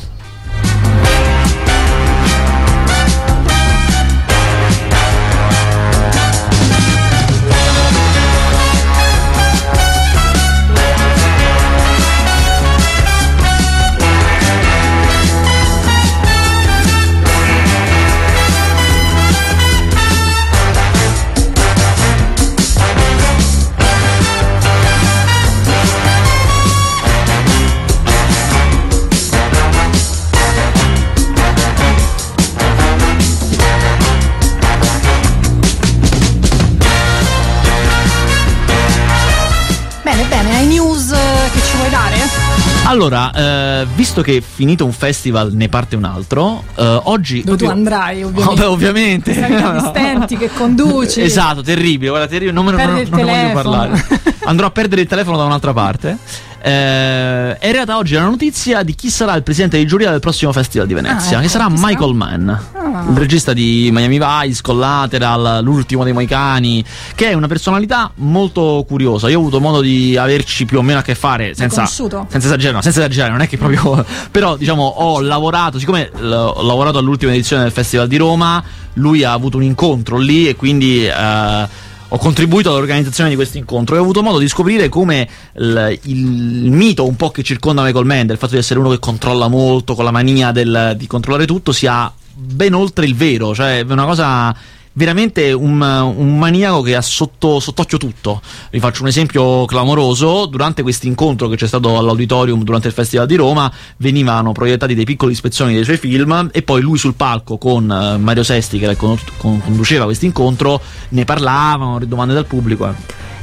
Allora, 43.10 43.82
eh, 43.82 43.88
visto 43.96 44.22
che 44.22 44.40
finito 44.42 44.86
un 44.86 44.92
festival 44.92 45.52
ne 45.54 45.68
parte 45.68 45.96
un 45.96 46.04
altro, 46.04 46.64
eh, 46.76 47.02
oggi... 47.06 47.42
Dove 47.42 47.58
tu 47.58 47.66
andrai, 47.66 48.22
ovviamente. 48.24 48.64
Oh, 48.64 48.72
ovviamente. 48.72 49.34
Sai 49.34 49.80
stenti 49.80 50.38
che 50.38 50.50
conduci. 50.54 51.22
Esatto, 51.22 51.64
terribile, 51.64 52.10
guarda, 52.10 52.28
terribile. 52.28 52.52
Non, 52.52 52.66
me, 52.66 52.76
ne 52.76 53.06
voglio 53.10 53.52
parlare. 53.52 54.06
Andrò 54.44 54.68
a 54.68 54.72
perdere 54.72 55.02
il 55.02 55.08
telefono 55.08 55.38
da 55.38 55.44
un'altra 55.44 55.74
parte. 55.74 56.18
Eh, 56.62 57.58
è 57.58 57.68
arrivata 57.70 57.96
oggi 57.96 58.16
la 58.16 58.24
notizia 58.24 58.84
di 58.84 58.94
chi 58.94 59.10
sarà 59.10 59.34
il 59.36 59.44
presidente 59.44 59.78
di 59.78 59.86
giuria 59.86 60.12
del 60.12 60.20
prossimo 60.20 60.52
Festival 60.52 60.88
di 60.88 60.94
Venezia, 60.94 61.38
ah, 61.38 61.40
ecco, 61.40 61.42
che 61.44 61.48
sarà 61.48 61.68
Michael 61.70 62.14
Mann, 62.14 62.50
ah. 62.50 63.06
il 63.10 63.16
regista 63.16 63.54
di 63.54 63.90
Miami 63.94 64.20
Vice, 64.20 64.62
Collateral, 64.62 65.64
L'ultimo 65.64 66.04
dei 66.04 66.12
Moicani, 66.12 66.84
che 67.16 67.30
è 67.30 67.34
una 67.34 67.48
personalità 67.48 68.12
molto 68.16 68.84
curiosa. 68.88 69.30
Io 69.30 69.38
ho 69.38 69.42
avuto 69.42 69.62
modo 69.62 69.80
di 69.80 70.18
averci 70.18 70.66
più 70.66 70.80
o 70.80 70.82
meno 70.82 71.00
a 71.00 71.02
che 71.02 71.16
fare, 71.16 71.56
senza, 71.56 71.86
senza 71.86 72.38
esagerare, 72.38 72.76
no, 72.76 72.82
senza 72.82 73.00
esagerare, 73.00 73.32
non 73.32 73.42
è 73.42 73.48
che 73.48 73.58
proprio... 73.58 74.06
però 74.30 74.58
diciamo 74.58 74.84
ho 74.84 75.22
lavorato, 75.22 75.80
siccome 75.80 76.12
ho 76.14 76.62
lavorato 76.62 76.98
all'ultima 76.98 77.32
edizione 77.32 77.64
del 77.64 77.72
Festival 77.72 78.08
di 78.08 78.18
Roma, 78.18 78.62
lui 78.94 79.24
ha 79.24 79.32
avuto 79.32 79.56
un 79.56 79.64
incontro 79.64 80.18
lì 80.18 80.50
e 80.50 80.56
quindi... 80.58 81.06
Eh, 81.06 81.88
ho 82.12 82.18
contribuito 82.18 82.72
all'organizzazione 82.72 83.30
di 83.30 83.36
questo 83.36 83.58
incontro 83.58 83.96
e 83.96 84.00
ho 84.00 84.02
avuto 84.02 84.24
modo 84.24 84.40
di 84.40 84.48
scoprire 84.48 84.90
come 84.90 85.28
il, 85.58 86.00
il 86.04 86.72
mito 86.72 87.06
un 87.06 87.16
po' 87.16 87.30
che 87.30 87.44
circonda 87.44 87.84
Michael 87.84 88.06
Mann, 88.06 88.26
del 88.26 88.38
fatto 88.38 88.54
di 88.54 88.60
essere 88.60 88.80
uno 88.80 88.90
che 88.90 89.00
controlla 89.00 89.48
molto, 89.48 89.94
con 89.94 90.06
la 90.06 90.12
mania 90.12 90.52
del, 90.52 90.96
di 90.98 91.06
controllare 91.06 91.46
tutto, 91.46 91.72
sia 91.72 92.12
ben 92.34 92.74
oltre 92.74 93.06
il 93.06 93.16
vero, 93.16 93.54
cioè 93.54 93.80
è 93.80 93.92
una 93.92 94.06
cosa 94.06 94.56
veramente 95.00 95.54
un, 95.54 95.80
un 95.80 96.38
maniaco 96.38 96.82
che 96.82 96.94
ha 96.94 97.02
sotto, 97.02 97.62
sott'occhio 97.62 97.98
tutto. 97.98 98.42
Vi 98.70 98.80
faccio 98.80 99.04
un 99.04 99.08
esempio 99.08 99.64
clamoroso: 99.66 100.46
durante 100.46 100.82
questo 100.82 101.08
incontro 101.08 101.48
che 101.48 101.56
c'è 101.56 101.68
stato 101.68 101.98
all'auditorium 101.98 102.64
durante 102.64 102.90
il 102.90 102.94
Festival 102.94 103.26
di 103.26 103.36
Roma, 103.36 103.72
venivano 103.98 104.52
proiettati 104.52 104.94
dei 104.94 105.06
piccoli 105.06 105.32
ispezioni 105.32 105.74
dei 105.74 105.86
suoi 105.86 105.96
film 105.96 106.50
e 106.52 106.62
poi 106.64 106.82
lui 106.82 106.98
sul 106.98 107.14
palco 107.14 107.58
con 107.58 107.84
uh, 107.84 108.20
Mario 108.20 108.44
Sesti, 108.44 108.78
che 108.78 108.98
con, 108.98 109.18
con, 109.38 109.62
conduceva 109.62 110.04
questo 110.04 110.26
incontro, 110.26 110.82
ne 111.10 111.24
parlavano, 111.24 112.00
domande 112.04 112.34
dal 112.34 112.46
pubblico. 112.46 112.90
Eh. 112.90 112.94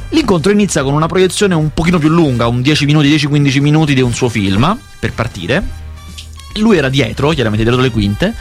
L'incontro 0.09 0.51
inizia 0.51 0.83
con 0.83 0.93
una 0.93 1.07
proiezione 1.07 1.55
un 1.55 1.71
pochino 1.73 1.97
più 1.97 2.09
lunga, 2.09 2.45
un 2.47 2.61
10 2.61 2.85
minuti, 2.85 3.09
10-15 3.09 3.61
minuti 3.61 3.95
di 3.95 4.01
un 4.01 4.13
suo 4.13 4.29
film 4.29 4.77
per 4.99 5.13
partire. 5.13 5.85
Lui 6.57 6.77
era 6.77 6.89
dietro, 6.89 7.29
chiaramente 7.29 7.63
dietro 7.63 7.81
le 7.81 7.91
quinte 7.91 8.33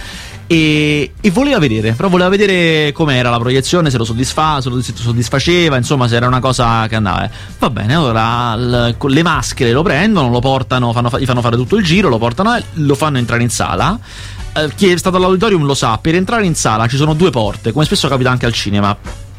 e, 0.46 1.12
e, 1.20 1.30
voleva 1.30 1.58
vedere, 1.58 1.92
però 1.92 2.08
voleva 2.08 2.28
vedere 2.28 2.92
com'era 2.92 3.30
la 3.30 3.38
proiezione, 3.38 3.90
se 3.90 3.98
lo, 3.98 4.04
soddisfa, 4.04 4.60
se 4.60 4.68
lo 4.68 4.80
soddisfaceva, 4.80 5.76
insomma, 5.76 6.06
se 6.06 6.16
era 6.16 6.26
una 6.28 6.38
cosa 6.38 6.86
che 6.86 6.94
andava. 6.94 7.28
Va 7.58 7.70
bene, 7.70 7.94
allora 7.94 8.54
l, 8.54 8.94
con 8.96 9.10
le 9.10 9.22
maschere 9.22 9.72
lo 9.72 9.82
prendono, 9.82 10.28
lo 10.28 10.38
portano, 10.38 10.92
fanno, 10.92 11.10
gli 11.18 11.24
fanno 11.24 11.40
fare 11.40 11.56
tutto 11.56 11.76
il 11.76 11.84
giro, 11.84 12.08
lo 12.08 12.18
portano 12.18 12.54
e 12.54 12.62
lo 12.74 12.94
fanno 12.94 13.18
entrare 13.18 13.42
in 13.42 13.50
sala. 13.50 13.98
Eh, 14.54 14.70
chi 14.76 14.88
è 14.88 14.96
stato 14.96 15.16
all'auditorium 15.16 15.64
lo 15.64 15.74
sa, 15.74 15.98
per 15.98 16.14
entrare 16.14 16.46
in 16.46 16.54
sala 16.54 16.86
ci 16.86 16.96
sono 16.96 17.14
due 17.14 17.30
porte, 17.30 17.72
come 17.72 17.84
spesso 17.84 18.06
capita 18.06 18.30
anche 18.30 18.46
al 18.46 18.52
cinema. 18.52 18.96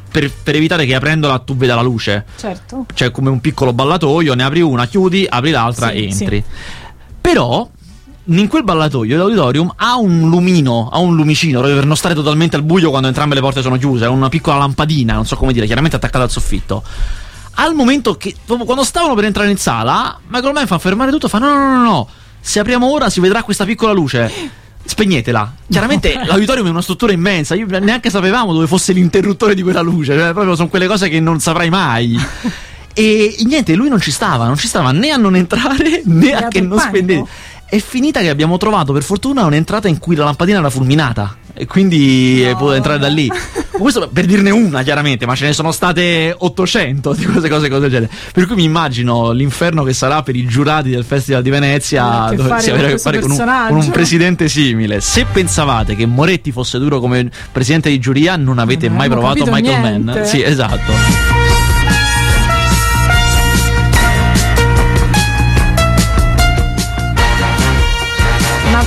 Per, 0.09 0.31
per, 0.31 0.55
evitare 0.55 0.85
che 0.85 0.95
aprendola 0.95 1.39
tu 1.39 1.55
veda 1.55 1.75
la 1.75 1.81
luce. 1.81 2.25
Certo. 2.37 2.85
Cioè, 2.93 3.11
come 3.11 3.29
un 3.29 3.39
piccolo 3.39 3.71
ballatoio, 3.71 4.33
ne 4.33 4.43
apri 4.43 4.61
una, 4.61 4.87
chiudi, 4.87 5.25
apri 5.29 5.51
l'altra 5.51 5.89
sì, 5.89 5.95
e 5.95 6.03
entri. 6.09 6.43
Sì. 6.45 6.75
Però 7.21 7.69
in 8.30 8.47
quel 8.47 8.63
ballatoio 8.63 9.17
l'auditorium 9.17 9.73
ha 9.78 9.97
un 9.97 10.30
lumino, 10.30 10.89
ha 10.91 10.99
un 10.99 11.15
lumicino 11.15 11.61
per 11.61 11.86
non 11.86 11.95
stare 11.95 12.13
totalmente 12.13 12.55
al 12.55 12.63
buio 12.63 12.89
quando 12.89 13.07
entrambe 13.07 13.36
le 13.36 13.41
porte 13.41 13.61
sono 13.61 13.78
chiuse, 13.78 14.05
ha 14.05 14.09
una 14.09 14.30
piccola 14.30 14.57
lampadina, 14.57 15.13
non 15.13 15.25
so 15.25 15.36
come 15.36 15.53
dire, 15.53 15.65
chiaramente 15.65 15.95
attaccata 15.95 16.23
al 16.23 16.32
soffitto. 16.32 16.84
Al 17.59 17.73
momento 17.73 18.17
che, 18.17 18.36
quando 18.45 18.84
stavano 18.84 19.15
per 19.15 19.25
entrare 19.25 19.49
in 19.49 19.57
sala, 19.57 20.19
Michael 20.28 20.53
Mann 20.53 20.65
fa 20.65 20.78
fermare 20.78 21.09
tutto, 21.11 21.28
fa 21.28 21.39
no, 21.39 21.47
no, 21.47 21.75
no, 21.75 21.84
no, 21.84 22.07
se 22.39 22.59
apriamo 22.59 22.89
ora 22.89 23.09
si 23.09 23.19
vedrà 23.19 23.43
questa 23.43 23.65
piccola 23.65 23.93
luce. 23.93 24.32
Spegnetela. 24.84 25.53
Chiaramente 25.69 26.15
no. 26.15 26.25
l'auditorium 26.28 26.67
è 26.67 26.69
una 26.69 26.82
struttura 26.82 27.13
immensa, 27.13 27.55
io 27.55 27.65
neanche 27.80 28.09
sapevamo 28.09 28.53
dove 28.53 28.67
fosse 28.67 28.93
l'interruttore 28.93 29.55
di 29.55 29.63
quella 29.63 29.82
luce, 29.82 30.13
cioè 30.15 30.34
proprio 30.34 30.55
sono 30.55 30.67
quelle 30.67 30.88
cose 30.88 31.09
che 31.09 31.19
non 31.19 31.39
saprai 31.39 31.69
mai. 31.69 32.19
E 32.99 33.36
niente, 33.45 33.75
lui 33.75 33.89
non 33.89 34.01
ci 34.01 34.09
stava, 34.09 34.47
non 34.47 34.57
ci 34.57 34.65
stava 34.65 34.91
né 34.91 35.11
a 35.11 35.17
non 35.17 35.36
entrare 35.36 36.01
né 36.05 36.32
a 36.32 36.47
che 36.47 36.61
non 36.61 36.80
spendere. 36.80 37.25
È 37.70 37.78
finita 37.80 38.22
che 38.22 38.30
abbiamo 38.30 38.57
trovato 38.57 38.93
per 38.93 39.03
fortuna 39.03 39.43
un'entrata 39.43 39.89
in 39.89 39.99
cui 39.99 40.15
la 40.15 40.24
lampadina 40.24 40.59
era 40.59 40.70
fulminata 40.70 41.36
e 41.53 41.65
quindi 41.65 42.43
no. 42.45 42.53
potuto 42.53 42.74
entrare 42.74 42.99
da 42.99 43.07
lì. 43.07 43.30
Questo 43.72 44.09
per 44.11 44.26
dirne 44.26 44.51
una, 44.51 44.84
chiaramente, 44.84 45.26
ma 45.26 45.36
ce 45.36 45.45
ne 45.47 45.53
sono 45.53 45.72
state 45.72 46.34
800 46.36 47.13
di 47.13 47.26
queste 47.26 47.49
cose, 47.49 47.68
cose 47.68 47.82
del 47.82 47.89
genere. 47.89 48.11
Per 48.32 48.45
cui 48.47 48.55
mi 48.55 48.63
immagino 48.63 49.32
l'inferno 49.32 49.84
che 49.84 49.93
sarà 49.93 50.24
per 50.24 50.36
i 50.36 50.45
giurati 50.45 50.89
del 50.89 51.03
Festival 51.03 51.41
di 51.41 51.49
Venezia, 51.49 52.32
dove 52.34 52.59
si 52.59 52.72
avrà 52.72 52.88
a 52.88 52.89
che 52.91 52.97
fare 52.97 53.20
con 53.20 53.32
un, 53.32 53.65
con 53.68 53.78
un, 53.78 53.89
presidente 53.91 54.47
simile. 54.47 55.01
Se 55.01 55.26
pensavate 55.26 55.95
che 55.95 56.05
Moretti 56.05 56.51
fosse 56.51 56.80
duro 56.80 56.99
come 56.99 57.30
presidente 57.51 57.89
di 57.89 57.99
giuria, 57.99 58.36
non 58.36 58.59
avete 58.59 58.88
non 58.88 58.97
mai 58.97 59.09
provato 59.09 59.45
Michael 59.45 59.82
niente. 59.82 60.11
Mann. 60.13 60.24
Sì, 60.24 60.41
esatto. 60.41 61.36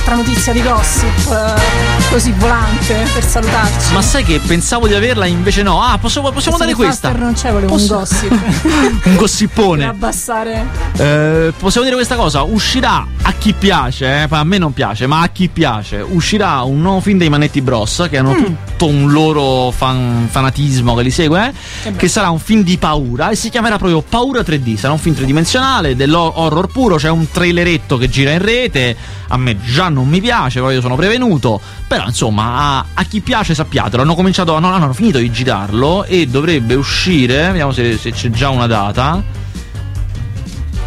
Un'altra 0.01 0.15
notizia 0.15 0.53
di 0.53 0.63
gossip 0.63 1.31
eh, 1.31 2.09
così 2.09 2.31
volante 2.31 3.05
per 3.13 3.23
salutarci. 3.23 3.93
Ma 3.93 4.01
sai 4.01 4.23
che 4.23 4.39
pensavo 4.39 4.87
di 4.87 4.95
averla, 4.95 5.25
invece 5.25 5.61
no. 5.61 5.81
Ah, 5.81 5.97
possiamo, 5.97 6.31
possiamo 6.31 6.57
dare 6.57 6.73
questa. 6.73 7.11
Non 7.11 7.33
c'è, 7.33 7.51
volevo 7.51 7.73
Posso... 7.73 7.93
un 7.93 7.99
gossip. 7.99 8.31
un 9.05 9.15
gossipone. 9.15 9.85
Per 9.85 9.89
abbassare. 9.89 10.67
Eh, 10.97 11.53
possiamo 11.57 11.85
dire 11.85 11.95
questa 11.95 12.15
cosa: 12.15 12.41
uscirà 12.43 13.05
a 13.23 13.33
chi 13.33 13.53
piace, 13.53 14.23
eh, 14.23 14.27
a 14.29 14.43
me 14.43 14.57
non 14.57 14.73
piace, 14.73 15.05
ma 15.05 15.21
a 15.21 15.27
chi 15.27 15.47
piace, 15.47 15.97
uscirà 15.97 16.61
un 16.61 16.81
nuovo 16.81 16.99
film 17.01 17.17
dei 17.17 17.29
Manetti 17.29 17.61
Bros. 17.61 18.07
Che 18.09 18.17
hanno 18.17 18.33
mm. 18.33 18.43
tutto 18.43 18.87
un 18.87 19.11
loro 19.11 19.71
fan, 19.71 20.27
fanatismo 20.29 20.95
che 20.95 21.03
li 21.03 21.11
segue. 21.11 21.49
Eh, 21.49 21.53
che, 21.83 21.95
che 21.95 22.07
sarà 22.07 22.29
un 22.29 22.39
film 22.39 22.63
di 22.63 22.77
paura 22.77 23.29
e 23.29 23.35
si 23.35 23.49
chiamerà 23.49 23.77
proprio 23.77 24.01
Paura 24.01 24.41
3D. 24.41 24.75
Sarà 24.75 24.93
un 24.93 24.99
film 24.99 25.15
tridimensionale, 25.15 25.95
dell'horror 25.95 26.67
puro. 26.67 26.95
C'è 26.95 27.09
un 27.09 27.29
traileretto 27.29 27.97
che 27.97 28.09
gira 28.09 28.31
in 28.31 28.39
rete. 28.39 28.95
A 29.27 29.37
me 29.37 29.59
già 29.61 29.89
non 29.89 30.07
mi 30.07 30.19
piace, 30.19 30.59
poi 30.59 30.75
io 30.75 30.81
sono 30.81 30.95
prevenuto. 30.95 31.61
Però 31.87 32.05
insomma, 32.05 32.77
a, 32.77 32.85
a 32.93 33.03
chi 33.03 33.21
piace 33.21 33.53
sappiatelo. 33.53 34.01
Hanno 34.01 34.15
cominciato, 34.15 34.57
no, 34.57 34.73
hanno 34.73 34.93
finito 34.93 35.19
di 35.19 35.31
girarlo 35.31 36.05
e 36.05 36.25
dovrebbe 36.25 36.73
uscire. 36.73 37.47
Vediamo 37.47 37.71
se, 37.71 37.97
se 37.97 38.11
c'è 38.11 38.29
già 38.29 38.49
una 38.49 38.67
data. 38.67 39.40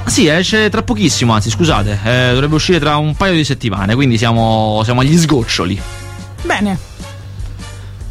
Sì, 0.06 0.26
esce 0.26 0.68
tra 0.68 0.82
pochissimo, 0.82 1.32
anzi, 1.32 1.50
scusate, 1.50 1.98
eh, 2.04 2.30
dovrebbe 2.32 2.54
uscire 2.54 2.78
tra 2.78 2.96
un 2.96 3.14
paio 3.14 3.34
di 3.34 3.44
settimane, 3.44 3.94
quindi 3.94 4.18
siamo, 4.18 4.82
siamo 4.84 5.00
agli 5.00 5.16
sgoccioli. 5.16 5.80
Bene. 6.42 6.78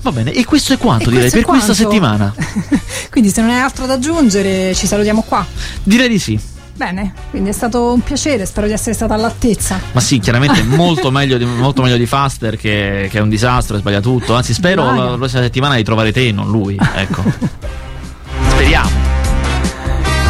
Va 0.02 0.12
bene, 0.12 0.34
e 0.34 0.44
questo 0.44 0.74
è 0.74 0.78
quanto 0.78 1.10
e 1.10 1.14
direi 1.14 1.30
per 1.30 1.44
quanto. 1.44 1.66
questa 1.66 1.84
settimana. 1.84 2.34
quindi 3.10 3.30
se 3.30 3.41
non 3.41 3.52
hai 3.52 3.62
altro 3.62 3.86
da 3.86 3.94
aggiungere, 3.94 4.76
ci 4.76 4.86
salutiamo 4.86 5.22
qua. 5.22 5.46
Direi 5.84 6.10
di 6.10 6.20
sì. 6.20 6.38
Bene, 6.76 7.14
quindi 7.30 7.50
è 7.50 7.54
stato 7.54 7.94
un 7.94 8.02
piacere, 8.02 8.46
spero 8.48 8.66
di 8.66 8.74
essere 8.74 8.96
stata 8.96 9.14
all'altezza. 9.14 9.80
Ma 9.91 10.00
sì, 10.02 10.20
chiaramente 10.20 10.64
molto, 10.76 11.12
meglio 11.12 11.38
di, 11.38 11.46
molto 11.46 11.84
meglio 11.84 11.98
di 11.98 12.08
Faster 12.08 12.58
che, 12.58 13.08
che, 13.10 13.18
è 13.18 13.22
un 13.22 13.30
disastro 13.30 13.78
sbaglia 13.78 14.02
tutto. 14.02 14.34
Anzi, 14.34 14.54
spero 14.54 14.84
Vai. 14.84 14.98
la 14.98 15.16
prossima 15.16 15.41
settimana 15.41 15.76
di 15.76 15.84
trovare 15.84 16.12
te 16.12 16.28
e 16.28 16.32
non 16.32 16.50
lui. 16.50 16.78
Ecco. 16.96 17.24
Speriamo. 18.50 19.03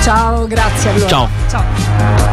Ciao, 0.04 0.45
grazie 0.47 0.89
allora. 0.89 1.08
Ciao. 1.08 1.30
Ciao. 1.47 2.32